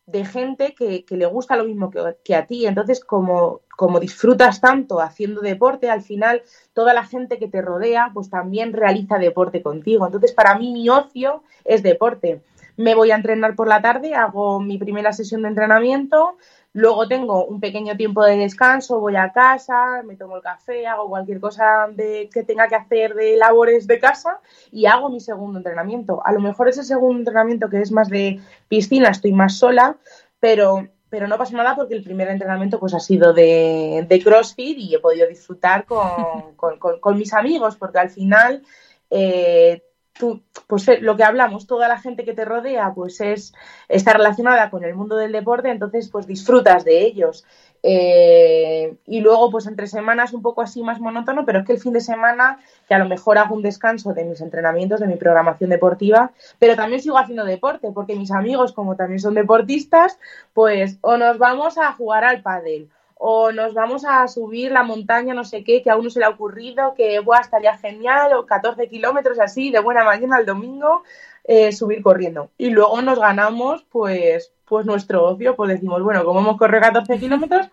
de 0.06 0.24
gente 0.24 0.74
que, 0.74 1.04
le 1.08 1.26
gusta 1.26 1.56
lo 1.56 1.64
mismo 1.64 1.90
que, 1.90 2.34
a 2.34 2.46
ti. 2.46 2.66
Entonces, 2.66 3.04
como, 3.04 3.60
como, 3.76 4.00
disfrutas 4.00 4.60
tanto 4.60 5.00
haciendo 5.00 5.40
deporte, 5.40 5.88
al 5.90 6.02
final 6.02 6.42
toda 6.72 6.92
la 6.92 7.04
gente 7.04 7.38
que 7.38 7.48
te 7.48 7.62
rodea, 7.62 8.10
pues 8.12 8.30
también 8.30 8.72
realiza 8.72 9.18
deporte 9.18 9.62
contigo. 9.62 10.06
Entonces, 10.06 10.32
para 10.32 10.58
mí 10.58 10.72
mi 10.72 10.88
ocio 10.88 11.42
es 11.64 11.82
deporte. 11.82 12.42
Me 12.76 12.94
voy 12.94 13.10
a 13.10 13.16
entrenar 13.16 13.54
por 13.54 13.68
la 13.68 13.80
tarde, 13.80 14.14
hago 14.14 14.60
mi 14.60 14.78
primera 14.78 15.12
sesión 15.12 15.42
de 15.42 15.48
entrenamiento, 15.48 16.36
Luego 16.74 17.06
tengo 17.06 17.46
un 17.46 17.60
pequeño 17.60 17.96
tiempo 17.96 18.24
de 18.24 18.36
descanso, 18.36 18.98
voy 18.98 19.14
a 19.14 19.30
casa, 19.30 20.02
me 20.04 20.16
tomo 20.16 20.36
el 20.36 20.42
café, 20.42 20.88
hago 20.88 21.08
cualquier 21.08 21.38
cosa 21.38 21.86
de, 21.92 22.28
que 22.34 22.42
tenga 22.42 22.66
que 22.66 22.74
hacer 22.74 23.14
de 23.14 23.36
labores 23.36 23.86
de 23.86 24.00
casa 24.00 24.40
y 24.72 24.86
hago 24.86 25.08
mi 25.08 25.20
segundo 25.20 25.58
entrenamiento. 25.58 26.20
A 26.26 26.32
lo 26.32 26.40
mejor 26.40 26.68
ese 26.68 26.82
segundo 26.82 27.20
entrenamiento 27.20 27.70
que 27.70 27.80
es 27.80 27.92
más 27.92 28.08
de 28.08 28.40
piscina, 28.66 29.10
estoy 29.10 29.30
más 29.32 29.56
sola, 29.56 29.98
pero, 30.40 30.88
pero 31.10 31.28
no 31.28 31.38
pasa 31.38 31.56
nada 31.56 31.76
porque 31.76 31.94
el 31.94 32.02
primer 32.02 32.26
entrenamiento 32.26 32.80
pues 32.80 32.92
ha 32.92 33.00
sido 33.00 33.32
de, 33.32 34.20
CrossFit 34.24 34.76
y 34.76 34.96
he 34.96 34.98
podido 34.98 35.28
disfrutar 35.28 35.84
con, 36.56 36.80
con, 36.80 37.16
mis 37.16 37.32
amigos 37.32 37.76
porque 37.76 38.00
al 38.00 38.10
final... 38.10 38.62
Eh, 39.10 39.80
tú, 40.14 40.42
pues 40.66 40.88
eh, 40.88 40.98
lo 41.00 41.16
que 41.16 41.24
hablamos, 41.24 41.66
toda 41.66 41.88
la 41.88 41.98
gente 41.98 42.24
que 42.24 42.32
te 42.32 42.44
rodea, 42.44 42.92
pues 42.94 43.20
es 43.20 43.52
está 43.88 44.12
relacionada 44.12 44.70
con 44.70 44.84
el 44.84 44.94
mundo 44.94 45.16
del 45.16 45.32
deporte, 45.32 45.70
entonces 45.70 46.08
pues 46.08 46.26
disfrutas 46.26 46.84
de 46.84 47.02
ellos. 47.02 47.44
Eh, 47.82 48.96
y 49.06 49.20
luego, 49.20 49.50
pues 49.50 49.66
entre 49.66 49.86
semanas 49.86 50.32
un 50.32 50.40
poco 50.40 50.62
así 50.62 50.82
más 50.82 51.00
monótono, 51.00 51.44
pero 51.44 51.58
es 51.58 51.66
que 51.66 51.74
el 51.74 51.80
fin 51.80 51.92
de 51.92 52.00
semana, 52.00 52.58
que 52.88 52.94
a 52.94 52.98
lo 52.98 53.06
mejor 53.06 53.36
hago 53.36 53.54
un 53.54 53.62
descanso 53.62 54.14
de 54.14 54.24
mis 54.24 54.40
entrenamientos, 54.40 55.00
de 55.00 55.06
mi 55.06 55.16
programación 55.16 55.68
deportiva, 55.68 56.32
pero 56.58 56.76
también 56.76 57.02
sigo 57.02 57.18
haciendo 57.18 57.44
deporte, 57.44 57.90
porque 57.92 58.16
mis 58.16 58.30
amigos, 58.30 58.72
como 58.72 58.96
también 58.96 59.20
son 59.20 59.34
deportistas, 59.34 60.18
pues 60.54 60.96
o 61.02 61.18
nos 61.18 61.36
vamos 61.36 61.76
a 61.76 61.92
jugar 61.92 62.24
al 62.24 62.40
pádel, 62.40 62.88
o 63.16 63.52
nos 63.52 63.74
vamos 63.74 64.04
a 64.04 64.26
subir 64.28 64.72
la 64.72 64.82
montaña, 64.82 65.34
no 65.34 65.44
sé 65.44 65.64
qué, 65.64 65.82
que 65.82 65.90
a 65.90 65.96
uno 65.96 66.10
se 66.10 66.18
le 66.18 66.26
ha 66.26 66.30
ocurrido, 66.30 66.94
que 66.94 67.20
Buah, 67.20 67.40
estaría 67.40 67.76
genial, 67.78 68.34
o 68.34 68.46
14 68.46 68.88
kilómetros 68.88 69.38
así, 69.40 69.70
de 69.70 69.80
buena 69.80 70.04
mañana 70.04 70.36
al 70.36 70.46
domingo, 70.46 71.02
eh, 71.44 71.72
subir 71.72 72.02
corriendo. 72.02 72.50
Y 72.58 72.70
luego 72.70 73.00
nos 73.02 73.18
ganamos, 73.18 73.84
pues, 73.90 74.52
pues 74.64 74.86
nuestro 74.86 75.24
ocio, 75.24 75.56
pues 75.56 75.70
decimos, 75.70 76.02
bueno, 76.02 76.24
como 76.24 76.40
hemos 76.40 76.56
corrido 76.56 76.80
14 76.80 77.18
kilómetros, 77.18 77.68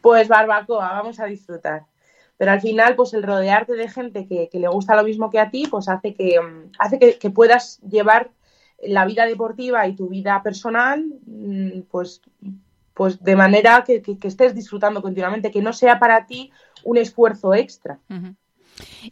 pues 0.00 0.28
barbacoa, 0.28 0.92
vamos 0.92 1.20
a 1.20 1.26
disfrutar. 1.26 1.84
Pero 2.38 2.52
al 2.52 2.60
final, 2.60 2.96
pues 2.96 3.14
el 3.14 3.22
rodearte 3.22 3.74
de 3.74 3.88
gente 3.88 4.26
que, 4.26 4.48
le 4.52 4.68
gusta 4.68 4.96
lo 4.96 5.04
mismo 5.04 5.30
que 5.30 5.40
a 5.40 5.50
ti, 5.50 5.66
pues 5.70 5.88
hace 5.88 6.14
que, 6.14 6.38
hace 6.78 7.18
que 7.18 7.30
puedas 7.30 7.80
llevar 7.80 8.30
la 8.82 9.06
vida 9.06 9.26
deportiva 9.26 9.86
y 9.86 9.96
tu 9.96 10.08
vida 10.08 10.42
personal, 10.42 11.04
mm, 11.26 11.82
pues 11.90 12.20
pues 12.96 13.22
de 13.22 13.36
manera 13.36 13.84
que, 13.86 14.02
estés 14.22 14.54
disfrutando 14.54 15.02
continuamente, 15.02 15.50
que 15.50 15.60
no 15.60 15.74
sea 15.74 15.98
para 15.98 16.26
ti 16.26 16.50
un 16.82 16.96
esfuerzo 16.96 17.52
extra. 17.54 17.98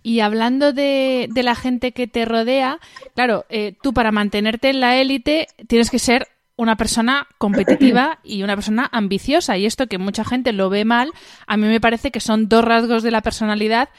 Y 0.02 0.20
hablando 0.20 0.72
de, 0.72 1.28
la 1.34 1.54
gente 1.54 1.92
que 1.92 2.06
te 2.06 2.24
rodea, 2.24 2.78
claro, 3.14 3.44
eh, 3.50 3.76
tú 3.82 3.92
para 3.92 4.10
mantenerte 4.10 4.70
en 4.70 4.80
la 4.80 4.96
élite 4.96 5.48
tienes 5.68 5.90
que 5.90 5.98
ser 5.98 6.28
una 6.56 6.76
persona 6.76 7.26
competitiva 7.36 8.20
y 8.24 8.42
una 8.42 8.54
persona 8.54 8.88
ambiciosa. 8.90 9.58
Y 9.58 9.66
esto 9.66 9.86
que 9.86 9.98
mucha 9.98 10.24
gente 10.24 10.54
lo 10.54 10.70
ve 10.70 10.86
mal, 10.86 11.12
a 11.46 11.58
mí 11.58 11.66
me 11.66 11.80
parece 11.80 12.10
que 12.10 12.20
son 12.20 12.48
dos 12.48 12.64
rasgos 12.64 13.02
de 13.02 13.10
la 13.10 13.20
personalidad 13.20 13.90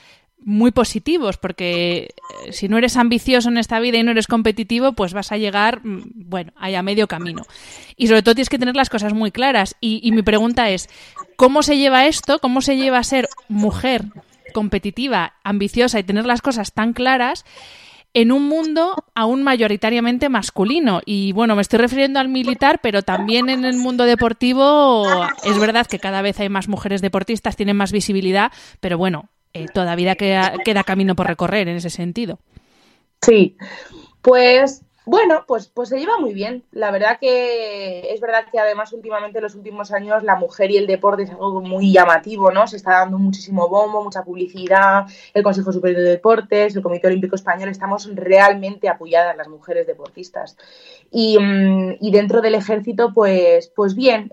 muy 0.46 0.70
positivos, 0.70 1.38
porque 1.38 2.14
eh, 2.46 2.54
si 2.54 2.70
no 2.70 2.78
eres 2.78 2.98
ambicioso 2.98 3.50
en 3.50 3.58
esta 3.58 3.80
vida 3.80 3.98
y 3.98 4.04
no 4.04 4.12
eres 4.12 4.28
competitivo, 4.28 4.94
pues 4.94 5.12
vas 5.12 5.32
a 5.32 5.38
llegar, 5.38 5.84
mm, 5.84 6.04
bueno, 6.14 6.54
ahí 6.56 6.76
a 6.76 6.84
medio 6.84 7.08
camino. 7.08 7.42
Y 7.98 8.08
sobre 8.08 8.22
todo 8.22 8.36
tienes 8.36 8.50
que 8.50 8.60
tener 8.60 8.76
las 8.76 8.92
cosas 8.92 9.14
muy 9.14 9.32
claras. 9.32 9.76
Y, 9.82 10.12
mi 10.12 10.22
pregunta 10.22 10.70
es, 10.70 10.88
¿cómo 11.36 11.64
se 11.64 11.78
lleva 11.78 12.06
esto? 12.06 12.38
¿Cómo 12.40 12.62
se 12.62 12.78
lleva 12.78 13.00
a 13.00 13.04
ser 13.04 13.28
mujer 13.50 14.04
competitiva, 14.54 15.34
ambiciosa 15.44 15.98
y 15.98 16.04
tener 16.04 16.26
las 16.26 16.42
cosas 16.42 16.72
tan 16.72 16.94
claras? 16.94 17.44
en 18.14 18.32
un 18.32 18.48
mundo 18.48 19.04
aún 19.14 19.44
mayoritariamente 19.44 20.30
masculino. 20.30 21.02
Y 21.06 21.34
bueno, 21.34 21.54
me 21.58 21.62
estoy 21.62 21.80
refiriendo 21.80 22.22
al 22.22 22.30
militar, 22.30 22.80
pero 22.82 23.02
también 23.02 23.50
en 23.50 23.66
el 23.66 23.76
mundo 23.76 24.06
deportivo 24.06 25.06
es 25.44 25.60
verdad 25.60 25.86
que 25.86 26.00
cada 26.00 26.22
vez 26.22 26.40
hay 26.40 26.48
más 26.48 26.70
mujeres 26.70 27.02
deportistas, 27.02 27.58
tienen 27.58 27.76
más 27.76 27.92
visibilidad, 27.92 28.54
pero 28.80 28.98
bueno, 28.98 29.28
eh, 29.56 29.68
todavía 29.74 30.16
queda, 30.16 30.84
camino 30.84 31.16
por 31.16 31.28
recorrer 31.28 31.70
en 31.70 31.78
ese 31.78 31.90
sentido. 31.90 32.40
Sí, 33.22 33.56
Pues 34.22 34.84
bueno, 35.06 35.46
pues, 35.48 35.68
pues 35.68 35.90
se 35.90 36.00
lleva 36.00 36.18
muy 36.20 36.34
bien. 36.34 36.66
La 36.72 36.92
verdad 36.92 37.20
que 37.22 38.12
es 38.12 38.20
verdad 38.20 38.46
que 38.52 38.60
además 38.60 38.92
últimamente 38.92 39.38
en 39.38 39.44
los 39.44 39.56
últimos 39.56 39.94
años 39.94 40.24
la 40.24 40.36
mujer 40.36 40.72
y 40.72 40.78
el 40.78 40.88
deporte 40.88 41.24
es 41.24 41.30
algo 41.30 41.62
muy 41.62 41.94
llamativo, 41.94 42.52
¿no? 42.52 42.68
Se 42.68 42.76
está 42.76 43.00
dando 43.00 43.18
muchísimo 43.18 43.70
bombo, 43.70 44.04
mucha 44.04 44.24
publicidad, 44.24 45.06
el 45.34 45.44
Consejo 45.44 45.72
Superior 45.72 46.02
de 46.02 46.10
Deportes, 46.10 46.76
el 46.76 46.82
Comité 46.82 47.08
Olímpico 47.08 47.36
Español, 47.36 47.70
estamos 47.70 48.10
realmente 48.14 48.90
apoyadas 48.90 49.38
las 49.38 49.48
mujeres 49.48 49.88
deportistas. 49.88 50.58
Y, 51.12 51.38
mm, 51.40 51.98
y 52.02 52.12
dentro 52.12 52.42
del 52.42 52.56
ejército, 52.56 53.14
pues, 53.14 53.72
pues 53.76 53.96
bien, 53.96 54.32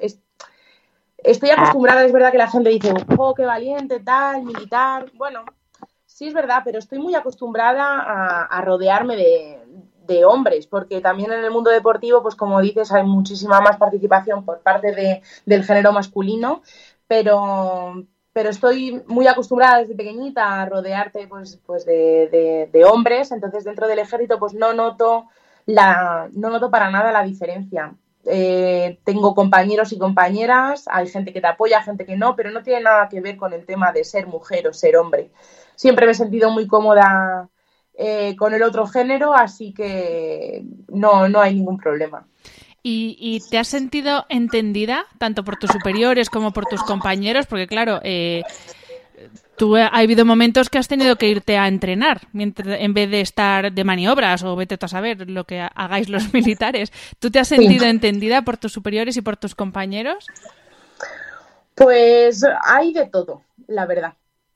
estoy 1.24 1.50
acostumbrada, 1.50 2.04
es 2.04 2.12
verdad 2.12 2.32
que 2.32 2.38
la 2.38 2.50
gente 2.50 2.70
dice, 2.70 2.92
oh, 3.16 3.34
qué 3.34 3.44
valiente, 3.44 4.00
tal, 4.00 4.42
militar. 4.42 5.10
Bueno, 5.14 5.44
sí 6.06 6.28
es 6.28 6.34
verdad, 6.34 6.62
pero 6.64 6.78
estoy 6.78 6.98
muy 6.98 7.14
acostumbrada 7.14 8.46
a 8.46 8.60
rodearme 8.62 9.16
de, 9.16 9.62
de 10.06 10.24
hombres, 10.24 10.66
porque 10.66 11.00
también 11.00 11.32
en 11.32 11.44
el 11.44 11.50
mundo 11.50 11.70
deportivo, 11.70 12.22
pues 12.22 12.34
como 12.34 12.60
dices, 12.60 12.92
hay 12.92 13.04
muchísima 13.04 13.60
más 13.60 13.76
participación 13.76 14.44
por 14.44 14.60
parte 14.60 14.92
de, 14.92 15.22
del 15.46 15.64
género 15.64 15.92
masculino, 15.92 16.62
pero, 17.06 18.04
pero 18.32 18.50
estoy 18.50 19.02
muy 19.06 19.26
acostumbrada 19.26 19.78
desde 19.78 19.94
pequeñita 19.94 20.60
a 20.60 20.66
rodearte 20.66 21.26
pues, 21.26 21.58
pues 21.64 21.84
de, 21.84 22.68
de, 22.72 22.84
hombres, 22.84 23.32
entonces 23.32 23.64
dentro 23.64 23.86
del 23.86 24.00
ejército 24.00 24.38
pues 24.38 24.54
no 24.54 24.72
noto, 24.72 25.26
la, 25.66 26.28
no 26.32 26.50
noto 26.50 26.70
para 26.70 26.90
nada 26.90 27.12
la 27.12 27.22
diferencia. 27.22 27.94
Eh, 28.24 28.98
tengo 29.04 29.34
compañeros 29.34 29.92
y 29.92 29.98
compañeras, 29.98 30.84
hay 30.86 31.08
gente 31.08 31.32
que 31.32 31.40
te 31.40 31.46
apoya, 31.48 31.82
gente 31.82 32.06
que 32.06 32.16
no, 32.16 32.36
pero 32.36 32.50
no 32.50 32.62
tiene 32.62 32.82
nada 32.82 33.08
que 33.08 33.20
ver 33.20 33.36
con 33.36 33.52
el 33.52 33.66
tema 33.66 33.92
de 33.92 34.04
ser 34.04 34.26
mujer 34.26 34.68
o 34.68 34.72
ser 34.72 34.96
hombre. 34.96 35.30
Siempre 35.74 36.06
me 36.06 36.12
he 36.12 36.14
sentido 36.14 36.50
muy 36.50 36.68
cómoda 36.68 37.48
eh, 37.94 38.36
con 38.36 38.54
el 38.54 38.62
otro 38.62 38.86
género, 38.86 39.34
así 39.34 39.74
que 39.74 40.64
no, 40.88 41.28
no 41.28 41.40
hay 41.40 41.54
ningún 41.54 41.78
problema. 41.78 42.26
¿Y, 42.84 43.40
te 43.48 43.58
has 43.58 43.68
sentido 43.68 44.26
entendida 44.28 45.06
tanto 45.18 45.44
por 45.44 45.56
tus 45.56 45.70
superiores 45.70 46.28
como 46.28 46.52
por 46.52 46.66
tus 46.66 46.82
compañeros? 46.82 47.46
Porque 47.46 47.68
claro, 47.68 48.00
eh, 48.02 48.42
tú 49.56 49.76
ha 49.76 49.86
habido 49.88 50.24
momentos 50.24 50.68
que 50.70 50.78
has 50.78 50.88
tenido 50.88 51.16
que 51.16 51.28
irte 51.28 51.58
a 51.58 51.68
entrenar 51.68 52.22
mientras, 52.32 52.80
en 52.80 52.94
vez 52.94 53.10
de 53.10 53.20
estar 53.20 53.72
de 53.72 53.84
maniobras 53.84 54.42
o 54.42 54.56
vete 54.56 54.78
a 54.80 54.88
saber 54.88 55.28
lo 55.30 55.44
que 55.44 55.60
hagáis 55.60 56.08
los 56.08 56.32
militares. 56.34 56.92
¿Tú 57.18 57.30
te 57.30 57.38
has 57.38 57.48
sentido 57.48 57.86
entendida 57.86 58.42
por 58.42 58.56
tus 58.56 58.72
superiores 58.72 59.16
y 59.16 59.22
por 59.22 59.36
tus 59.36 59.54
compañeros? 59.54 60.26
Pues 61.74 62.44
hay 62.64 62.92
de 62.92 63.06
todo, 63.06 63.42
la 63.66 63.86
verdad. 63.86 64.14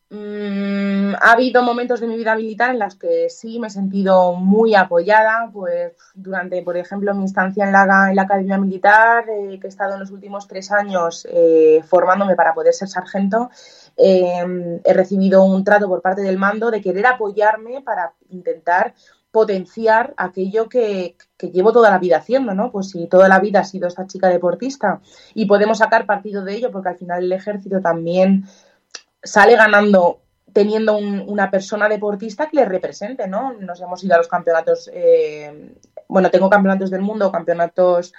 Mm, 0.08 1.14
ha 1.20 1.32
habido 1.32 1.64
momentos 1.64 1.98
de 1.98 2.06
mi 2.06 2.16
vida 2.16 2.36
militar 2.36 2.70
en 2.70 2.78
los 2.78 2.94
que 2.94 3.28
sí 3.28 3.58
me 3.58 3.66
he 3.66 3.70
sentido 3.70 4.34
muy 4.34 4.76
apoyada, 4.76 5.50
pues 5.52 5.94
durante, 6.14 6.62
por 6.62 6.76
ejemplo, 6.76 7.12
mi 7.12 7.22
instancia 7.22 7.64
en 7.64 7.72
la, 7.72 8.06
en 8.10 8.14
la 8.14 8.22
Academia 8.22 8.56
Militar, 8.56 9.24
eh, 9.28 9.58
que 9.58 9.66
he 9.66 9.70
estado 9.70 9.94
en 9.94 10.00
los 10.00 10.12
últimos 10.12 10.46
tres 10.46 10.70
años 10.70 11.26
eh, 11.28 11.82
formándome 11.88 12.36
para 12.36 12.54
poder 12.54 12.72
ser 12.72 12.88
sargento, 12.88 13.50
em, 13.96 14.80
he 14.84 14.92
recibido 14.92 15.42
un 15.42 15.64
trato 15.64 15.88
por 15.88 16.02
parte 16.02 16.22
del 16.22 16.38
mando 16.38 16.70
de 16.70 16.80
querer 16.80 17.06
apoyarme 17.06 17.82
para 17.82 18.12
intentar 18.30 18.94
potenciar 19.32 20.14
aquello 20.16 20.68
que, 20.68 21.16
que, 21.36 21.50
llevo 21.50 21.72
toda 21.72 21.90
la 21.90 21.98
vida 21.98 22.18
haciendo, 22.18 22.54
¿no? 22.54 22.70
Pues 22.70 22.90
si 22.90 23.06
toda 23.06 23.28
la 23.28 23.40
vida 23.40 23.60
ha 23.60 23.64
sido 23.64 23.88
esta 23.88 24.06
chica 24.06 24.28
deportista 24.28 25.00
y 25.34 25.46
podemos 25.46 25.78
sacar 25.78 26.06
partido 26.06 26.44
de 26.44 26.54
ello, 26.54 26.70
porque 26.70 26.90
al 26.90 26.96
final 26.96 27.24
el 27.24 27.32
ejército 27.32 27.80
también 27.80 28.44
sale 29.26 29.56
ganando 29.56 30.20
teniendo 30.52 30.96
una 30.96 31.50
persona 31.50 31.86
deportista 31.86 32.48
que 32.48 32.56
le 32.56 32.64
represente, 32.64 33.28
¿no? 33.28 33.52
Nos 33.52 33.78
hemos 33.82 34.02
ido 34.02 34.14
a 34.14 34.18
los 34.18 34.28
campeonatos, 34.28 34.90
eh, 34.90 35.74
bueno, 36.08 36.30
tengo 36.30 36.48
campeonatos 36.48 36.90
del 36.90 37.02
mundo, 37.02 37.30
campeonatos 37.30 38.14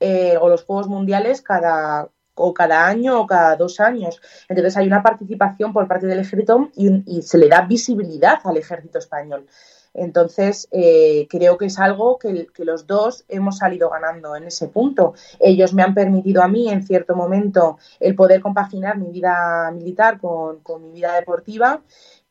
eh, 0.00 0.38
o 0.40 0.48
los 0.48 0.64
Juegos 0.64 0.88
Mundiales 0.88 1.42
cada 1.42 2.08
o 2.34 2.54
cada 2.54 2.86
año 2.86 3.20
o 3.20 3.26
cada 3.26 3.56
dos 3.56 3.78
años. 3.78 4.22
Entonces 4.48 4.74
hay 4.78 4.86
una 4.86 5.02
participación 5.02 5.74
por 5.74 5.86
parte 5.86 6.06
del 6.06 6.20
ejército 6.20 6.70
y 6.74 7.20
se 7.20 7.36
le 7.36 7.48
da 7.48 7.60
visibilidad 7.66 8.40
al 8.44 8.56
ejército 8.56 8.98
español. 8.98 9.46
Entonces, 9.94 10.68
eh, 10.70 11.26
creo 11.28 11.58
que 11.58 11.66
es 11.66 11.78
algo 11.78 12.18
que, 12.18 12.48
los 12.58 12.86
dos 12.86 13.24
hemos 13.28 13.58
salido 13.58 13.90
ganando 13.90 14.34
en 14.36 14.44
ese 14.44 14.68
punto. 14.68 15.14
Ellos 15.38 15.74
me 15.74 15.82
han 15.82 15.94
permitido 15.94 16.42
a 16.42 16.48
mí, 16.48 16.70
en 16.70 16.86
cierto 16.86 17.14
momento, 17.14 17.78
el 18.00 18.14
poder 18.14 18.40
compaginar 18.40 18.98
mi 18.98 19.10
vida 19.10 19.70
militar 19.72 20.18
con, 20.20 20.60
mi 20.82 20.92
vida 20.92 21.14
deportiva. 21.14 21.82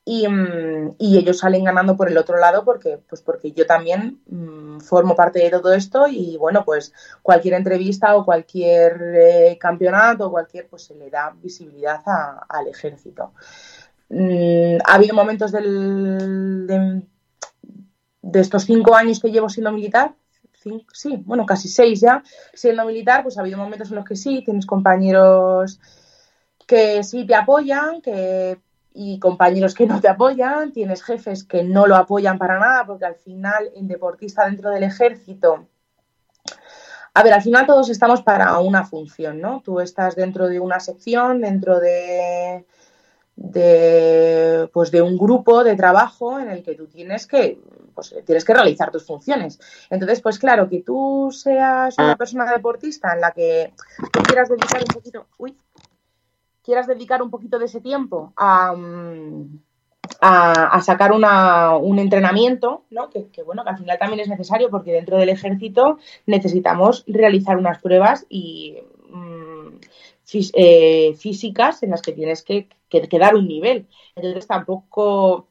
Mm, 0.05 0.95
y, 0.97 1.17
ellos 1.19 1.37
salen 1.37 1.63
ganando 1.63 1.95
por 1.95 2.09
el 2.09 2.17
otro 2.17 2.37
lado 2.37 2.65
porque, 2.65 2.97
pues 3.07 3.21
porque 3.21 3.51
yo 3.51 3.67
también 3.67 4.19
mm, 4.27 4.79
formo 4.79 5.15
parte 5.15 5.39
de 5.39 5.51
todo 5.51 5.73
esto 5.73 6.07
y 6.07 6.37
bueno, 6.37 6.65
pues 6.65 6.91
cualquier 7.21 7.53
entrevista 7.53 8.15
o 8.15 8.25
cualquier 8.25 8.99
eh, 9.15 9.57
campeonato 9.59 10.27
o 10.27 10.31
cualquier, 10.31 10.67
pues 10.67 10.83
se 10.85 10.95
le 10.95 11.09
da 11.11 11.33
visibilidad 11.41 12.01
al 12.49 12.67
ejército. 12.67 13.33
Mm, 14.09 14.77
ha 14.85 14.95
habido 14.95 15.15
momentos 15.15 15.51
del, 15.51 16.65
de 16.67 17.03
estos 18.33 18.65
cinco 18.65 18.95
años 18.95 19.19
que 19.19 19.31
llevo 19.31 19.49
siendo 19.49 19.71
militar, 19.71 20.13
sí, 20.93 21.23
bueno, 21.25 21.45
casi 21.45 21.67
seis 21.67 22.01
ya 22.01 22.23
siendo 22.53 22.85
militar, 22.85 23.23
pues 23.23 23.37
ha 23.37 23.41
habido 23.41 23.57
momentos 23.57 23.89
en 23.89 23.95
los 23.95 24.05
que 24.05 24.15
sí, 24.15 24.43
tienes 24.43 24.65
compañeros 24.65 25.79
que 26.67 27.03
sí 27.03 27.25
te 27.25 27.35
apoyan, 27.35 28.01
que 28.01 28.59
y 28.93 29.19
compañeros 29.19 29.73
que 29.73 29.85
no 29.85 30.01
te 30.01 30.09
apoyan, 30.09 30.73
tienes 30.73 31.01
jefes 31.03 31.43
que 31.45 31.63
no 31.63 31.87
lo 31.87 31.95
apoyan 31.95 32.37
para 32.37 32.59
nada, 32.59 32.85
porque 32.85 33.05
al 33.05 33.15
final, 33.15 33.71
en 33.75 33.87
deportista 33.87 34.45
dentro 34.45 34.69
del 34.69 34.83
ejército, 34.83 35.67
a 37.13 37.23
ver, 37.23 37.33
al 37.33 37.41
final 37.41 37.65
todos 37.65 37.89
estamos 37.89 38.21
para 38.21 38.57
una 38.59 38.85
función, 38.85 39.39
¿no? 39.39 39.61
Tú 39.63 39.79
estás 39.79 40.15
dentro 40.15 40.47
de 40.47 40.59
una 40.59 40.79
sección, 40.79 41.41
dentro 41.41 41.79
de, 41.79 42.65
de, 43.35 44.69
pues 44.73 44.91
de 44.91 45.01
un 45.01 45.17
grupo 45.17 45.63
de 45.63 45.75
trabajo 45.75 46.39
en 46.39 46.49
el 46.49 46.63
que 46.63 46.75
tú 46.75 46.87
tienes 46.87 47.27
que 47.27 47.59
pues 47.93 48.15
tienes 48.25 48.45
que 48.45 48.53
realizar 48.53 48.91
tus 48.91 49.05
funciones. 49.05 49.59
Entonces, 49.89 50.21
pues 50.21 50.39
claro, 50.39 50.69
que 50.69 50.81
tú 50.81 51.29
seas 51.31 51.95
una 51.97 52.15
persona 52.15 52.51
deportista 52.51 53.13
en 53.13 53.21
la 53.21 53.31
que 53.31 53.73
tú 54.11 54.21
quieras 54.23 54.49
dedicar 54.49 54.81
un 54.81 54.93
poquito, 54.93 55.27
uy, 55.37 55.57
quieras 56.63 56.87
dedicar 56.87 57.21
un 57.21 57.29
poquito 57.29 57.59
de 57.59 57.65
ese 57.65 57.81
tiempo 57.81 58.33
a, 58.37 58.73
a, 60.19 60.81
sacar 60.81 61.11
una, 61.11 61.75
un 61.77 61.99
entrenamiento, 61.99 62.85
¿no? 62.89 63.09
Que, 63.09 63.27
bueno, 63.43 63.63
que 63.63 63.69
al 63.69 63.77
final 63.77 63.97
también 63.97 64.19
es 64.19 64.27
necesario 64.27 64.69
porque 64.69 64.91
dentro 64.91 65.17
del 65.17 65.29
ejército 65.29 65.97
necesitamos 66.25 67.03
realizar 67.07 67.57
unas 67.57 67.79
pruebas 67.79 68.25
y 68.29 68.77
mm, 69.09 69.77
eh, 70.53 71.13
físicas 71.17 71.83
en 71.83 71.91
las 71.91 72.01
que 72.01 72.13
tienes 72.13 72.43
que, 72.43 72.67
que, 72.89 73.19
dar 73.19 73.35
un 73.35 73.47
nivel. 73.47 73.87
Entonces 74.15 74.47
tampoco 74.47 75.47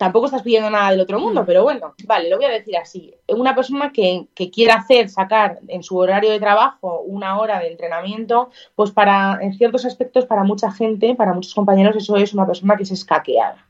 tampoco 0.00 0.24
estás 0.24 0.42
pidiendo 0.42 0.70
nada 0.70 0.92
del 0.92 1.00
otro 1.00 1.20
mundo, 1.20 1.44
pero 1.44 1.62
bueno, 1.62 1.94
vale, 2.06 2.30
lo 2.30 2.36
voy 2.36 2.46
a 2.46 2.48
decir 2.48 2.74
así. 2.74 3.14
Una 3.28 3.54
persona 3.54 3.92
que, 3.92 4.28
que, 4.34 4.50
quiera 4.50 4.76
hacer, 4.76 5.10
sacar 5.10 5.58
en 5.68 5.82
su 5.82 5.98
horario 5.98 6.30
de 6.30 6.40
trabajo 6.40 7.02
una 7.02 7.38
hora 7.38 7.60
de 7.60 7.70
entrenamiento, 7.70 8.48
pues 8.74 8.92
para, 8.92 9.38
en 9.42 9.52
ciertos 9.52 9.84
aspectos, 9.84 10.24
para 10.24 10.42
mucha 10.42 10.72
gente, 10.72 11.14
para 11.14 11.34
muchos 11.34 11.52
compañeros, 11.52 11.96
eso 11.96 12.16
es 12.16 12.32
una 12.32 12.46
persona 12.46 12.78
que 12.78 12.84
es 12.84 12.92
escaqueada. 12.92 13.66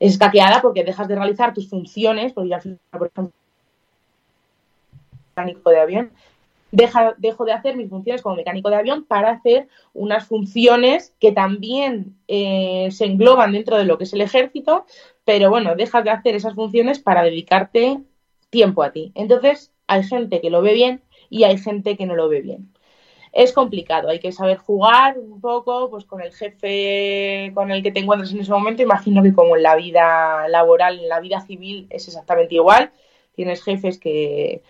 Es 0.00 0.12
escaqueada 0.12 0.62
porque 0.62 0.82
dejas 0.82 1.08
de 1.08 1.16
realizar 1.16 1.52
tus 1.52 1.68
funciones, 1.68 2.32
porque 2.32 2.48
yo 2.48 2.54
al 2.54 2.62
final, 2.62 2.78
por 2.90 3.08
ejemplo, 3.08 3.34
mecánico 5.36 5.68
de 5.68 5.78
avión, 5.78 6.10
dejo 7.18 7.44
de 7.44 7.52
hacer 7.52 7.76
mis 7.76 7.88
funciones 7.88 8.22
como 8.22 8.36
mecánico 8.36 8.70
de 8.70 8.76
avión 8.76 9.04
para 9.04 9.30
hacer 9.30 9.68
unas 9.92 10.26
funciones 10.26 11.12
que 11.20 11.32
también 11.32 12.16
eh, 12.28 12.88
se 12.90 13.04
engloban 13.04 13.52
dentro 13.52 13.76
de 13.76 13.84
lo 13.84 13.96
que 13.96 14.04
es 14.04 14.12
el 14.12 14.22
ejército, 14.22 14.86
pero 15.24 15.50
bueno, 15.50 15.74
dejas 15.74 16.04
de 16.04 16.10
hacer 16.10 16.34
esas 16.34 16.54
funciones 16.54 16.98
para 16.98 17.22
dedicarte 17.22 18.00
tiempo 18.50 18.82
a 18.82 18.92
ti. 18.92 19.12
Entonces, 19.14 19.72
hay 19.86 20.02
gente 20.04 20.40
que 20.40 20.50
lo 20.50 20.62
ve 20.62 20.74
bien 20.74 21.02
y 21.30 21.44
hay 21.44 21.58
gente 21.58 21.96
que 21.96 22.06
no 22.06 22.14
lo 22.14 22.28
ve 22.28 22.40
bien. 22.40 22.72
Es 23.32 23.52
complicado, 23.52 24.10
hay 24.10 24.20
que 24.20 24.30
saber 24.30 24.58
jugar 24.58 25.18
un 25.18 25.40
poco 25.40 25.90
pues 25.90 26.04
con 26.04 26.20
el 26.20 26.32
jefe 26.32 27.50
con 27.52 27.72
el 27.72 27.82
que 27.82 27.90
te 27.90 27.98
encuentras 27.98 28.32
en 28.32 28.40
ese 28.40 28.52
momento. 28.52 28.82
Imagino 28.82 29.24
que 29.24 29.34
como 29.34 29.56
en 29.56 29.64
la 29.64 29.74
vida 29.74 30.46
laboral, 30.48 31.00
en 31.00 31.08
la 31.08 31.18
vida 31.18 31.40
civil 31.40 31.88
es 31.90 32.06
exactamente 32.06 32.54
igual. 32.54 32.92
Tienes 33.34 33.64
jefes 33.64 33.98
que 33.98 34.62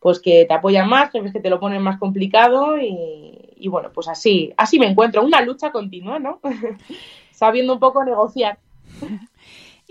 pues 0.00 0.18
que 0.18 0.46
te 0.46 0.54
apoyan 0.54 0.88
más, 0.88 1.12
jefes 1.12 1.32
que 1.32 1.40
te 1.40 1.50
lo 1.50 1.60
ponen 1.60 1.82
más 1.82 1.98
complicado 1.98 2.78
y, 2.78 3.54
y 3.56 3.68
bueno, 3.68 3.92
pues 3.92 4.08
así, 4.08 4.52
así 4.56 4.78
me 4.78 4.86
encuentro, 4.86 5.22
una 5.22 5.42
lucha 5.42 5.70
continua, 5.70 6.18
¿no? 6.18 6.40
Sabiendo 7.30 7.74
un 7.74 7.80
poco 7.80 8.02
negociar. 8.02 8.58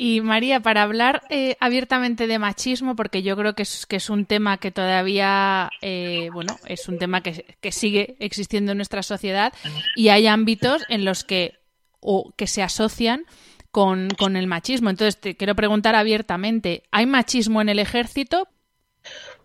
Y 0.01 0.21
María, 0.21 0.61
para 0.61 0.83
hablar 0.83 1.23
eh, 1.29 1.57
abiertamente 1.59 2.25
de 2.25 2.39
machismo, 2.39 2.95
porque 2.95 3.21
yo 3.21 3.35
creo 3.35 3.53
que 3.53 3.63
es, 3.63 3.85
que 3.85 3.97
es 3.97 4.09
un 4.09 4.25
tema 4.25 4.55
que 4.55 4.71
todavía, 4.71 5.69
eh, 5.81 6.29
bueno, 6.31 6.55
es 6.67 6.87
un 6.87 6.97
tema 6.97 7.19
que, 7.21 7.57
que, 7.59 7.73
sigue 7.73 8.15
existiendo 8.19 8.71
en 8.71 8.77
nuestra 8.77 9.03
sociedad 9.03 9.51
y 9.97 10.07
hay 10.07 10.27
ámbitos 10.27 10.83
en 10.87 11.03
los 11.03 11.25
que, 11.25 11.59
o 11.99 12.31
que 12.37 12.47
se 12.47 12.63
asocian 12.63 13.25
con, 13.71 14.07
con 14.11 14.37
el 14.37 14.47
machismo. 14.47 14.89
Entonces, 14.89 15.19
te 15.19 15.35
quiero 15.35 15.53
preguntar 15.53 15.95
abiertamente, 15.95 16.83
¿hay 16.91 17.05
machismo 17.05 17.59
en 17.59 17.67
el 17.67 17.79
ejército? 17.79 18.47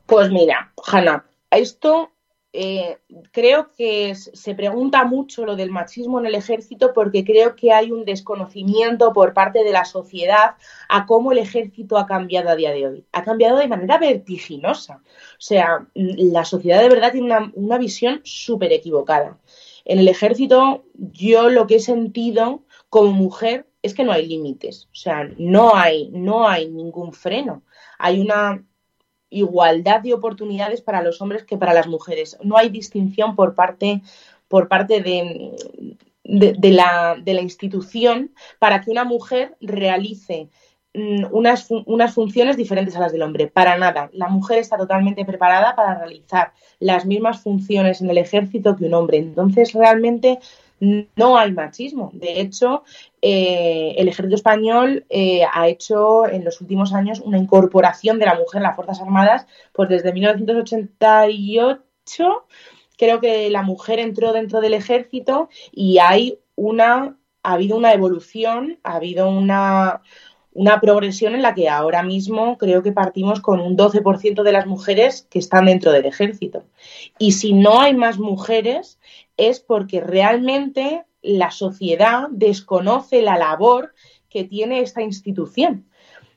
Pues 0.07 0.30
mira, 0.30 0.72
Hanna, 0.86 1.24
esto 1.50 2.12
eh, 2.57 2.98
creo 3.32 3.72
que 3.76 4.14
se 4.14 4.55
pregunta 4.55 5.05
mucho 5.05 5.44
lo 5.44 5.57
del 5.57 5.72
machismo 5.72 6.20
en 6.20 6.26
el 6.26 6.36
ejército 6.36 6.92
porque 6.94 7.24
creo 7.24 7.57
que 7.57 7.72
hay 7.72 7.90
un 7.90 8.05
desconocimiento 8.05 9.12
por 9.12 9.34
parte 9.34 9.64
de 9.64 9.72
la 9.72 9.84
sociedad 9.84 10.55
a 10.88 11.05
cómo 11.05 11.32
el 11.32 11.38
ejército 11.38 11.98
ha 11.98 12.07
cambiado 12.07 12.50
a 12.50 12.55
día 12.55 12.70
de 12.70 12.86
hoy. 12.86 13.07
Ha 13.11 13.24
cambiado 13.24 13.59
de 13.59 13.66
manera 13.66 13.98
vertiginosa. 13.98 15.02
O 15.05 15.40
sea, 15.40 15.88
la 15.94 16.44
sociedad 16.44 16.80
de 16.80 16.88
verdad 16.88 17.11
tiene 17.11 17.26
una, 17.26 17.50
una 17.57 17.76
visión 17.76 18.20
súper 18.22 18.72
equivocada. 18.72 19.40
En 19.84 19.98
el 19.98 20.07
ejército 20.07 20.84
yo 20.94 21.50
lo 21.50 21.66
que 21.66 21.76
he 21.76 21.80
sentido 21.80 22.62
como 22.88 23.11
mujer 23.11 23.66
es 23.82 23.94
que 23.94 24.05
no 24.05 24.12
hay 24.12 24.28
límites. 24.28 24.88
O 24.92 24.94
sea, 24.94 25.28
no 25.38 25.74
hay, 25.74 26.09
no 26.11 26.48
hay 26.48 26.70
ningún 26.70 27.12
freno. 27.12 27.64
Hay 27.98 28.20
una 28.20 28.64
igualdad 29.35 30.01
de 30.01 30.14
oportunidades 30.14 30.80
para 30.80 31.03
los 31.03 31.20
hombres 31.20 31.45
que 31.45 31.57
para 31.57 31.74
las 31.74 31.87
mujeres. 31.87 32.39
No 32.43 32.57
hay 32.57 32.68
distinción 32.68 33.35
por 33.37 33.55
parte, 33.55 34.01
por 34.49 34.68
parte 34.68 35.03
de, 35.03 35.53
de, 36.24 36.70
la, 36.70 37.16
de 37.22 37.35
la, 37.35 37.43
institución 37.43 38.32
para 38.59 38.80
que 38.80 38.91
una 38.91 39.05
mujer 39.05 39.57
realice 39.61 40.49
mm, 40.95 41.26
unas, 41.30 41.68
unas, 41.87 42.14
funciones 42.14 42.57
diferentes 42.57 42.97
a 42.97 43.01
las 43.01 43.12
del 43.12 43.22
hombre. 43.22 43.49
Para 43.49 43.76
nada. 43.76 44.11
La 44.12 44.28
mujer 44.28 44.59
está 44.59 44.76
totalmente 44.76 45.24
preparada 45.24 45.74
para 45.74 45.99
realizar 45.99 46.53
las 46.78 47.05
mismas 47.05 47.43
funciones 47.43 48.01
en 48.01 48.11
el 48.11 48.18
ejército 48.18 48.76
que 48.76 48.85
un 48.87 48.95
hombre. 48.95 49.18
Entonces, 49.18 49.72
realmente 49.72 50.39
no 50.81 51.39
hay 51.39 51.53
machismo. 51.53 52.11
De 52.12 52.41
hecho, 52.41 52.83
eh, 53.22 53.95
el 53.97 54.09
ejército 54.09 54.35
español 54.37 55.07
eh, 55.09 55.43
ha 55.53 55.68
hecho 55.68 56.29
en 56.29 56.45
los 56.45 56.61
últimos 56.61 56.93
años 56.93 57.20
una 57.20 57.39
incorporación 57.39 58.18
de 58.18 58.27
la 58.27 58.35
mujer 58.35 58.59
en 58.59 58.64
las 58.64 58.77
Fuerzas 58.77 59.01
Armadas, 59.01 59.47
pues 59.72 59.89
desde 59.89 60.12
1988 60.12 62.45
creo 62.97 63.20
que 63.20 63.51
la 63.51 63.62
mujer 63.62 63.99
entró 63.99 64.33
dentro 64.33 64.61
del 64.61 64.75
ejército 64.75 65.49
y 65.72 65.99
hay 65.99 66.39
una, 66.57 67.16
ha 67.43 67.53
habido 67.53 67.77
una 67.77 67.93
evolución, 67.93 68.79
ha 68.83 68.97
habido 68.97 69.29
una, 69.29 70.03
una 70.55 70.80
progresión 70.80 71.34
en 71.34 71.42
la 71.42 71.55
que 71.55 71.68
ahora 71.68 72.02
mismo 72.02 72.57
creo 72.59 72.82
que 72.82 72.92
partimos 72.92 73.40
con 73.40 73.61
un 73.61 73.76
12% 73.76 74.42
de 74.42 74.52
las 74.52 74.66
mujeres 74.66 75.26
que 75.28 75.40
están 75.40 75.66
dentro 75.66 75.92
del 75.92 76.07
ejército. 76.07 76.64
Y 77.18 77.32
si 77.32 77.52
no 77.52 77.80
hay 77.80 77.94
más 77.94 78.18
mujeres 78.18 78.98
es 79.36 79.61
porque 79.61 80.00
realmente 80.00 81.05
la 81.22 81.50
sociedad 81.50 82.28
desconoce 82.30 83.20
la 83.20 83.36
labor 83.36 83.94
que 84.28 84.44
tiene 84.44 84.80
esta 84.80 85.02
institución. 85.02 85.86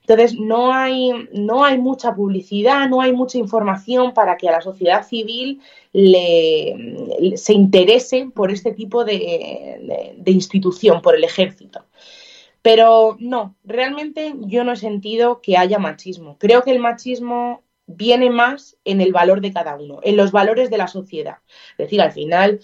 Entonces, 0.01 0.39
no 0.39 0.73
hay, 0.73 1.11
no 1.33 1.65
hay 1.65 1.77
mucha 1.77 2.15
publicidad, 2.15 2.87
no 2.87 3.01
hay 3.01 3.11
mucha 3.11 3.37
información 3.37 4.13
para 4.13 4.37
que 4.37 4.47
a 4.47 4.53
la 4.53 4.61
sociedad 4.61 5.05
civil 5.05 5.59
le, 5.91 7.33
se 7.35 7.53
interese 7.53 8.29
por 8.33 8.49
este 8.49 8.71
tipo 8.71 9.03
de, 9.03 10.15
de 10.17 10.31
institución, 10.31 11.01
por 11.01 11.15
el 11.15 11.25
ejército. 11.25 11.81
Pero 12.67 13.15
no, 13.21 13.55
realmente 13.63 14.33
yo 14.39 14.65
no 14.65 14.73
he 14.73 14.75
sentido 14.75 15.39
que 15.39 15.55
haya 15.55 15.79
machismo. 15.79 16.37
Creo 16.37 16.63
que 16.63 16.71
el 16.71 16.79
machismo 16.79 17.63
viene 17.85 18.29
más 18.29 18.75
en 18.83 18.99
el 18.99 19.13
valor 19.13 19.39
de 19.39 19.53
cada 19.53 19.77
uno, 19.77 20.01
en 20.03 20.17
los 20.17 20.33
valores 20.33 20.69
de 20.69 20.77
la 20.77 20.89
sociedad. 20.89 21.37
Es 21.71 21.85
decir, 21.85 22.01
al 22.01 22.11
final, 22.11 22.59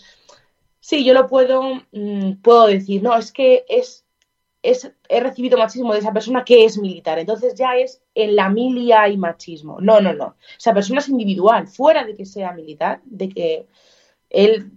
sí, 0.81 1.05
yo 1.05 1.13
lo 1.13 1.27
puedo, 1.27 1.85
mm, 1.93 2.41
puedo 2.41 2.67
decir, 2.67 3.01
no, 3.01 3.15
es 3.15 3.31
que 3.31 3.63
es, 3.69 4.03
es, 4.61 4.91
he 5.07 5.21
recibido 5.21 5.57
machismo 5.57 5.93
de 5.93 5.99
esa 5.99 6.11
persona 6.11 6.43
que 6.43 6.65
es 6.65 6.77
militar, 6.77 7.17
entonces 7.17 7.55
ya 7.55 7.77
es 7.77 8.01
en 8.13 8.35
la 8.35 8.49
milia 8.49 9.07
y 9.07 9.15
machismo. 9.15 9.79
No, 9.79 10.01
no, 10.01 10.11
no. 10.11 10.35
Esa 10.57 10.73
persona 10.73 10.99
es 10.99 11.07
individual, 11.07 11.69
fuera 11.69 12.03
de 12.03 12.13
que 12.13 12.25
sea 12.25 12.51
militar, 12.51 12.99
de 13.05 13.29
que 13.29 13.67
él 14.29 14.69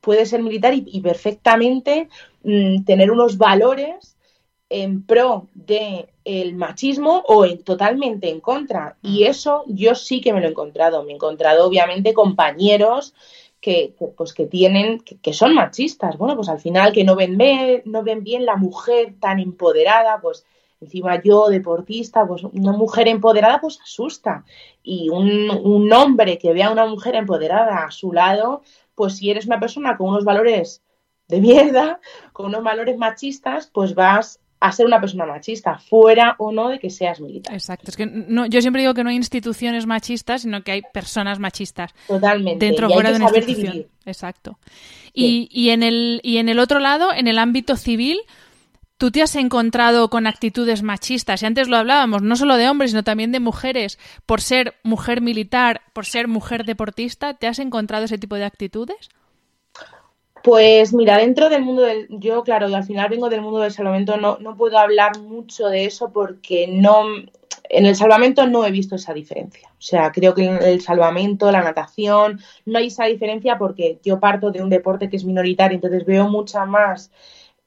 puede 0.00 0.24
ser 0.24 0.40
militar 0.40 0.72
y, 0.72 1.00
perfectamente 1.00 2.08
mm, 2.44 2.84
tener 2.84 3.10
unos 3.10 3.36
valores 3.38 4.16
en 4.72 5.04
pro 5.04 5.48
del 5.54 6.08
el 6.24 6.54
machismo 6.54 7.22
o 7.26 7.44
en, 7.44 7.62
totalmente 7.62 8.28
en 8.28 8.40
contra. 8.40 8.96
Y 9.02 9.24
eso 9.24 9.64
yo 9.66 9.94
sí 9.94 10.20
que 10.20 10.32
me 10.32 10.40
lo 10.40 10.46
he 10.46 10.50
encontrado. 10.50 11.02
Me 11.04 11.12
he 11.12 11.14
encontrado, 11.14 11.66
obviamente, 11.66 12.14
compañeros 12.14 13.14
que, 13.60 13.94
pues, 14.16 14.32
que 14.32 14.46
tienen, 14.46 15.00
que, 15.00 15.32
son 15.32 15.54
machistas. 15.54 16.16
Bueno, 16.16 16.36
pues 16.36 16.48
al 16.48 16.60
final 16.60 16.92
que 16.92 17.04
no 17.04 17.16
ven, 17.16 17.38
no 17.84 18.02
ven 18.02 18.24
bien 18.24 18.46
la 18.46 18.56
mujer 18.56 19.14
tan 19.20 19.40
empoderada, 19.40 20.20
pues 20.20 20.44
encima 20.80 21.22
yo, 21.22 21.48
deportista, 21.48 22.26
pues 22.26 22.42
una 22.42 22.72
mujer 22.72 23.08
empoderada, 23.08 23.60
pues 23.60 23.78
asusta. 23.80 24.44
Y 24.82 25.10
un, 25.10 25.50
un 25.50 25.92
hombre 25.92 26.38
que 26.38 26.52
vea 26.52 26.68
a 26.68 26.72
una 26.72 26.86
mujer 26.86 27.14
empoderada 27.14 27.84
a 27.84 27.90
su 27.90 28.12
lado, 28.12 28.62
pues 28.94 29.16
si 29.16 29.30
eres 29.30 29.46
una 29.46 29.60
persona 29.60 29.96
con 29.96 30.08
unos 30.08 30.24
valores 30.24 30.82
de 31.28 31.40
mierda, 31.40 32.00
con 32.32 32.46
unos 32.46 32.62
valores 32.62 32.98
machistas, 32.98 33.70
pues 33.72 33.94
vas 33.94 34.41
a 34.62 34.70
ser 34.70 34.86
una 34.86 35.00
persona 35.00 35.26
machista, 35.26 35.78
fuera 35.78 36.36
o 36.38 36.52
no 36.52 36.68
de 36.68 36.78
que 36.78 36.88
seas 36.88 37.20
militar. 37.20 37.52
Exacto. 37.52 37.90
Es 37.90 37.96
que 37.96 38.06
no, 38.06 38.46
yo 38.46 38.60
siempre 38.60 38.82
digo 38.82 38.94
que 38.94 39.02
no 39.02 39.10
hay 39.10 39.16
instituciones 39.16 39.86
machistas, 39.86 40.42
sino 40.42 40.62
que 40.62 40.70
hay 40.70 40.82
personas 40.92 41.40
machistas. 41.40 41.92
Totalmente. 42.06 42.64
Dentro 42.64 42.86
o 42.86 42.90
fuera 42.90 43.10
de 43.10 43.16
una 43.16 43.26
institución. 43.26 43.86
Exacto. 44.06 44.58
Y, 45.12 45.48
y, 45.50 45.70
en 45.70 45.82
el, 45.82 46.20
y 46.22 46.38
en 46.38 46.48
el 46.48 46.60
otro 46.60 46.78
lado, 46.78 47.12
en 47.12 47.26
el 47.26 47.38
ámbito 47.38 47.76
civil, 47.76 48.20
¿Tú 48.98 49.10
te 49.10 49.20
has 49.20 49.34
encontrado 49.34 50.10
con 50.10 50.28
actitudes 50.28 50.84
machistas? 50.84 51.42
Y 51.42 51.46
antes 51.46 51.66
lo 51.66 51.76
hablábamos, 51.76 52.22
no 52.22 52.36
solo 52.36 52.56
de 52.56 52.68
hombres, 52.68 52.92
sino 52.92 53.02
también 53.02 53.32
de 53.32 53.40
mujeres. 53.40 53.98
Por 54.26 54.40
ser 54.40 54.76
mujer 54.84 55.20
militar, 55.20 55.80
por 55.92 56.06
ser 56.06 56.28
mujer 56.28 56.64
deportista, 56.64 57.34
¿te 57.34 57.48
has 57.48 57.58
encontrado 57.58 58.04
ese 58.04 58.16
tipo 58.16 58.36
de 58.36 58.44
actitudes? 58.44 59.08
Pues 60.42 60.92
mira, 60.92 61.18
dentro 61.18 61.48
del 61.48 61.62
mundo 61.62 61.82
del, 61.82 62.08
yo 62.10 62.42
claro, 62.42 62.66
al 62.66 62.84
final 62.84 63.08
vengo 63.08 63.28
del 63.28 63.42
mundo 63.42 63.60
del 63.60 63.72
salvamento, 63.72 64.16
no, 64.16 64.38
no 64.40 64.56
puedo 64.56 64.76
hablar 64.78 65.18
mucho 65.20 65.68
de 65.68 65.84
eso 65.84 66.12
porque 66.12 66.66
no, 66.66 67.04
en 67.68 67.86
el 67.86 67.94
salvamento 67.94 68.46
no 68.46 68.66
he 68.66 68.70
visto 68.70 68.96
esa 68.96 69.14
diferencia. 69.14 69.70
O 69.70 69.80
sea, 69.80 70.10
creo 70.10 70.34
que 70.34 70.44
en 70.44 70.62
el 70.62 70.80
salvamento, 70.80 71.50
la 71.52 71.62
natación, 71.62 72.40
no 72.66 72.78
hay 72.78 72.88
esa 72.88 73.04
diferencia 73.04 73.56
porque 73.56 73.98
yo 74.04 74.18
parto 74.18 74.50
de 74.50 74.62
un 74.62 74.70
deporte 74.70 75.08
que 75.08 75.16
es 75.16 75.24
minoritario, 75.24 75.76
entonces 75.76 76.04
veo 76.04 76.28
mucha 76.28 76.66
más 76.66 77.12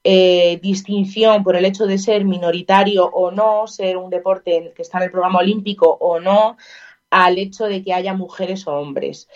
eh, 0.04 0.60
distinción 0.62 1.42
por 1.42 1.56
el 1.56 1.64
hecho 1.64 1.86
de 1.86 1.98
ser 1.98 2.24
minoritario 2.24 3.06
o 3.06 3.30
no, 3.30 3.66
ser 3.66 3.96
un 3.96 4.10
deporte 4.10 4.72
que 4.76 4.82
está 4.82 4.98
en 4.98 5.04
el 5.04 5.10
programa 5.10 5.40
olímpico 5.40 5.96
o 6.00 6.20
no, 6.20 6.56
al 7.10 7.38
hecho 7.38 7.64
de 7.64 7.82
que 7.82 7.92
haya 7.92 8.14
mujeres 8.14 8.66
o 8.66 8.74
hombres 8.74 9.28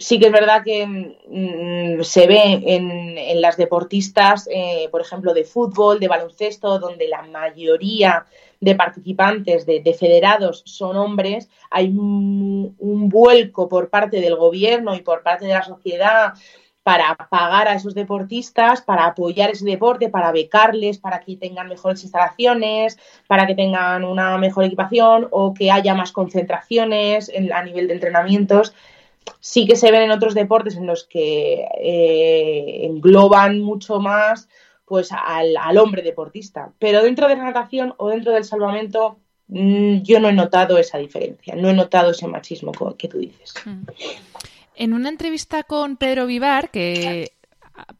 sí 0.00 0.18
que 0.18 0.26
es 0.26 0.32
verdad 0.32 0.64
que 0.64 0.86
mm, 0.86 2.02
se 2.02 2.26
ve 2.26 2.62
en, 2.64 3.40
las 3.40 3.56
deportistas, 3.56 4.48
eh, 4.52 4.88
por 4.90 5.02
ejemplo, 5.02 5.34
de 5.34 5.44
fútbol, 5.44 6.00
de 6.00 6.08
baloncesto, 6.08 6.78
donde 6.78 7.06
la 7.06 7.22
mayoría 7.22 8.26
de 8.60 8.74
participantes, 8.74 9.66
de, 9.66 9.96
federados, 9.98 10.62
son 10.66 10.96
hombres, 10.96 11.48
hay 11.70 11.88
un, 11.88 12.74
vuelco 13.08 13.68
por 13.68 13.88
parte 13.88 14.20
del 14.20 14.36
gobierno 14.36 14.94
y 14.94 15.00
por 15.00 15.22
parte 15.22 15.46
de 15.46 15.54
la 15.54 15.62
sociedad 15.62 16.34
para 16.82 17.14
pagar 17.14 17.68
a 17.68 17.74
esos 17.74 17.94
deportistas, 17.94 18.80
para 18.80 19.04
apoyar 19.04 19.50
ese 19.50 19.64
deporte, 19.66 20.08
para 20.08 20.32
becarles, 20.32 20.98
para 20.98 21.20
que 21.20 21.36
tengan 21.36 21.68
mejores 21.68 22.02
instalaciones, 22.02 22.98
para 23.26 23.46
que 23.46 23.54
tengan 23.54 24.04
una 24.04 24.38
mejor 24.38 24.64
equipación 24.64 25.28
o 25.30 25.52
que 25.52 25.70
haya 25.70 25.94
más 25.94 26.10
concentraciones 26.10 27.30
a 27.52 27.62
nivel 27.62 27.86
de 27.86 27.94
entrenamientos 27.94 28.74
sí 29.40 29.66
que 29.66 29.76
se 29.76 29.90
ven 29.90 30.02
en 30.02 30.10
otros 30.10 30.34
deportes 30.34 30.76
en 30.76 30.86
los 30.86 31.04
que 31.04 31.66
eh, 31.80 32.86
engloban 32.86 33.60
mucho 33.60 34.00
más 34.00 34.48
pues 34.84 35.10
al, 35.12 35.78
hombre 35.78 36.02
deportista. 36.02 36.72
Pero 36.78 37.02
dentro 37.02 37.28
de 37.28 37.36
la 37.36 37.44
natación 37.44 37.94
o 37.96 38.08
dentro 38.08 38.32
del 38.32 38.44
salvamento 38.44 39.18
mm, 39.46 40.02
yo 40.02 40.18
no 40.18 40.28
he 40.28 40.32
notado 40.32 40.78
esa 40.78 40.98
diferencia, 40.98 41.54
no 41.54 41.70
he 41.70 41.74
notado 41.74 42.10
ese 42.10 42.26
machismo 42.26 42.72
que 42.98 43.06
tú 43.06 43.18
dices. 43.18 43.54
Mm. 43.64 43.82
En 44.74 44.92
una 44.92 45.08
entrevista 45.08 45.62
con 45.62 45.96
Pedro 45.96 46.26
Vivar, 46.26 46.70
que 46.70 47.32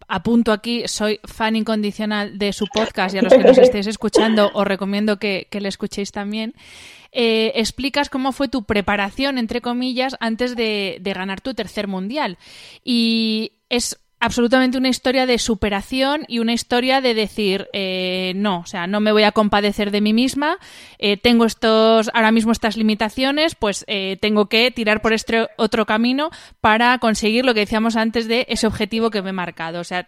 apunto 0.08 0.52
aquí, 0.52 0.84
soy 0.86 1.20
fan 1.24 1.56
incondicional 1.56 2.38
de 2.38 2.52
su 2.52 2.66
podcast 2.66 3.14
y 3.14 3.18
a 3.18 3.22
los 3.22 3.32
que 3.32 3.44
nos 3.44 3.58
estéis 3.58 3.86
escuchando 3.86 4.50
os 4.54 4.66
recomiendo 4.66 5.18
que, 5.18 5.46
que 5.50 5.60
le 5.60 5.68
escuchéis 5.68 6.12
también. 6.12 6.54
Eh, 7.12 7.52
explicas 7.56 8.08
cómo 8.08 8.32
fue 8.32 8.48
tu 8.48 8.64
preparación, 8.64 9.38
entre 9.38 9.60
comillas, 9.60 10.16
antes 10.20 10.54
de, 10.54 11.00
ganar 11.02 11.40
tu 11.40 11.54
tercer 11.54 11.88
mundial. 11.88 12.38
Y 12.84 13.52
es 13.68 13.98
absolutamente 14.20 14.78
una 14.78 14.88
historia 14.88 15.26
de 15.26 15.38
superación 15.38 16.24
y 16.28 16.38
una 16.38 16.52
historia 16.52 17.00
de 17.00 17.14
decir 17.14 17.68
eh, 17.72 18.32
no, 18.36 18.60
o 18.60 18.66
sea, 18.66 18.86
no 18.86 19.00
me 19.00 19.12
voy 19.12 19.24
a 19.24 19.32
compadecer 19.32 19.90
de 19.90 20.00
mí 20.00 20.12
misma, 20.12 20.58
eh, 20.98 21.16
tengo 21.16 21.44
estos, 21.46 22.10
ahora 22.14 22.30
mismo 22.30 22.52
estas 22.52 22.76
limitaciones, 22.76 23.54
pues 23.54 23.84
tengo 24.20 24.46
que 24.46 24.70
tirar 24.70 25.02
por 25.02 25.12
este 25.12 25.48
otro 25.56 25.86
camino 25.86 26.30
para 26.60 26.98
conseguir 26.98 27.44
lo 27.44 27.54
que 27.54 27.60
decíamos 27.60 27.96
antes 27.96 28.28
de 28.28 28.46
ese 28.48 28.66
objetivo 28.66 29.10
que 29.10 29.22
me 29.22 29.30
he 29.30 29.32
marcado. 29.32 29.80
O 29.80 29.84
sea, 29.84 30.06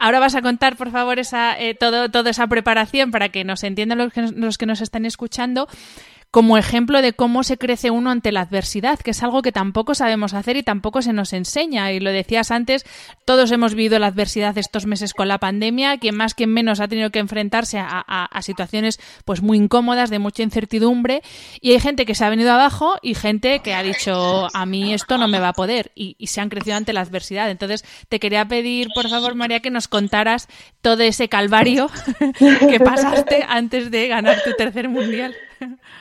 Ahora 0.00 0.18
vas 0.18 0.34
a 0.34 0.42
contar, 0.42 0.76
por 0.76 0.90
favor, 0.90 1.18
esa, 1.18 1.58
eh, 1.58 1.74
todo, 1.74 2.10
toda 2.10 2.30
esa 2.30 2.46
preparación 2.46 3.10
para 3.10 3.28
que 3.28 3.44
nos 3.44 3.62
entiendan 3.62 3.98
los 3.98 4.12
que, 4.12 4.22
los 4.22 4.58
que 4.58 4.66
nos 4.66 4.80
están 4.80 5.06
escuchando 5.06 5.68
como 6.34 6.58
ejemplo 6.58 7.00
de 7.00 7.12
cómo 7.12 7.44
se 7.44 7.58
crece 7.58 7.92
uno 7.92 8.10
ante 8.10 8.32
la 8.32 8.40
adversidad, 8.40 8.98
que 8.98 9.12
es 9.12 9.22
algo 9.22 9.40
que 9.40 9.52
tampoco 9.52 9.94
sabemos 9.94 10.34
hacer 10.34 10.56
y 10.56 10.64
tampoco 10.64 11.00
se 11.00 11.12
nos 11.12 11.32
enseña. 11.32 11.92
Y 11.92 12.00
lo 12.00 12.10
decías 12.10 12.50
antes, 12.50 12.84
todos 13.24 13.52
hemos 13.52 13.76
vivido 13.76 14.00
la 14.00 14.08
adversidad 14.08 14.58
estos 14.58 14.84
meses 14.84 15.14
con 15.14 15.28
la 15.28 15.38
pandemia, 15.38 15.96
quien 15.98 16.16
más, 16.16 16.34
quien 16.34 16.52
menos 16.52 16.80
ha 16.80 16.88
tenido 16.88 17.10
que 17.10 17.20
enfrentarse 17.20 17.78
a, 17.78 18.28
situaciones 18.42 18.98
pues 19.24 19.42
muy 19.42 19.58
incómodas, 19.58 20.10
de 20.10 20.18
mucha 20.18 20.42
incertidumbre, 20.42 21.22
y 21.60 21.70
hay 21.70 21.78
gente 21.78 22.04
que 22.04 22.16
se 22.16 22.24
ha 22.24 22.30
venido 22.30 22.50
abajo 22.50 22.96
y 23.00 23.14
gente 23.14 23.60
que 23.60 23.72
ha 23.72 23.84
dicho, 23.84 24.48
a 24.52 24.66
mí 24.66 24.92
esto 24.92 25.18
no 25.18 25.28
me 25.28 25.38
va 25.38 25.50
a 25.50 25.52
poder, 25.52 25.92
y, 25.94 26.16
y 26.18 26.26
se 26.26 26.40
han 26.40 26.48
crecido 26.48 26.76
ante 26.76 26.92
la 26.92 27.02
adversidad. 27.02 27.48
Entonces, 27.48 27.84
te 28.08 28.18
quería 28.18 28.48
pedir, 28.48 28.88
por 28.92 29.08
favor, 29.08 29.36
María, 29.36 29.60
que 29.60 29.70
nos 29.70 29.86
contaras 29.86 30.48
todo 30.82 31.04
ese 31.04 31.28
calvario 31.28 31.88
que 32.68 32.80
pasaste 32.80 33.44
antes 33.48 33.92
de 33.92 34.08
ganar 34.08 34.42
tu 34.42 34.50
tercer 34.54 34.88
mundial. 34.88 35.36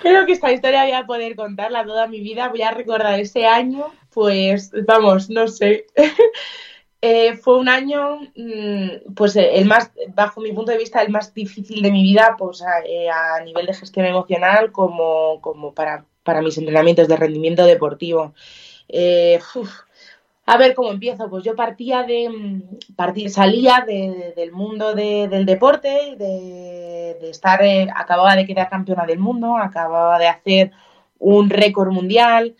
Creo 0.01 0.25
que 0.25 0.33
esta 0.33 0.51
historia 0.51 0.83
voy 0.83 0.91
a 0.91 1.05
poder 1.05 1.35
contarla 1.35 1.85
toda 1.85 2.07
mi 2.07 2.19
vida. 2.21 2.49
Voy 2.49 2.61
a 2.61 2.71
recordar 2.71 3.19
ese 3.19 3.45
año, 3.45 3.87
pues 4.11 4.71
vamos, 4.85 5.29
no 5.29 5.47
sé. 5.47 5.85
Eh, 7.05 7.35
fue 7.35 7.57
un 7.57 7.67
año, 7.67 8.21
mm, 8.33 9.13
pues 9.13 9.35
el 9.35 9.65
más, 9.65 9.91
bajo 10.15 10.39
mi 10.39 10.53
punto 10.53 10.71
de 10.71 10.77
vista, 10.77 11.01
el 11.01 11.11
más 11.11 11.33
difícil 11.33 11.81
de 11.81 11.91
mi 11.91 12.01
vida, 12.01 12.37
pues 12.39 12.61
a, 12.61 12.79
eh, 12.85 13.09
nivel 13.43 13.65
de 13.65 13.73
gestión 13.73 14.05
emocional 14.05 14.71
como, 14.71 15.41
como 15.41 15.73
para, 15.73 16.05
para 16.23 16.41
mis 16.41 16.57
entrenamientos 16.57 17.09
de 17.09 17.17
rendimiento 17.17 17.65
deportivo. 17.65 18.33
Eh, 18.87 19.37
a 20.45 20.57
ver 20.57 20.73
cómo 20.73 20.91
empiezo. 20.91 21.29
Pues 21.29 21.43
yo 21.43 21.55
partía 21.55 22.03
de. 22.03 22.29
Mm, 22.29 23.29
salía 23.29 23.85
del 23.85 24.51
mundo 24.51 24.93
del 24.93 25.45
deporte, 25.45 26.15
de, 26.17 27.29
estar. 27.29 27.63
Eh, 27.63 27.87
acababa 27.95 28.35
de 28.35 28.45
quedar 28.45 28.69
campeona 28.69 29.05
del 29.05 29.19
mundo, 29.19 29.57
acababa 29.57 30.19
de 30.19 30.27
hacer 30.27 30.71
un 31.19 31.49
récord 31.49 31.91
mundial. 31.91 32.55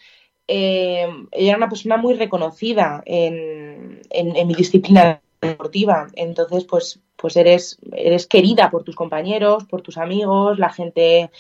Eh, 0.48 1.08
era 1.32 1.58
una 1.58 1.70
persona 1.70 1.98
muy 1.98 2.16
reconocida 2.16 3.02
en, 3.06 4.02
mi 4.46 4.56
disciplina 4.56 5.22
deportiva. 5.42 6.08
Entonces, 6.16 6.66
pues, 6.66 7.00
pues 7.16 7.36
eres, 7.38 7.78
eres 7.94 8.28
querida 8.28 8.70
por 8.70 8.84
tus 8.84 8.96
compañeros, 8.96 9.66
por 9.66 9.82
tus 9.82 9.98
amigos, 9.98 10.60
la 10.60 10.70
gente, 10.70 11.32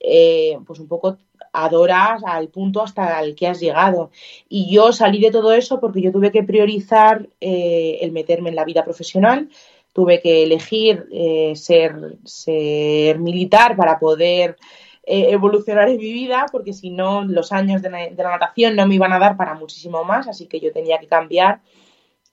eh, 0.00 0.58
pues 0.66 0.80
un 0.80 0.88
poco 0.88 1.18
adoras 1.52 2.22
al 2.24 2.48
punto 2.48 2.82
hasta 2.82 3.20
el 3.20 3.34
que 3.34 3.46
has 3.46 3.60
llegado. 3.60 4.10
Y 4.48 4.74
yo 4.74 4.92
salí 4.92 5.20
de 5.20 5.30
todo 5.30 5.52
eso 5.52 5.80
porque 5.80 6.00
yo 6.00 6.12
tuve 6.12 6.32
que 6.32 6.42
priorizar 6.42 7.28
eh, 7.40 7.98
el 8.00 8.12
meterme 8.12 8.50
en 8.50 8.56
la 8.56 8.64
vida 8.64 8.84
profesional, 8.84 9.48
tuve 9.92 10.20
que 10.20 10.42
elegir 10.42 11.06
eh, 11.12 11.52
ser, 11.54 12.16
ser 12.24 13.18
militar 13.18 13.76
para 13.76 13.98
poder 13.98 14.56
eh, 15.04 15.30
evolucionar 15.30 15.88
en 15.88 15.98
mi 15.98 16.12
vida, 16.12 16.46
porque 16.50 16.72
si 16.72 16.90
no, 16.90 17.24
los 17.24 17.52
años 17.52 17.82
de 17.82 17.90
la 17.90 18.30
natación 18.30 18.76
no 18.76 18.86
me 18.86 18.94
iban 18.94 19.12
a 19.12 19.18
dar 19.18 19.36
para 19.36 19.54
muchísimo 19.54 20.04
más, 20.04 20.28
así 20.28 20.46
que 20.46 20.60
yo 20.60 20.72
tenía 20.72 20.98
que 20.98 21.08
cambiar 21.08 21.60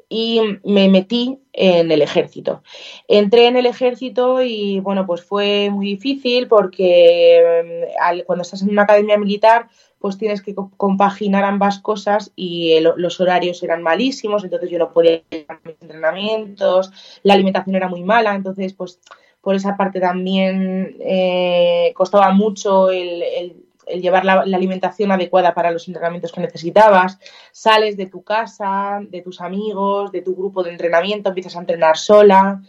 y 0.10 0.41
me 0.64 0.89
metí 0.89 1.39
en 1.53 1.91
el 1.91 2.01
ejército. 2.01 2.64
Entré 3.07 3.45
en 3.45 3.57
el 3.57 3.68
ejército 3.68 4.41
y 4.41 4.80
bueno, 4.80 5.05
pues 5.05 5.24
fue 5.24 5.70
muy 5.70 5.86
difícil 5.86 6.47
porque 6.47 7.88
mm, 7.95 8.22
cuando 8.26 8.41
estás 8.41 8.64
en 8.64 8.72
una 8.72 8.84
academia 8.84 9.18
militar 9.18 9.70
pues 9.99 10.18
tienes 10.18 10.41
que 10.41 10.55
compaginar 10.55 11.43
ambas 11.43 11.80
cosas 11.80 12.32
y 12.36 12.80
los 12.80 13.20
horarios 13.20 13.62
eran 13.64 13.84
malísimos, 13.84 14.45
entonces 14.45 14.70
yo 14.70 14.80
no 14.80 14.93
podía 14.93 15.22
ir 15.30 15.45
a 15.49 15.60
mis 15.62 15.76
entrenamientos, 15.82 17.20
la 17.24 17.34
alimentación 17.34 17.76
era 17.76 17.89
muy 17.89 18.03
mala, 18.03 18.34
entonces 18.34 18.74
pues 18.74 18.99
por 19.41 19.55
esa 19.55 19.76
parte 19.76 19.99
también 19.99 20.95
eh, 21.01 21.91
costaba 21.95 22.32
mucho 22.32 22.89
el 22.89 23.24
el 23.24 23.69
llevar 24.02 24.26
la, 24.26 24.42
alimentación 24.42 25.12
adecuada 25.12 25.54
para 25.54 25.72
los 25.72 25.88
entrenamientos 25.88 26.32
que 26.32 26.42
necesitabas, 26.42 27.20
sales 27.52 27.98
de 27.98 28.08
tu 28.08 28.24
casa, 28.24 29.00
de 29.02 29.22
tus 29.22 29.42
amigos, 29.42 30.12
de 30.12 30.22
tu 30.22 30.36
grupo 30.36 30.64
de 30.64 30.72
entrenamiento, 30.72 31.30
empiezas 31.30 31.56
a 31.56 31.60
entrenar 31.60 31.98
sola, 31.98 32.62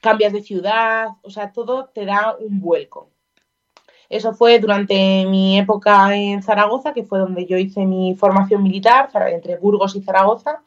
cambias 0.00 0.32
de 0.32 0.42
ciudad, 0.42 1.08
o 1.22 1.30
sea, 1.30 1.52
todo 1.52 1.86
te 1.86 2.04
da 2.04 2.36
un 2.38 2.60
vuelco. 2.60 3.10
Eso 4.08 4.32
fue 4.34 4.58
durante 4.58 5.26
mi 5.26 5.58
época 5.58 6.14
en 6.14 6.42
Zaragoza, 6.42 6.92
que 6.92 7.02
fue 7.02 7.18
donde 7.18 7.46
yo 7.46 7.56
hice 7.56 7.84
mi 7.86 8.14
formación 8.14 8.62
militar, 8.62 9.10
entre 9.32 9.56
Burgos 9.56 9.96
y 9.96 10.02
Zaragoza. 10.02 10.62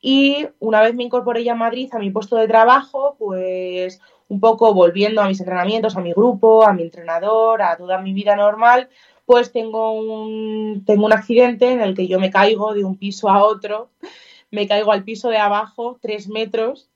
Y 0.00 0.48
una 0.58 0.80
vez 0.80 0.94
me 0.94 1.04
incorporé 1.04 1.48
a 1.48 1.54
Madrid, 1.54 1.88
a 1.92 1.98
mi 1.98 2.10
puesto 2.10 2.36
de 2.36 2.48
trabajo, 2.48 3.14
pues 3.18 4.00
un 4.32 4.40
poco 4.40 4.72
volviendo 4.72 5.20
a 5.20 5.28
mis 5.28 5.40
entrenamientos, 5.40 5.94
a 5.94 6.00
mi 6.00 6.12
grupo, 6.14 6.64
a 6.64 6.72
mi 6.72 6.82
entrenador, 6.84 7.60
a 7.60 7.76
toda 7.76 7.98
mi 7.98 8.14
vida 8.14 8.34
normal, 8.34 8.88
pues 9.26 9.52
tengo 9.52 9.92
un, 9.92 10.84
tengo 10.86 11.04
un 11.04 11.12
accidente 11.12 11.70
en 11.70 11.82
el 11.82 11.94
que 11.94 12.08
yo 12.08 12.18
me 12.18 12.30
caigo 12.30 12.72
de 12.72 12.82
un 12.82 12.96
piso 12.96 13.28
a 13.28 13.44
otro, 13.44 13.90
me 14.50 14.66
caigo 14.66 14.90
al 14.90 15.04
piso 15.04 15.28
de 15.28 15.36
abajo, 15.36 15.98
tres 16.00 16.28
metros, 16.28 16.88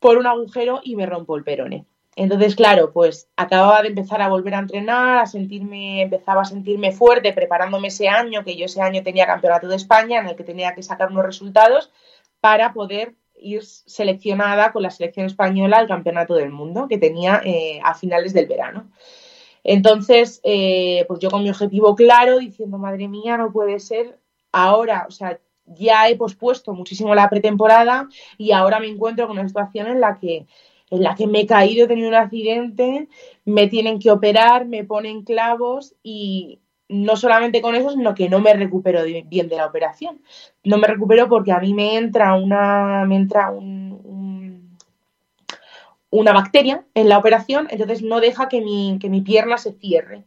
por 0.00 0.18
un 0.18 0.26
agujero 0.26 0.80
y 0.82 0.96
me 0.96 1.06
rompo 1.06 1.36
el 1.36 1.44
perone. 1.44 1.86
Entonces, 2.16 2.56
claro, 2.56 2.92
pues 2.92 3.28
acababa 3.36 3.80
de 3.82 3.88
empezar 3.88 4.20
a 4.20 4.28
volver 4.28 4.56
a 4.56 4.58
entrenar, 4.58 5.18
a 5.18 5.26
sentirme, 5.26 6.02
empezaba 6.02 6.42
a 6.42 6.44
sentirme 6.44 6.90
fuerte 6.90 7.32
preparándome 7.32 7.88
ese 7.88 8.08
año, 8.08 8.42
que 8.44 8.56
yo 8.56 8.66
ese 8.66 8.82
año 8.82 9.04
tenía 9.04 9.24
campeonato 9.24 9.68
de 9.68 9.76
España, 9.76 10.18
en 10.18 10.26
el 10.26 10.34
que 10.34 10.44
tenía 10.44 10.74
que 10.74 10.82
sacar 10.82 11.12
unos 11.12 11.24
resultados 11.24 11.92
para 12.40 12.72
poder 12.72 13.14
ir 13.42 13.64
seleccionada 13.64 14.72
con 14.72 14.82
la 14.82 14.90
selección 14.90 15.26
española 15.26 15.78
al 15.78 15.88
Campeonato 15.88 16.34
del 16.34 16.50
Mundo 16.50 16.86
que 16.88 16.98
tenía 16.98 17.40
eh, 17.44 17.80
a 17.82 17.94
finales 17.94 18.32
del 18.32 18.46
verano. 18.46 18.90
Entonces, 19.64 20.40
eh, 20.42 21.04
pues 21.08 21.20
yo 21.20 21.30
con 21.30 21.42
mi 21.42 21.50
objetivo 21.50 21.94
claro, 21.94 22.38
diciendo, 22.38 22.78
madre 22.78 23.08
mía, 23.08 23.36
no 23.36 23.52
puede 23.52 23.78
ser 23.78 24.18
ahora, 24.50 25.06
o 25.08 25.10
sea, 25.10 25.38
ya 25.66 26.08
he 26.08 26.16
pospuesto 26.16 26.74
muchísimo 26.74 27.14
la 27.14 27.30
pretemporada 27.30 28.08
y 28.36 28.52
ahora 28.52 28.80
me 28.80 28.88
encuentro 28.88 29.26
con 29.26 29.38
una 29.38 29.46
situación 29.46 29.86
en 29.86 30.00
la 30.00 30.18
que 30.18 30.46
en 30.90 31.02
la 31.02 31.14
que 31.14 31.26
me 31.26 31.40
he 31.40 31.46
caído, 31.46 31.86
he 31.86 31.88
tenido 31.88 32.08
un 32.08 32.14
accidente, 32.14 33.08
me 33.46 33.66
tienen 33.66 33.98
que 33.98 34.10
operar, 34.10 34.66
me 34.66 34.84
ponen 34.84 35.22
clavos 35.22 35.94
y, 36.02 36.60
no 36.88 37.16
solamente 37.16 37.62
con 37.62 37.74
eso, 37.74 37.90
sino 37.90 38.14
que 38.14 38.28
no 38.28 38.40
me 38.40 38.52
recupero 38.54 39.02
bien 39.04 39.48
de 39.48 39.56
la 39.56 39.66
operación. 39.66 40.20
No 40.64 40.78
me 40.78 40.86
recupero 40.86 41.28
porque 41.28 41.52
a 41.52 41.58
mí 41.58 41.74
me 41.74 41.96
entra 41.96 42.34
una, 42.34 43.04
me 43.06 43.16
entra 43.16 43.50
una 46.10 46.32
bacteria 46.32 46.84
en 46.94 47.08
la 47.08 47.18
operación, 47.18 47.68
entonces 47.70 48.02
no 48.02 48.20
deja 48.20 48.48
que 48.48 48.60
mi, 48.60 48.98
que 49.00 49.08
mi 49.08 49.22
pierna 49.22 49.56
se 49.56 49.72
cierre. 49.72 50.24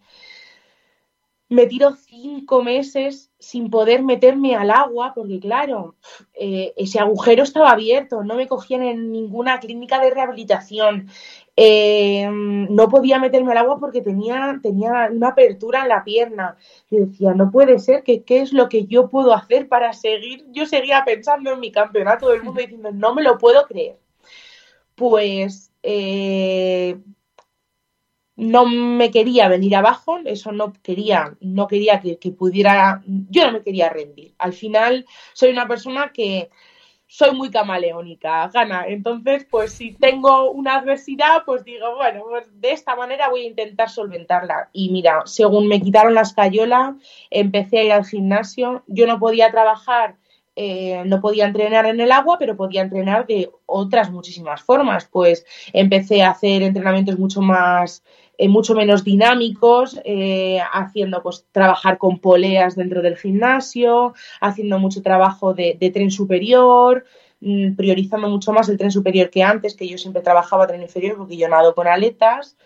Me 1.47 1.67
tiro 1.67 1.95
cinco 1.95 2.63
meses 2.63 3.31
sin 3.37 3.69
poder 3.69 4.01
meterme 4.01 4.55
al 4.55 4.71
agua, 4.71 5.13
porque 5.13 5.39
claro, 5.39 5.95
eh, 6.33 6.73
ese 6.75 6.99
agujero 6.99 7.43
estaba 7.43 7.69
abierto, 7.69 8.23
no 8.23 8.33
me 8.33 8.47
cogían 8.47 8.81
en 8.81 9.11
ninguna 9.11 9.59
clínica 9.59 9.99
de 9.99 10.09
rehabilitación, 10.09 11.07
eh, 11.57 12.29
no 12.29 12.89
podía 12.89 13.19
meterme 13.19 13.53
al 13.53 13.59
agua 13.59 13.79
porque 13.79 14.01
tenía, 14.01 14.59
tenía 14.61 15.09
una 15.11 15.29
apertura 15.29 15.83
en 15.83 15.89
la 15.89 16.03
pierna. 16.03 16.57
Y 16.89 16.97
decía, 16.97 17.33
no 17.33 17.51
puede 17.51 17.79
ser, 17.79 18.03
que 18.03 18.23
qué 18.23 18.41
es 18.41 18.53
lo 18.53 18.69
que 18.69 18.85
yo 18.85 19.09
puedo 19.09 19.33
hacer 19.33 19.67
para 19.67 19.93
seguir. 19.93 20.45
Yo 20.51 20.65
seguía 20.65 21.03
pensando 21.05 21.53
en 21.53 21.59
mi 21.59 21.71
campeonato 21.71 22.29
del 22.29 22.43
mundo 22.43 22.61
diciendo, 22.61 22.91
no 22.91 23.13
me 23.13 23.23
lo 23.23 23.37
puedo 23.37 23.65
creer. 23.67 23.99
Pues 24.95 25.71
eh, 25.83 26.97
no 28.35 28.65
me 28.65 29.11
quería 29.11 29.47
venir 29.47 29.75
abajo, 29.75 30.19
eso 30.25 30.51
no 30.51 30.73
quería, 30.73 31.37
no 31.39 31.67
quería 31.67 32.01
que, 32.01 32.31
pudiera, 32.31 33.01
yo 33.05 33.45
no 33.45 33.53
me 33.53 33.63
quería 33.63 33.89
rendir. 33.89 34.35
Al 34.37 34.53
final 34.53 35.05
soy 35.33 35.51
una 35.51 35.67
persona 35.67 36.11
que 36.13 36.49
soy 37.07 37.35
muy 37.35 37.49
camaleónica, 37.49 38.47
gana. 38.49 38.85
Entonces, 38.87 39.45
pues 39.49 39.73
si 39.73 39.93
tengo 39.93 40.51
una 40.51 40.77
adversidad, 40.77 41.43
pues 41.45 41.63
digo, 41.63 41.95
bueno, 41.95 42.23
pues 42.29 42.47
de 42.59 42.71
esta 42.71 42.95
manera 42.95 43.29
voy 43.29 43.41
a 43.41 43.49
intentar 43.49 43.89
solventarla. 43.89 44.69
Y 44.73 44.89
mira, 44.89 45.21
según 45.25 45.67
me 45.67 45.81
quitaron 45.81 46.13
la 46.13 46.21
escayola, 46.21 46.97
empecé 47.29 47.79
a 47.79 47.83
ir 47.83 47.91
al 47.91 48.05
gimnasio. 48.05 48.83
Yo 48.87 49.05
no 49.07 49.19
podía 49.19 49.51
trabajar, 49.51 50.15
eh, 50.55 51.03
no 51.05 51.21
podía 51.21 51.45
entrenar 51.45 51.85
en 51.85 51.99
el 51.99 52.11
agua, 52.11 52.37
pero 52.39 52.57
podía 52.57 52.81
entrenar 52.81 53.27
de 53.27 53.51
otras 53.65 54.09
muchísimas 54.11 54.63
formas. 54.63 55.05
Pues 55.05 55.45
empecé 55.73 56.23
a 56.23 56.31
hacer 56.31 56.63
entrenamientos 56.63 57.19
mucho 57.19 57.41
más 57.41 58.03
eh, 58.37 58.49
mucho 58.49 58.75
menos 58.75 59.03
dinámicos, 59.03 59.99
eh, 60.03 60.59
haciendo 60.73 61.21
pues 61.23 61.45
trabajar 61.51 61.97
con 61.97 62.19
poleas 62.19 62.75
dentro 62.75 63.01
del 63.01 63.17
gimnasio, 63.17 64.13
haciendo 64.41 64.79
mucho 64.79 65.01
trabajo 65.01 65.53
de, 65.53 65.77
tren 65.93 66.11
superior, 66.11 67.05
mm, 67.41 67.75
priorizando 67.75 68.29
mucho 68.29 68.51
más 68.53 68.69
el 68.69 68.77
tren 68.77 68.91
superior 68.91 69.29
que 69.29 69.43
antes, 69.43 69.75
que 69.75 69.87
yo 69.87 69.97
siempre 69.97 70.21
trabajaba 70.21 70.67
tren 70.67 70.81
inferior 70.81 71.17
porque 71.17 71.37
yo 71.37 71.47
nado 71.49 71.75
con 71.75 71.87
aletas. 71.87 72.57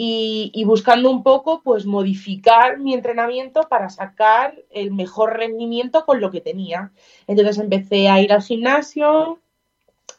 Y, 0.00 0.62
buscando 0.64 1.10
un 1.10 1.24
poco, 1.24 1.60
pues 1.64 1.84
modificar 1.84 2.78
mi 2.78 2.94
entrenamiento 2.94 3.62
para 3.68 3.88
sacar 3.90 4.54
el 4.70 4.92
mejor 4.92 5.36
rendimiento 5.36 6.04
con 6.06 6.20
lo 6.20 6.30
que 6.30 6.40
tenía. 6.40 6.92
Entonces 7.26 7.58
empecé 7.58 8.08
a 8.08 8.20
ir 8.20 8.32
al 8.32 8.42
gimnasio, 8.42 9.40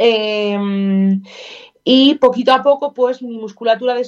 Em, 0.01 1.21
y 1.91 2.13
poquito 2.19 2.53
a 2.53 2.61
poco, 2.61 2.93
pues 2.93 3.23
mi 3.23 3.35
musculatura 3.39 3.95
de, 3.95 4.01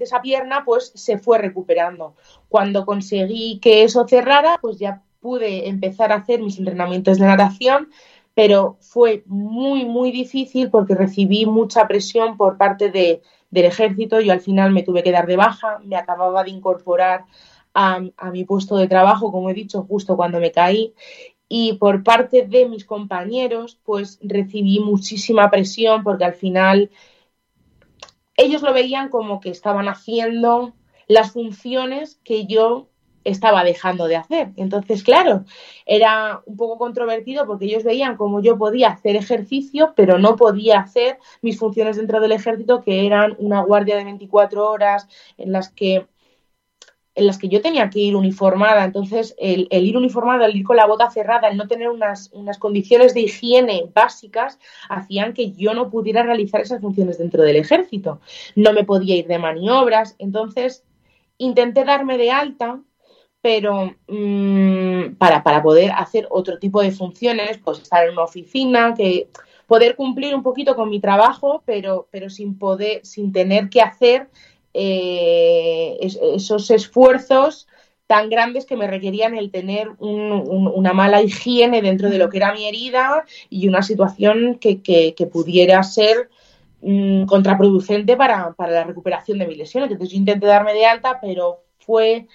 esa 0.00 0.20
pierna, 0.20 0.64
pues 0.64 0.90
se 0.96 1.16
fue 1.16 1.38
recuperando. 1.38 2.16
Cuando 2.48 2.84
conseguí 2.84 3.60
que 3.60 3.84
eso 3.84 4.04
cerrara, 4.08 4.58
pues 4.60 4.80
ya 4.80 5.04
pude 5.20 5.68
empezar 5.68 6.10
a 6.10 6.16
hacer 6.16 6.42
mis 6.42 6.58
entrenamientos 6.58 7.20
de 7.20 7.26
natación, 7.26 7.88
pero 8.34 8.78
fue 8.80 9.22
muy, 9.26 9.84
muy 9.84 10.10
difícil 10.10 10.70
porque 10.70 10.96
recibí 10.96 11.46
mucha 11.46 11.86
presión 11.86 12.36
por 12.36 12.56
parte 12.56 12.90
de, 12.90 13.22
del 13.52 13.66
ejército. 13.66 14.20
Yo 14.20 14.32
al 14.32 14.40
final 14.40 14.72
me 14.72 14.82
tuve 14.82 15.04
que 15.04 15.12
dar 15.12 15.28
de 15.28 15.36
baja, 15.36 15.78
me 15.84 15.94
acababa 15.94 16.42
de 16.42 16.50
incorporar 16.50 17.26
a, 17.74 18.00
a 18.16 18.30
mi 18.32 18.44
puesto 18.44 18.76
de 18.76 18.88
trabajo, 18.88 19.30
como 19.30 19.50
he 19.50 19.54
dicho, 19.54 19.86
justo 19.88 20.16
cuando 20.16 20.40
me 20.40 20.50
caí 20.50 20.94
y 21.52 21.74
por 21.74 22.04
parte 22.04 22.46
de 22.46 22.68
mis 22.68 22.84
compañeros 22.84 23.78
pues 23.84 24.20
recibí 24.22 24.78
muchísima 24.78 25.50
presión 25.50 26.04
porque 26.04 26.24
al 26.24 26.34
final 26.34 26.90
ellos 28.40 28.62
lo 28.62 28.72
veían 28.72 29.08
como 29.08 29.40
que 29.40 29.50
estaban 29.50 29.88
haciendo 29.88 30.72
las 31.08 31.32
funciones 31.32 32.20
que 32.24 32.46
yo 32.46 32.88
estaba 33.24 33.64
dejando 33.64 34.08
de 34.08 34.16
hacer. 34.16 34.50
Entonces, 34.56 35.02
claro, 35.02 35.44
era 35.84 36.40
un 36.46 36.56
poco 36.56 36.78
controvertido 36.78 37.46
porque 37.46 37.66
ellos 37.66 37.84
veían 37.84 38.16
como 38.16 38.40
yo 38.40 38.56
podía 38.56 38.88
hacer 38.88 39.16
ejercicio, 39.16 39.92
pero 39.94 40.18
no 40.18 40.36
podía 40.36 40.80
hacer 40.80 41.18
mis 41.42 41.58
funciones 41.58 41.96
dentro 41.96 42.20
del 42.20 42.32
ejército, 42.32 42.82
que 42.82 43.06
eran 43.06 43.36
una 43.38 43.60
guardia 43.62 43.96
de 43.96 44.04
24 44.04 44.70
horas 44.70 45.06
en 45.36 45.52
las 45.52 45.68
que 45.68 46.06
en 47.20 47.26
las 47.26 47.38
que 47.38 47.48
yo 47.48 47.60
tenía 47.60 47.90
que 47.90 48.00
ir 48.00 48.16
uniformada. 48.16 48.84
Entonces, 48.84 49.34
el, 49.38 49.68
ir 49.70 49.96
uniformada, 49.96 50.46
el 50.46 50.56
ir 50.56 50.64
con 50.64 50.76
la 50.76 50.86
bota 50.86 51.10
cerrada, 51.10 51.48
el 51.48 51.56
no 51.56 51.68
tener 51.68 51.90
unas, 51.90 52.30
unas, 52.32 52.58
condiciones 52.58 53.12
de 53.14 53.20
higiene 53.20 53.84
básicas, 53.94 54.58
hacían 54.88 55.34
que 55.34 55.52
yo 55.52 55.74
no 55.74 55.90
pudiera 55.90 56.22
realizar 56.22 56.62
esas 56.62 56.80
funciones 56.80 57.18
dentro 57.18 57.42
del 57.42 57.56
ejército. 57.56 58.20
No 58.56 58.72
me 58.72 58.84
podía 58.84 59.16
ir 59.16 59.26
de 59.26 59.38
maniobras. 59.38 60.16
Entonces, 60.18 60.82
intenté 61.36 61.84
darme 61.84 62.16
de 62.16 62.30
alta, 62.30 62.80
pero 63.42 63.94
mmm, 64.08 65.14
para, 65.18 65.42
para 65.42 65.62
poder 65.62 65.92
hacer 65.92 66.26
otro 66.30 66.58
tipo 66.58 66.80
de 66.80 66.90
funciones, 66.90 67.58
pues 67.58 67.80
estar 67.80 68.04
en 68.04 68.12
una 68.12 68.24
oficina, 68.24 68.94
que 68.96 69.28
poder 69.66 69.94
cumplir 69.94 70.34
un 70.34 70.42
poquito 70.42 70.74
con 70.74 70.88
mi 70.88 71.00
trabajo, 71.00 71.62
pero, 71.66 72.08
pero 72.10 72.30
sin 72.30 72.58
poder, 72.58 73.04
sin 73.04 73.30
tener 73.30 73.68
que 73.68 73.82
hacer 73.82 74.28
eh, 74.74 75.98
esos 76.00 76.70
esfuerzos 76.70 77.66
tan 78.06 78.28
grandes 78.28 78.66
que 78.66 78.76
me 78.76 78.88
requerían 78.88 79.36
el 79.36 79.52
tener 79.52 79.88
una 80.00 80.92
mala 80.92 81.22
higiene 81.22 81.80
dentro 81.80 82.10
de 82.10 82.18
lo 82.18 82.28
que 82.28 82.38
era 82.38 82.52
mi 82.52 82.66
herida 82.66 83.24
y 83.48 83.68
una 83.68 83.82
situación 83.82 84.58
que, 84.58 85.30
pudiera 85.32 85.80
ser 85.84 86.28
mm, 86.82 87.26
contraproducente 87.26 88.16
para, 88.16 88.52
la 88.58 88.82
recuperación 88.82 89.38
de 89.38 89.46
mi 89.46 89.54
lesión. 89.54 89.84
Entonces 89.84 90.08
yo 90.08 90.16
intenté 90.16 90.46
darme 90.46 90.74
de 90.74 90.86
alta, 90.86 91.20
pero 91.20 91.62
fue 91.78 92.26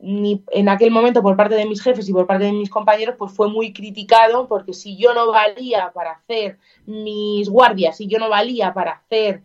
en 0.00 0.68
aquel 0.68 0.92
momento 0.92 1.22
por 1.22 1.36
parte 1.36 1.56
de 1.56 1.66
mis 1.66 1.82
jefes 1.82 2.08
y 2.08 2.12
por 2.12 2.28
parte 2.28 2.44
de 2.44 2.52
mis 2.52 2.70
compañeros, 2.70 3.16
pues 3.18 3.32
fue 3.32 3.48
muy 3.48 3.72
criticado 3.72 4.46
porque 4.46 4.74
si 4.74 4.96
yo 4.96 5.14
no 5.14 5.30
valía 5.32 5.90
para 5.92 6.12
hacer 6.12 6.58
mis 6.86 7.48
guardias, 7.48 7.96
si 7.96 8.06
yo 8.06 8.18
no 8.18 8.28
valía 8.28 8.74
para 8.74 8.92
hacer 8.92 9.42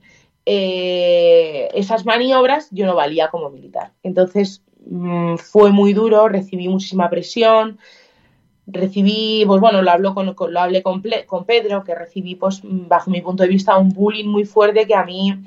eh, 0.50 1.68
esas 1.74 2.06
maniobras 2.06 2.70
yo 2.72 2.86
no 2.86 2.96
valía 2.96 3.28
como 3.28 3.50
militar. 3.50 3.92
Entonces 4.02 4.64
mm, 4.86 5.36
fue 5.36 5.72
muy 5.72 5.92
duro, 5.92 6.30
recibí 6.30 6.70
muchísima 6.70 7.10
presión, 7.10 7.80
recibí, 8.66 9.44
pues 9.46 9.60
bueno, 9.60 9.82
lo, 9.82 9.92
hablo 9.92 10.16
con, 10.16 10.34
lo 10.38 10.60
hablé 10.62 10.82
con, 10.82 11.02
Pedro, 11.02 11.84
que 11.84 11.96
recibí, 11.96 12.36
pues 12.36 12.62
bajo 12.64 13.12
mi 13.12 13.20
punto 13.20 13.44
de 13.44 13.50
vista, 13.50 13.78
un 13.78 13.90
bullying 13.90 14.28
muy 14.30 14.46
fuerte 14.46 14.88
que 14.88 14.96
a 14.96 15.04
mí 15.04 15.38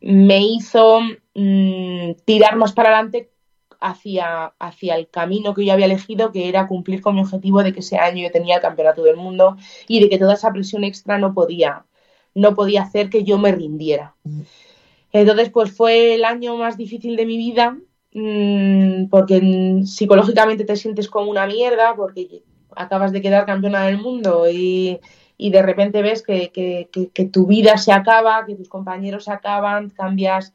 me 0.00 0.38
hizo 0.38 1.00
mm, 1.34 2.12
tirar 2.24 2.54
más 2.54 2.72
para 2.72 2.90
adelante 2.90 3.32
hacia, 3.80 4.54
hacia 4.60 4.94
el 4.94 5.08
camino 5.08 5.52
que 5.52 5.64
yo 5.64 5.72
había 5.72 5.86
elegido, 5.86 6.30
que 6.30 6.48
era 6.48 6.68
cumplir 6.68 7.00
con 7.02 7.16
mi 7.16 7.22
objetivo 7.22 7.64
de 7.64 7.72
que 7.72 7.80
ese 7.80 7.98
año 7.98 8.22
yo 8.22 8.30
tenía 8.30 8.54
el 8.54 8.62
campeonato 8.62 9.02
del 9.02 9.16
mundo 9.16 9.56
y 9.88 10.00
de 10.00 10.08
que 10.08 10.18
toda 10.18 10.34
esa 10.34 10.52
presión 10.52 10.84
extra 10.84 11.18
no 11.18 11.34
podía, 11.34 11.86
no 12.34 12.54
podía 12.54 12.82
hacer 12.82 13.10
que 13.10 13.24
yo 13.24 13.38
me 13.38 13.52
rindiera. 13.52 14.14
Entonces, 15.12 15.50
pues 15.50 15.72
fue 15.72 16.14
el 16.14 16.24
año 16.24 16.56
más 16.56 16.76
difícil 16.76 17.16
de 17.16 17.26
mi 17.26 17.36
vida, 17.36 17.76
mmm, 18.14 19.06
porque 19.10 19.82
psicológicamente 19.84 20.64
te 20.64 20.76
sientes 20.76 21.08
como 21.08 21.30
una 21.30 21.46
mierda, 21.46 21.94
porque 21.94 22.42
acabas 22.74 23.12
de 23.12 23.20
quedar 23.20 23.46
campeona 23.46 23.86
del 23.86 23.98
mundo 23.98 24.46
y, 24.50 25.00
y 25.36 25.50
de 25.50 25.62
repente 25.62 26.02
ves 26.02 26.22
que, 26.22 26.50
que, 26.50 26.88
que, 26.90 27.10
que, 27.10 27.24
tu 27.26 27.46
vida 27.46 27.76
se 27.76 27.92
acaba, 27.92 28.46
que 28.46 28.54
tus 28.54 28.68
compañeros 28.68 29.24
se 29.24 29.32
acaban, 29.32 29.90
cambias 29.90 30.54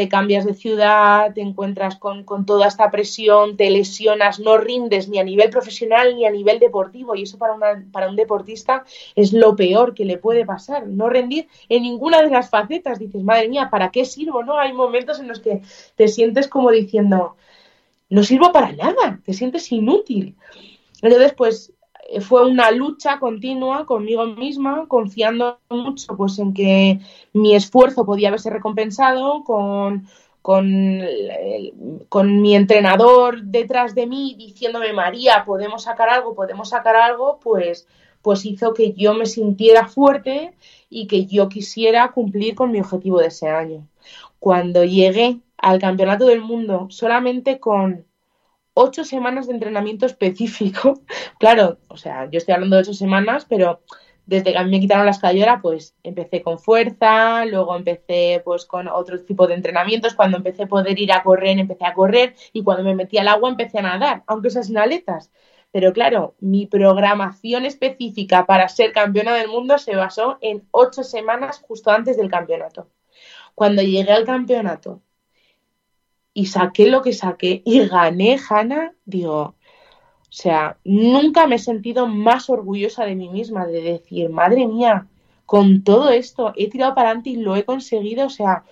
te 0.00 0.08
cambias 0.08 0.46
de 0.46 0.54
ciudad, 0.54 1.34
te 1.34 1.42
encuentras 1.42 1.96
con, 1.96 2.24
toda 2.46 2.66
esta 2.66 2.90
presión, 2.90 3.58
te 3.58 3.68
lesionas, 3.68 4.40
no 4.40 4.56
rindes 4.56 5.10
ni 5.10 5.18
a 5.18 5.24
nivel 5.24 5.50
profesional 5.50 6.16
ni 6.16 6.24
a 6.24 6.30
nivel 6.30 6.58
deportivo 6.58 7.14
y 7.14 7.24
eso 7.24 7.36
para, 7.36 7.54
para 7.92 8.08
un 8.08 8.16
deportista 8.16 8.86
es 9.14 9.34
lo 9.34 9.54
peor 9.56 9.92
que 9.92 10.06
le 10.06 10.16
puede 10.16 10.46
pasar, 10.46 10.86
no 10.86 11.10
rendir 11.10 11.48
en 11.68 11.82
ninguna 11.82 12.22
de 12.22 12.30
las 12.30 12.48
facetas. 12.48 12.98
Dices, 12.98 13.22
madre 13.22 13.50
mía, 13.50 13.68
¿para 13.70 13.90
qué 13.90 14.06
sirvo? 14.06 14.42
No, 14.42 14.58
hay 14.58 14.72
momentos 14.72 15.20
en 15.20 15.28
los 15.28 15.40
que 15.40 15.60
te 15.96 16.08
sientes 16.08 16.48
como 16.48 16.70
diciendo, 16.70 17.36
no 18.08 18.22
sirvo 18.22 18.52
para 18.52 18.72
nada, 18.72 19.20
te 19.22 19.34
sientes 19.34 19.70
inútil. 19.70 20.34
Entonces, 21.02 21.34
pues 21.34 21.74
fue 22.18 22.44
una 22.46 22.70
lucha 22.72 23.20
continua 23.20 23.86
conmigo 23.86 24.26
misma, 24.26 24.86
confiando 24.88 25.60
mucho 25.68 26.16
pues, 26.16 26.38
en 26.40 26.52
que 26.52 26.98
mi 27.32 27.54
esfuerzo 27.54 28.04
podía 28.04 28.32
verse 28.32 28.50
recompensado, 28.50 29.44
con, 29.44 30.08
con, 30.42 31.00
con, 32.08 32.42
mi 32.42 32.56
entrenador 32.56 33.42
detrás 33.42 33.94
de 33.94 34.08
mí 34.08 34.34
diciéndome, 34.36 34.92
María, 34.92 35.44
podemos 35.44 35.84
sacar 35.84 36.08
algo, 36.08 36.34
podemos 36.34 36.70
sacar 36.70 36.96
algo, 36.96 37.38
pues, 37.40 37.86
pues 38.22 38.44
hizo 38.44 38.74
que 38.74 38.92
yo 38.92 39.14
me 39.14 39.26
sintiera 39.26 39.86
fuerte 39.86 40.52
y 40.88 41.06
que 41.06 41.26
yo 41.26 41.48
quisiera 41.48 42.10
cumplir 42.10 42.56
con 42.56 42.72
mi 42.72 42.80
objetivo 42.80 43.20
de 43.20 43.28
ese 43.28 43.48
año. 43.48 43.86
Cuando 44.40 44.84
llegué 44.84 45.38
al 45.58 45.78
Campeonato 45.78 46.26
del 46.26 46.40
Mundo 46.40 46.88
solamente 46.90 47.60
con 47.60 48.04
ocho 48.80 49.04
semanas 49.04 49.46
de 49.46 49.54
entrenamiento 49.54 50.06
específico. 50.06 51.00
claro, 51.38 51.78
o 51.88 51.96
sea, 51.96 52.28
yo 52.30 52.38
estoy 52.38 52.54
hablando 52.54 52.76
de 52.76 52.82
ocho 52.82 52.94
semanas, 52.94 53.46
pero 53.48 53.82
desde 54.26 54.52
que 54.52 54.58
a 54.58 54.64
mí 54.64 54.70
me 54.70 54.80
quitaron 54.80 55.04
la 55.04 55.10
escayera, 55.10 55.60
pues 55.60 55.94
empecé 56.02 56.42
con 56.42 56.58
fuerza, 56.58 57.44
luego 57.46 57.76
empecé 57.76 58.40
pues 58.44 58.64
con 58.64 58.88
otro 58.88 59.22
tipo 59.24 59.46
de 59.46 59.54
entrenamientos, 59.54 60.14
cuando 60.14 60.38
empecé 60.38 60.62
a 60.62 60.68
poder 60.68 60.98
ir 60.98 61.12
a 61.12 61.22
correr, 61.22 61.58
empecé 61.58 61.84
a 61.84 61.94
correr 61.94 62.34
y 62.52 62.62
cuando 62.62 62.84
me 62.84 62.94
metí 62.94 63.18
al 63.18 63.28
agua 63.28 63.50
empecé 63.50 63.80
a 63.80 63.82
nadar, 63.82 64.22
aunque 64.26 64.50
sea 64.50 64.62
sin 64.62 64.78
aletas. 64.78 65.30
Pero 65.72 65.92
claro, 65.92 66.34
mi 66.40 66.66
programación 66.66 67.64
específica 67.64 68.46
para 68.46 68.68
ser 68.68 68.92
campeona 68.92 69.34
del 69.34 69.48
mundo 69.48 69.78
se 69.78 69.94
basó 69.94 70.38
en 70.40 70.66
ocho 70.70 71.02
semanas 71.02 71.62
justo 71.66 71.90
antes 71.90 72.16
del 72.16 72.30
campeonato. 72.30 72.88
Cuando 73.54 73.82
llegué 73.82 74.12
al 74.12 74.24
campeonato 74.24 75.02
y 76.32 76.46
saqué 76.46 76.88
lo 76.88 77.02
que 77.02 77.12
saqué 77.12 77.62
y 77.64 77.86
gané, 77.86 78.38
Hanna, 78.48 78.94
digo, 79.04 79.40
o 80.30 80.32
sea, 80.32 80.78
nunca 80.84 81.46
me 81.46 81.56
he 81.56 81.58
sentido 81.58 82.06
más 82.06 82.48
orgullosa 82.50 83.04
de 83.04 83.16
mí 83.16 83.28
misma, 83.28 83.66
de 83.66 83.82
decir, 83.82 84.30
madre 84.30 84.66
mía, 84.66 85.08
con 85.44 85.82
todo 85.82 86.10
esto 86.10 86.52
he 86.56 86.70
tirado 86.70 86.94
para 86.94 87.08
adelante 87.08 87.30
y 87.30 87.36
lo 87.36 87.56
he 87.56 87.64
conseguido, 87.64 88.26
o 88.26 88.30
sea, 88.30 88.64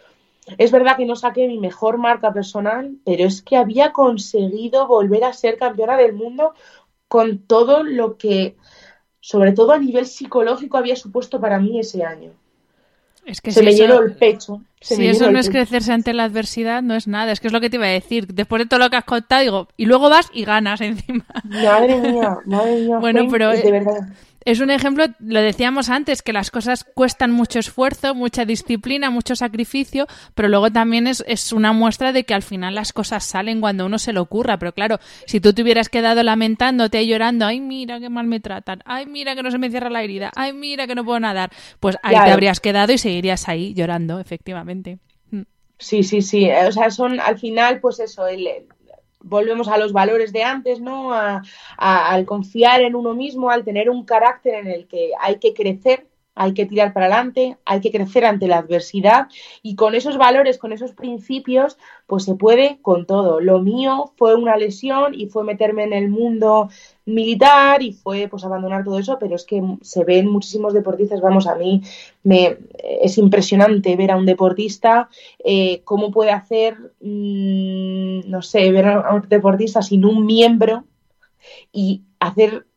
es 0.57 0.71
verdad 0.71 0.97
que 0.97 1.05
no 1.05 1.17
saqué 1.17 1.49
mi 1.49 1.59
mejor 1.59 1.99
marca 1.99 2.33
personal, 2.33 2.97
pero 3.05 3.25
es 3.25 3.43
que 3.43 3.57
había 3.57 3.93
conseguido 3.93 4.87
volver 4.87 5.25
a 5.25 5.33
ser 5.33 5.59
campeona 5.59 5.97
del 5.97 6.15
mundo 6.15 6.55
con 7.09 7.39
todo 7.39 7.83
lo 7.83 8.17
que, 8.17 8.57
sobre 9.21 9.53
todo 9.53 9.73
a 9.73 9.79
nivel 9.79 10.07
psicológico, 10.07 10.79
había 10.79 10.97
supuesto 10.97 11.41
para 11.41 11.59
mí 11.59 11.79
ese 11.81 12.05
año. 12.05 12.33
Es 13.29 13.43
que 13.43 13.53
se 13.53 13.63
me 13.63 13.75
llenó 13.75 14.01
el 14.01 14.13
pecho. 14.13 14.63
si 14.81 15.07
eso 15.07 15.31
no 15.31 15.39
es 15.39 15.51
crecerse 15.51 15.93
ante 15.93 16.15
la 16.15 16.25
adversidad, 16.25 16.83
no 16.83 16.95
es 16.95 17.07
nada. 17.07 17.31
Es 17.31 17.41
que 17.41 17.49
es 17.49 17.53
lo 17.53 17.61
que 17.61 17.69
te 17.69 17.77
iba 17.77 17.85
a 17.85 17.91
decir. 17.91 18.27
Después 18.27 18.63
de 18.63 18.67
todo 18.67 18.81
lo 18.81 18.89
que 18.89 18.97
has 18.97 19.05
contado, 19.05 19.43
digo, 19.43 19.69
y 19.77 19.85
luego 19.85 20.09
vas 20.09 20.31
y 20.33 20.45
ganas 20.45 20.81
encima. 20.81 21.27
Madre 21.45 22.01
mía, 22.01 22.39
madre 22.47 22.77
mía. 22.77 22.99
Bueno, 23.01 23.29
pero 23.31 23.51
de 23.51 23.71
verdad 23.71 24.09
es 24.45 24.61
un 24.61 24.71
ejemplo, 24.71 25.07
lo 25.19 25.41
decíamos 25.41 25.91
antes, 25.91 26.23
que 26.23 26.33
las 26.33 26.51
cosas 26.51 26.85
cuestan 26.95 27.31
mucho 27.33 27.59
esfuerzo, 27.59 28.15
mucha 28.15 28.45
disciplina, 28.45 29.11
mucho 29.11 29.37
sacrificio, 29.37 30.07
pero 30.35 30.49
luego 30.49 30.71
también 30.71 31.07
es, 31.07 31.25
es, 31.27 31.53
una 31.53 31.73
muestra 31.73 32.13
de 32.13 32.25
que 32.25 32.35
al 32.35 32.43
final 32.43 32.75
las 32.75 32.93
cosas 32.93 33.25
salen 33.25 33.61
cuando 33.61 33.87
uno 33.87 33.99
se 33.99 34.13
lo 34.13 34.23
ocurra. 34.23 34.59
Pero 34.59 34.73
claro, 34.73 34.99
si 35.27 35.41
tú 35.41 35.53
te 35.53 35.63
hubieras 35.63 35.89
quedado 35.89 36.23
lamentándote 36.23 37.03
y 37.03 37.09
llorando, 37.09 37.47
ay, 37.47 37.61
mira 37.61 38.01
qué 38.01 38.09
mal 38.09 38.27
me 38.27 38.41
tratan, 38.41 38.81
ay, 38.85 39.07
mira 39.07 39.35
que 39.35 39.43
no 39.43 39.51
se 39.51 39.59
me 39.59 39.71
cierra 39.71 39.91
la 39.91 40.03
herida, 40.03 40.31
ay, 40.35 40.53
mira 40.53 40.87
que 40.87 40.95
no 40.95 41.05
puedo 41.05 41.21
nadar, 41.21 41.51
pues 41.81 41.97
ahí 42.03 42.15
te 42.15 42.31
habrías 42.31 42.61
quedado 42.61 42.93
y 42.93 42.99
seguirías 42.99 43.49
ahí 43.49 43.75
llorando, 43.75 44.21
efectivamente. 44.21 44.99
Mm. 45.31 45.43
Sí, 45.79 46.03
sí, 46.05 46.23
sí. 46.23 46.49
O 46.51 46.73
sea, 46.73 46.91
son 46.91 47.21
al 47.21 47.39
final, 47.39 47.81
pues 47.81 48.01
eso, 48.01 48.27
el, 48.27 48.49
volvemos 49.21 49.69
a 49.69 49.79
los 49.79 49.93
valores 49.93 50.33
de 50.33 50.43
antes, 50.43 50.81
¿no? 50.81 51.13
A, 51.13 51.43
al 51.77 52.25
confiar 52.27 52.83
en 52.83 52.95
uno 52.95 53.15
mismo, 53.15 53.51
al 53.51 53.65
tener 53.65 53.91
un 53.91 54.05
carácter 54.05 54.55
en 54.55 54.67
el 54.69 54.87
que 54.87 55.13
hay 55.21 55.39
que 55.39 55.55
crecer, 55.55 56.08
hay 56.41 56.55
que 56.55 56.67
tirar 56.67 56.93
para 56.93 57.07
adelante, 57.07 57.59
hay 57.65 57.81
que 57.81 57.91
crecer 57.91 58.25
ante 58.25 58.47
la 58.47 58.59
adversidad 58.59 59.27
y 59.61 59.75
con 59.75 59.97
esos 59.97 60.17
valores, 60.19 60.57
con 60.57 60.73
esos 60.73 60.93
principios, 60.93 61.77
pues 62.07 62.25
se 62.25 62.37
puede 62.37 62.79
con 62.81 63.07
todo. 63.07 63.41
Lo 63.41 63.59
mío 63.59 64.13
fue 64.17 64.37
una 64.37 64.57
lesión 64.57 65.15
y 65.15 65.27
fue 65.27 65.43
meterme 65.43 65.83
en 65.83 65.93
el 65.93 66.09
mundo 66.09 66.69
militar 67.07 67.83
y 67.83 67.93
fue 67.93 68.29
pues 68.29 68.45
abandonar 68.45 68.85
todo 68.85 69.01
eso, 69.01 69.19
pero 69.19 69.35
es 69.35 69.45
que 69.45 69.61
se 69.83 70.05
ven 70.05 70.29
muchísimos 70.29 70.75
deportistas, 70.75 71.21
vamos, 71.21 71.49
a 71.49 71.57
mí 71.57 71.83
me 72.23 72.59
es 73.03 73.19
impresionante 73.19 73.97
ver 73.97 74.13
a 74.13 74.17
un 74.17 74.27
deportista 74.27 75.09
eh, 75.45 75.83
cómo 75.83 76.13
puede 76.13 76.31
hacer, 76.31 76.77
mm, 77.01 78.31
no 78.31 78.43
sé, 78.43 78.71
ver 78.71 78.87
a 78.87 79.13
un 79.13 79.29
deportista 79.29 79.83
sin 79.83 80.05
un 80.05 80.25
miembro 80.25 80.85
y 81.73 82.03
hacer 82.21 82.68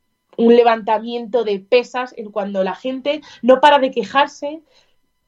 un 0.41 0.55
levantamiento 0.55 1.43
de 1.43 1.59
pesas 1.59 2.13
en 2.17 2.31
cuando 2.31 2.63
la 2.63 2.75
gente 2.75 3.21
no 3.41 3.61
para 3.61 3.79
de 3.79 3.91
quejarse 3.91 4.61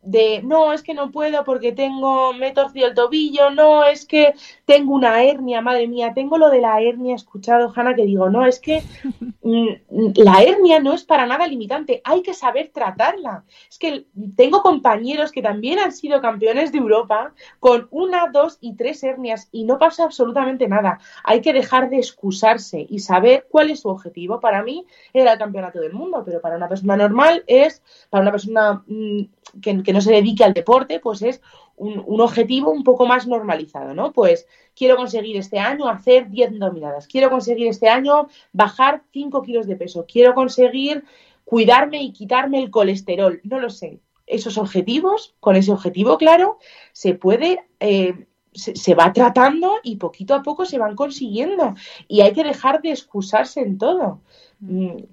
de 0.04 0.42
no, 0.44 0.74
es 0.74 0.84
que 0.84 0.94
no 0.94 1.12
puedo 1.12 1.44
porque 1.44 1.72
tengo, 1.72 2.34
me 2.34 2.50
he 2.50 2.52
torcido 2.52 2.88
el 2.88 2.94
tobillo, 2.94 3.50
no, 3.52 3.86
es 3.86 4.06
que 4.06 4.34
tengo 4.66 4.94
una 4.94 5.24
hernia, 5.24 5.62
madre 5.62 5.88
mía, 5.88 6.14
tengo 6.14 6.38
lo 6.38 6.50
de 6.50 6.62
la 6.62 6.82
hernia, 6.82 7.16
escuchado, 7.16 7.72
Hanna, 7.76 7.96
que 7.96 8.06
digo, 8.06 8.30
no, 8.30 8.46
es 8.46 8.60
que 8.60 8.84
mm, 9.42 9.68
la 10.16 10.44
hernia 10.44 10.80
no 10.80 10.94
es 10.94 11.04
para 11.04 11.26
nada 11.26 11.48
limitante, 11.48 12.02
hay 12.04 12.22
que 12.22 12.34
saber 12.34 12.72
tratarla. 12.74 13.44
Es 13.70 13.78
que 13.80 14.06
tengo 14.36 14.62
compañeros 14.62 15.32
que 15.32 15.42
también 15.42 15.80
han 15.80 15.92
sido 15.92 16.22
campeones 16.22 16.72
de 16.72 16.78
Europa 16.78 17.34
con 17.60 17.88
una, 17.92 18.28
dos 18.28 18.58
y 18.62 18.76
tres 18.76 19.04
hernias 19.04 19.48
y 19.52 19.64
no 19.64 19.78
pasa 19.78 20.04
absolutamente 20.04 20.68
nada. 20.68 21.00
Hay 21.24 21.42
que 21.42 21.54
dejar 21.54 21.90
de 21.90 21.98
excusarse 21.98 22.86
y 22.90 23.00
saber 23.00 23.48
cuál 23.50 23.72
es 23.72 23.82
su 23.82 23.90
objetivo. 23.90 24.40
Para 24.40 24.64
mí 24.64 24.86
era 25.14 25.34
el 25.34 25.40
campeonato 25.40 25.80
del 25.80 25.94
mundo, 25.94 26.24
pero 26.26 26.42
para 26.42 26.58
una 26.58 26.68
persona 26.68 26.98
normal 26.98 27.44
es, 27.48 27.82
para 28.10 28.22
una 28.22 28.32
persona 28.32 28.84
mm, 28.88 29.22
que, 29.62 29.84
que 29.84 29.93
no 29.94 30.02
se 30.02 30.12
dedique 30.12 30.44
al 30.44 30.54
deporte, 30.54 31.00
pues 31.00 31.22
es 31.22 31.42
un, 31.76 32.22
objetivo 32.22 32.72
un 32.72 32.84
poco 32.84 33.06
más 33.06 33.28
normalizado, 33.28 33.94
¿no? 33.94 34.12
Pues 34.12 34.48
quiero 34.76 34.96
conseguir 34.96 35.38
este 35.38 35.60
año 35.60 35.88
hacer 35.88 36.30
10 36.30 36.60
dominadas, 36.60 37.08
quiero 37.08 37.30
conseguir 37.30 37.68
este 37.68 37.90
año 37.90 38.28
bajar 38.52 39.04
5 39.12 39.42
kilos 39.42 39.68
de 39.68 39.76
peso, 39.76 40.06
quiero 40.08 40.34
conseguir 40.34 41.04
cuidarme 41.46 42.02
y 42.02 42.12
quitarme 42.12 42.60
el 42.60 42.70
colesterol, 42.70 43.42
no 43.44 43.60
lo 43.60 43.70
sé. 43.70 44.00
Esos 44.26 44.58
objetivos, 44.58 45.36
con 45.40 45.56
ese 45.56 45.72
objetivo 45.72 46.18
claro, 46.18 46.58
se 46.94 47.14
puede, 47.14 47.66
eh, 47.80 48.26
se, 48.54 48.96
va 48.96 49.12
tratando 49.12 49.76
y 49.84 49.98
poquito 49.98 50.34
a 50.34 50.44
poco 50.44 50.66
se 50.66 50.78
van 50.78 50.96
consiguiendo. 50.96 51.76
Y 52.08 52.22
hay 52.22 52.32
que 52.32 52.44
dejar 52.44 52.82
de 52.82 52.92
excusarse 52.92 53.60
en 53.60 53.78
todo. 53.78 54.22
Mm, 54.60 55.04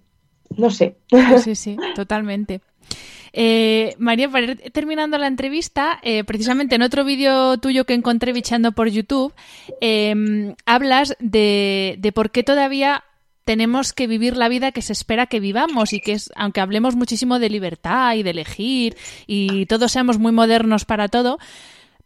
no 0.57 0.71
sé. 0.71 0.97
Sí, 1.43 1.55
sí, 1.57 1.77
totalmente. 1.97 2.61
Eh, 3.33 3.95
María, 3.99 4.29
para 4.29 4.47
ir 4.47 4.71
terminando 4.73 5.19
la 5.19 5.27
entrevista, 5.27 5.99
eh, 6.03 6.25
precisamente 6.25 6.75
en 6.75 6.83
otro 6.83 7.05
vídeo 7.05 7.59
tuyo 7.59 7.85
que 7.85 7.95
encontré 7.95 8.33
bichando 8.33 8.73
por 8.73 8.89
YouTube, 8.89 9.33
em, 9.81 10.55
hablas 10.67 11.17
de, 11.21 11.97
de 11.99 12.13
por 12.13 12.31
qué 12.31 12.43
todavía 12.43 13.05
tenemos 13.45 13.93
que 13.93 14.07
vivir 14.07 14.37
la 14.37 14.49
vida 14.49 14.71
que 14.71 14.83
se 14.83 14.93
espera 14.93 15.27
que 15.27 15.41
vivamos 15.41 15.93
y 15.93 16.01
que 16.01 16.13
es, 16.13 16.31
aunque 16.37 16.61
hablemos 16.61 16.95
muchísimo 16.95 17.39
de 17.39 17.51
libertad 17.51 18.15
y 18.15 18.23
de 18.23 18.31
elegir 18.31 18.97
y 19.27 19.67
todos 19.67 19.91
seamos 19.91 20.19
muy 20.19 20.31
modernos 20.31 20.85
para 20.85 21.09
todo, 21.09 21.39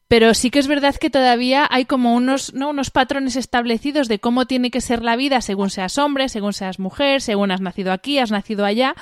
pero 0.09 0.35
sí 0.35 0.51
que 0.51 0.59
es 0.59 0.67
verdad 0.67 0.95
que 0.97 1.11
todavía 1.11 1.67
hay 1.71 1.85
como 1.87 2.15
unos, 2.15 2.55
¿no? 2.55 2.71
unos 2.71 2.91
patrones 2.91 3.37
establecidos 3.37 4.09
de 4.09 4.19
cómo 4.19 4.47
tiene 4.47 4.71
que 4.71 4.81
ser 4.81 5.03
la 5.03 5.17
vida 5.17 5.41
según 5.41 5.71
seas 5.71 5.99
hombre, 5.99 6.29
según 6.29 6.53
seas 6.53 6.79
mujer, 6.79 7.21
según 7.21 7.51
has 7.51 7.61
nacido 7.61 7.93
aquí, 7.93 8.19
has 8.19 8.31
nacido 8.31 8.65
allá. 8.65 8.95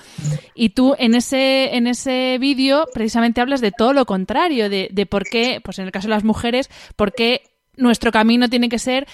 Y 0.54 0.70
tú 0.70 0.94
en 0.98 1.14
ese, 1.14 1.76
en 1.76 1.86
ese 1.86 2.38
vídeo 2.40 2.86
precisamente 2.94 3.40
hablas 3.40 3.60
de 3.60 3.72
todo 3.72 3.92
lo 3.92 4.06
contrario, 4.06 4.70
de, 4.70 4.88
de 4.92 5.06
por 5.06 5.24
qué, 5.24 5.60
pues 5.62 5.78
en 5.78 5.86
el 5.86 5.92
caso 5.92 6.08
de 6.08 6.14
las 6.14 6.24
mujeres, 6.24 6.70
por 6.96 7.12
qué 7.12 7.42
nuestro 7.76 8.12
camino 8.12 8.48
tiene 8.48 8.68
que 8.68 8.78
ser 8.78 9.06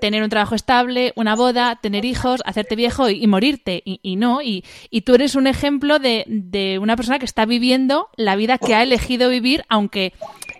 tener 0.00 0.22
un 0.22 0.30
trabajo 0.30 0.54
estable, 0.54 1.12
una 1.16 1.34
boda, 1.34 1.78
tener 1.80 2.04
hijos, 2.04 2.42
hacerte 2.44 2.76
viejo 2.76 3.08
y, 3.08 3.26
morirte. 3.26 3.82
Y, 3.84 4.16
no, 4.16 4.42
y, 4.42 4.64
y, 4.90 5.02
tú 5.02 5.14
eres 5.14 5.34
un 5.34 5.46
ejemplo 5.46 5.98
de, 5.98 6.24
de, 6.26 6.78
una 6.78 6.96
persona 6.96 7.18
que 7.18 7.24
está 7.24 7.46
viviendo 7.46 8.08
la 8.16 8.36
vida 8.36 8.58
que 8.58 8.74
ha 8.74 8.82
elegido 8.82 9.28
vivir, 9.30 9.64
aunque 9.68 10.12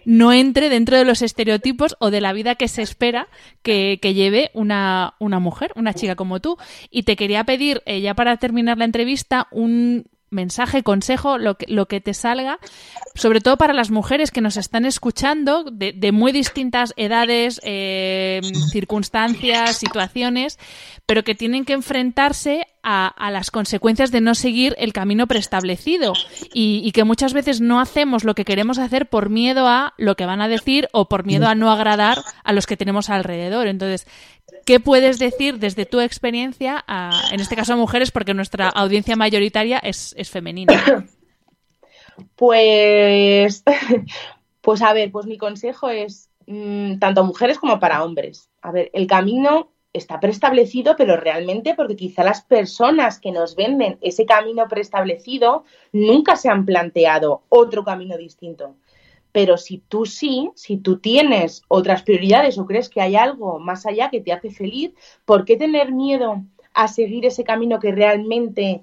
no 0.07 0.33
entre 0.33 0.69
dentro 0.69 0.97
de 0.97 1.05
los 1.05 1.21
estereotipos 1.21 1.97
o 1.99 2.13
de 2.13 2.21
la 2.21 2.33
vida 2.33 2.55
que 2.55 2.69
se 2.69 2.81
espera 2.81 3.27
que, 3.63 3.99
que 4.01 4.15
lleve 4.15 4.53
una, 4.55 5.15
una, 5.19 5.41
mujer, 5.41 5.73
una 5.75 5.95
chica 5.95 6.15
como 6.15 6.41
tú. 6.41 6.57
Y 6.91 7.03
te 7.03 7.17
quería 7.17 7.43
pedir, 7.43 7.83
eh, 7.87 8.01
ya 8.01 8.15
para 8.15 8.37
terminar 8.37 8.79
la 8.79 8.85
entrevista, 8.85 9.49
un, 9.51 10.07
mensaje, 10.31 10.83
consejo, 10.83 11.39
lo 11.39 11.57
que, 11.57 11.67
lo 11.69 11.87
que 11.87 12.01
te 12.01 12.15
salga, 12.15 12.59
sobre 13.15 13.41
todo 13.41 13.57
para 13.57 13.73
las 13.73 13.91
mujeres 13.91 14.31
que 14.31 14.41
nos 14.41 14.57
están 14.57 14.85
escuchando 14.85 15.65
de, 15.65 15.93
de 15.93 16.13
muy 16.13 16.33
distintas 16.33 16.93
edades, 16.97 17.61
eh, 17.65 18.41
circunstancias, 18.71 19.77
situaciones, 19.77 20.59
pero 21.07 21.23
que 21.23 21.35
tienen 21.35 21.65
que 21.65 21.75
enfrentarse 21.75 22.67
a, 22.83 23.07
a, 23.09 23.31
las 23.31 23.51
consecuencias 23.51 24.13
de 24.13 24.21
no 24.21 24.35
seguir 24.35 24.75
el 24.79 24.93
camino 24.93 25.27
preestablecido 25.27 26.13
y, 26.53 26.83
y, 26.85 26.93
que 26.93 27.05
muchas 27.05 27.33
veces 27.33 27.61
no 27.61 27.81
hacemos 27.81 28.23
lo 28.23 28.35
que 28.35 28.45
queremos 28.45 28.79
hacer 28.79 29.09
por 29.09 29.29
miedo 29.29 29.67
a 29.67 29.95
lo 29.97 30.15
que 30.15 30.27
van 30.27 30.41
a 30.41 30.49
decir 30.49 30.89
o 30.93 31.09
por 31.09 31.25
miedo 31.25 31.49
a 31.49 31.57
no 31.57 31.71
agradar 31.71 32.23
a 32.45 32.53
los 32.53 32.67
que 32.67 32.77
tenemos 32.77 33.11
alrededor. 33.11 33.67
Entonces, 33.67 34.07
¿Qué 34.65 34.81
puedes 34.81 35.19
decir 35.19 35.59
desde 35.59 35.87
tu 35.87 36.01
experiencia, 36.01 36.85
en 37.33 37.41
este 37.41 37.57
caso 37.57 37.75
a 37.75 37.77
mujeres, 37.77 38.11
porque 38.11 38.35
nuestra 38.35 38.69
audiencia 38.69 39.17
mayoritaria 39.17 39.79
es, 39.79 40.15
femenina? 40.31 40.73
Pues, 42.35 43.63
pues 44.63 44.81
a 44.81 44.95
ver, 44.95 45.11
pues 45.13 45.27
mi 45.27 45.37
consejo 45.37 45.91
es 45.91 46.31
mmm, 46.47 46.99
tanto 46.99 47.21
a 47.21 47.25
mujeres 47.25 47.59
como 47.59 47.79
para 47.79 48.03
hombres. 48.03 48.49
A 48.63 48.73
ver, 48.73 48.91
el 48.95 49.07
camino 49.07 49.69
está 49.93 50.19
preestablecido, 50.19 50.97
pero 50.97 51.17
realmente 51.17 51.75
porque 51.75 51.95
quizá 51.95 52.25
las 52.25 52.43
personas 52.43 53.21
que 53.21 53.33
nos 53.33 53.55
venden 53.55 53.99
ese 54.01 54.25
camino 54.25 54.67
preestablecido 54.69 55.65
nunca 55.93 56.37
se 56.37 56.49
han 56.49 56.65
planteado 56.65 57.43
otro 57.51 57.85
camino 57.85 58.17
distinto. 58.17 58.77
Pero 59.37 59.59
si 59.59 59.83
tú 59.87 60.07
sí, 60.07 60.51
si 60.55 60.79
tú 60.79 60.99
tienes 60.99 61.61
otras 61.69 62.03
prioridades 62.03 62.57
o 62.57 62.65
crees 62.65 62.89
que 62.89 63.03
hay 63.03 63.17
algo 63.17 63.59
más 63.59 63.85
allá 63.85 64.09
que 64.09 64.23
te 64.23 64.33
hace 64.33 64.51
feliz, 64.51 64.95
¿por 65.27 65.45
qué 65.45 65.59
tener 65.59 65.93
miedo 65.93 66.43
a 66.73 66.89
seguir 66.89 67.27
ese 67.27 67.45
camino 67.45 67.79
que 67.79 67.93
realmente 67.93 68.81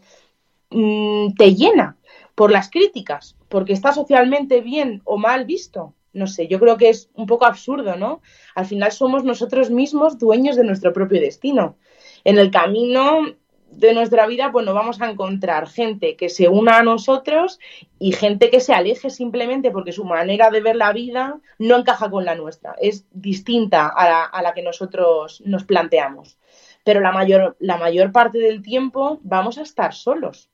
mmm, 0.70 1.34
te 1.36 1.56
llena? 1.56 1.98
Por 2.36 2.52
las 2.52 2.70
críticas, 2.70 3.36
porque 3.50 3.74
está 3.74 3.94
socialmente 3.94 4.62
bien 4.62 5.02
o 5.06 5.18
mal 5.18 5.46
visto. 5.46 5.96
No 6.14 6.28
sé, 6.28 6.48
yo 6.48 6.60
creo 6.60 6.78
que 6.78 6.90
es 6.90 7.10
un 7.16 7.26
poco 7.26 7.48
absurdo, 7.48 7.96
¿no? 7.96 8.22
Al 8.54 8.68
final 8.68 8.92
somos 8.92 9.24
nosotros 9.24 9.72
mismos 9.72 10.20
dueños 10.20 10.56
de 10.56 10.66
nuestro 10.66 10.94
propio 10.94 11.20
destino. 11.20 11.78
En 12.26 12.38
el 12.38 12.52
camino 12.52 13.26
de 13.78 13.94
nuestra 13.94 14.28
vida, 14.28 14.52
pues 14.52 14.66
nos 14.66 14.76
vamos 14.76 15.02
a 15.02 15.10
encontrar 15.10 15.68
gente 15.68 16.16
que 16.16 16.30
se 16.30 16.48
una 16.48 16.78
a 16.78 16.84
nosotros 16.84 17.60
y 18.00 18.12
gente 18.12 18.50
que 18.50 18.60
se 18.60 18.74
aleje 18.74 19.10
simplemente 19.10 19.72
porque 19.72 19.92
su 19.92 20.06
manera 20.06 20.50
de 20.50 20.62
ver 20.62 20.76
la 20.76 20.94
vida 20.94 21.40
no 21.60 21.78
encaja 21.78 22.10
con 22.10 22.26
la 22.26 22.36
nuestra, 22.36 22.76
es 22.80 23.06
distinta 23.12 23.88
a 23.88 24.08
la, 24.08 24.24
a 24.24 24.42
la 24.42 24.54
que 24.54 24.62
nosotros 24.62 25.42
nos 25.46 25.64
planteamos. 25.64 26.38
Pero 26.84 27.00
la 27.00 27.12
mayor, 27.12 27.56
la 27.60 27.78
mayor 27.78 28.12
parte 28.12 28.40
del 28.40 28.62
tiempo 28.62 29.20
vamos 29.24 29.58
a 29.58 29.64
estar 29.64 29.94
solos. 29.94 30.50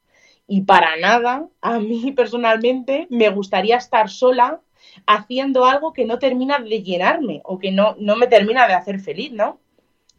Y 0.47 0.61
para 0.61 0.97
nada, 0.97 1.47
a 1.61 1.79
mí 1.79 2.11
personalmente, 2.15 3.07
me 3.09 3.29
gustaría 3.29 3.77
estar 3.77 4.09
sola 4.09 4.61
haciendo 5.05 5.65
algo 5.65 5.93
que 5.93 6.05
no 6.05 6.19
termina 6.19 6.59
de 6.59 6.81
llenarme 6.81 7.41
o 7.43 7.59
que 7.59 7.71
no, 7.71 7.95
no 7.99 8.15
me 8.15 8.27
termina 8.27 8.67
de 8.67 8.73
hacer 8.73 8.99
feliz, 8.99 9.31
¿no? 9.31 9.59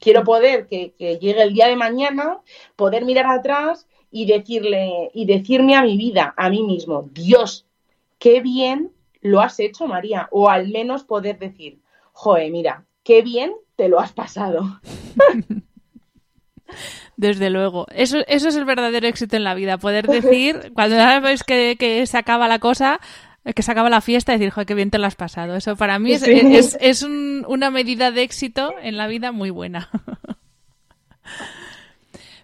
Quiero 0.01 0.25
poder 0.25 0.67
que, 0.67 0.95
llegue 0.99 1.43
el 1.43 1.53
día 1.53 1.69
de 1.69 1.77
mañana, 1.77 2.39
poder 2.75 3.05
mirar 3.05 3.27
atrás 3.27 3.87
y 4.11 4.27
decirle 4.27 5.11
y 5.15 5.27
decirme 5.27 5.77
a 5.77 5.83
mi 5.83 5.97
vida, 5.97 6.35
a 6.37 6.51
mí 6.51 6.63
mismo, 6.63 7.09
Dios, 7.13 7.67
qué 8.19 8.41
bien 8.41 8.91
lo 9.21 9.41
has 9.41 9.61
hecho, 9.61 9.87
María, 9.87 10.29
o 10.33 10.49
al 10.49 10.69
menos 10.69 11.05
poder 11.05 11.39
decir, 11.39 11.79
joe, 12.13 12.51
mira, 12.51 12.87
qué 13.05 13.23
bien 13.23 13.53
te 13.77 13.89
lo 13.89 14.01
has 14.01 14.13
pasado. 14.13 14.81
Desde 17.17 17.51
luego. 17.51 17.87
Eso, 17.91 18.19
eso 18.29 18.49
es 18.49 18.57
el 18.57 18.65
verdadero 18.65 19.07
éxito 19.07 19.37
en 19.37 19.45
la 19.45 19.55
vida. 19.55 19.77
Poder 19.77 20.07
decir, 20.09 20.73
cuando 20.75 20.97
sabes 20.97 21.45
que, 21.45 21.77
que 21.79 22.07
se 22.07 22.17
acaba 22.17 22.49
la 22.49 22.59
cosa, 22.59 23.01
que 23.45 23.62
se 23.62 23.72
acaba 23.72 23.91
la 23.91 24.01
fiesta 24.01 24.32
y 24.32 24.38
decir, 24.38 24.53
joder, 24.53 24.66
qué 24.66 24.74
bien 24.74 24.91
te 24.91 24.99
lo 24.99 25.07
has 25.07 25.16
pasado. 25.16 25.57
Eso 25.57 25.76
para 25.76 25.99
mí 25.99 26.12
es, 26.12 26.22
es, 26.22 26.76
es 26.80 27.03
un, 27.03 27.45
una 27.49 27.70
medida 27.70 28.11
de 28.11 28.22
éxito 28.22 28.74
en 28.82 28.97
la 28.97 29.07
vida 29.07 29.32
muy 29.32 29.51
buena. 29.51 29.88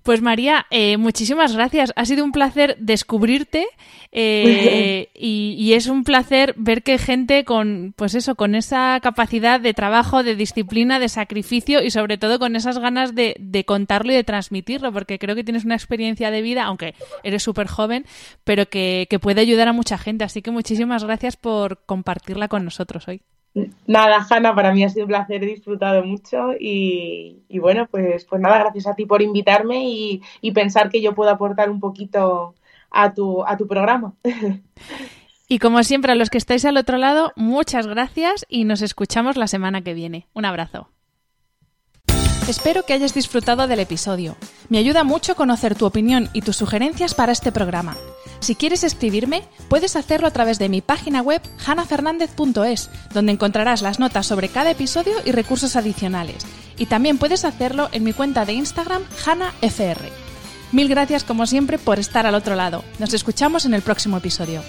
Pues 0.07 0.23
María, 0.23 0.67
eh, 0.71 0.99
muchísimas 0.99 1.53
gracias. 1.53 1.93
Ha 1.97 2.05
sido 2.05 2.23
un 2.23 2.31
placer 2.31 2.77
descubrirte 2.79 3.67
eh, 4.13 5.09
y, 5.15 5.73
es 5.73 5.89
un 5.89 6.05
placer 6.05 6.55
ver 6.57 6.85
que 6.85 6.97
gente 6.97 7.45
con, 7.45 7.93
pues 7.97 8.15
eso, 8.15 8.37
con 8.37 8.55
esa 8.55 9.01
capacidad 9.03 9.59
de 9.59 9.75
trabajo, 9.75 10.23
de 10.23 10.37
disciplina, 10.37 11.01
de 11.01 11.09
sacrificio 11.09 11.83
y 11.83 11.91
sobre 11.91 12.19
todo 12.19 12.39
con 12.39 12.55
esas 12.55 12.79
ganas 12.79 13.17
de, 13.17 13.65
contarlo 13.67 14.13
y 14.13 14.15
de 14.15 14.23
transmitirlo, 14.23 14.93
porque 14.93 15.19
creo 15.19 15.35
que 15.35 15.43
tienes 15.43 15.65
una 15.65 15.75
experiencia 15.75 16.31
de 16.31 16.41
vida, 16.41 16.63
aunque 16.63 16.95
eres 17.25 17.43
súper 17.43 17.67
joven, 17.67 18.07
pero 18.45 18.67
que, 18.67 19.09
que 19.11 19.19
puede 19.19 19.41
ayudar 19.41 19.67
a 19.67 19.73
mucha 19.73 19.99
gente. 19.99 20.23
Así 20.23 20.41
que 20.41 20.53
muchísimas 20.53 21.03
gracias 21.03 21.37
por 21.37 21.85
compartirla 21.85 22.47
con 22.47 22.65
nosotros 22.65 23.09
hoy. 23.09 23.23
Nada, 23.87 24.27
Hanna, 24.29 24.55
para 24.55 24.73
mí 24.73 24.85
ha 24.85 24.89
sido 24.89 25.05
un 25.05 25.09
placer, 25.09 25.43
he 25.43 25.47
disfrutado 25.47 26.05
mucho 26.05 26.51
y, 26.59 27.43
bueno, 27.59 27.87
pues, 27.91 28.25
pues 28.27 28.41
nada, 28.41 28.59
gracias 28.59 28.87
a 28.87 28.95
ti 28.95 29.07
por 29.07 29.23
invitarme 29.23 29.85
y, 29.89 30.23
pensar 30.53 30.91
que 30.91 31.01
yo 31.01 31.15
puedo 31.15 31.31
aportar 31.31 31.71
un 31.71 31.81
poquito 31.81 32.55
a 32.91 33.13
tu, 33.13 33.45
a 33.45 33.57
tu 33.57 33.67
programa. 33.67 34.15
Y 35.49 35.61
como 35.61 35.85
siempre, 35.85 36.11
a 36.11 36.17
los 36.17 36.29
que 36.29 36.39
estáis 36.39 36.65
al 36.65 36.77
otro 36.77 36.99
lado, 36.99 37.33
muchas 37.37 37.87
gracias 37.87 38.45
y 38.49 38.65
nos 38.65 38.83
escuchamos 38.83 39.37
la 39.37 39.47
semana 39.47 39.81
que 39.81 39.95
viene. 39.95 40.27
Un 40.35 40.45
abrazo. 40.45 40.89
Espero 42.49 42.85
que 42.85 42.95
hayas 42.95 43.15
disfrutado 43.15 43.69
del 43.69 43.79
episodio. 43.79 44.37
Me 44.71 44.79
ayuda 44.79 45.05
mucho 45.05 45.37
conocer 45.37 45.77
tu 45.77 45.87
opinión 45.87 46.31
y 46.33 46.43
tus 46.43 46.57
sugerencias 46.57 47.15
para 47.15 47.31
este 47.31 47.53
programa. 47.53 47.97
Si 48.41 48.55
quieres 48.55 48.85
escribirme, 48.85 49.43
puedes 49.69 49.97
hacerlo 49.97 50.29
a 50.29 50.31
través 50.31 50.59
de 50.59 50.69
mi 50.69 50.81
página 50.81 51.23
web 51.23 51.43
hanafernandez.es, 51.67 52.91
donde 53.13 53.33
encontrarás 53.33 53.83
las 53.83 53.99
notas 53.99 54.27
sobre 54.27 54.49
cada 54.49 54.71
episodio 54.71 55.15
y 55.25 55.33
recursos 55.33 55.77
adicionales. 55.77 56.47
Y 56.79 56.87
también 56.87 57.19
puedes 57.19 57.45
hacerlo 57.45 57.89
en 57.93 58.05
mi 58.05 58.13
cuenta 58.13 58.45
de 58.45 58.53
Instagram 58.53 59.03
hanafr. 59.25 59.99
Mil 60.73 60.89
gracias 60.89 61.25
como 61.25 61.47
siempre 61.47 61.79
por 61.79 61.99
estar 61.99 62.27
al 62.27 62.35
otro 62.35 62.55
lado. 62.55 62.85
Nos 62.99 63.15
escuchamos 63.15 63.65
en 63.65 63.75
el 63.75 63.83
próximo 63.83 64.19
episodio. 64.19 64.63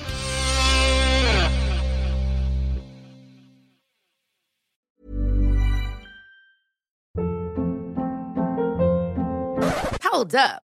Hold 10.18 10.36
up. 10.36 10.67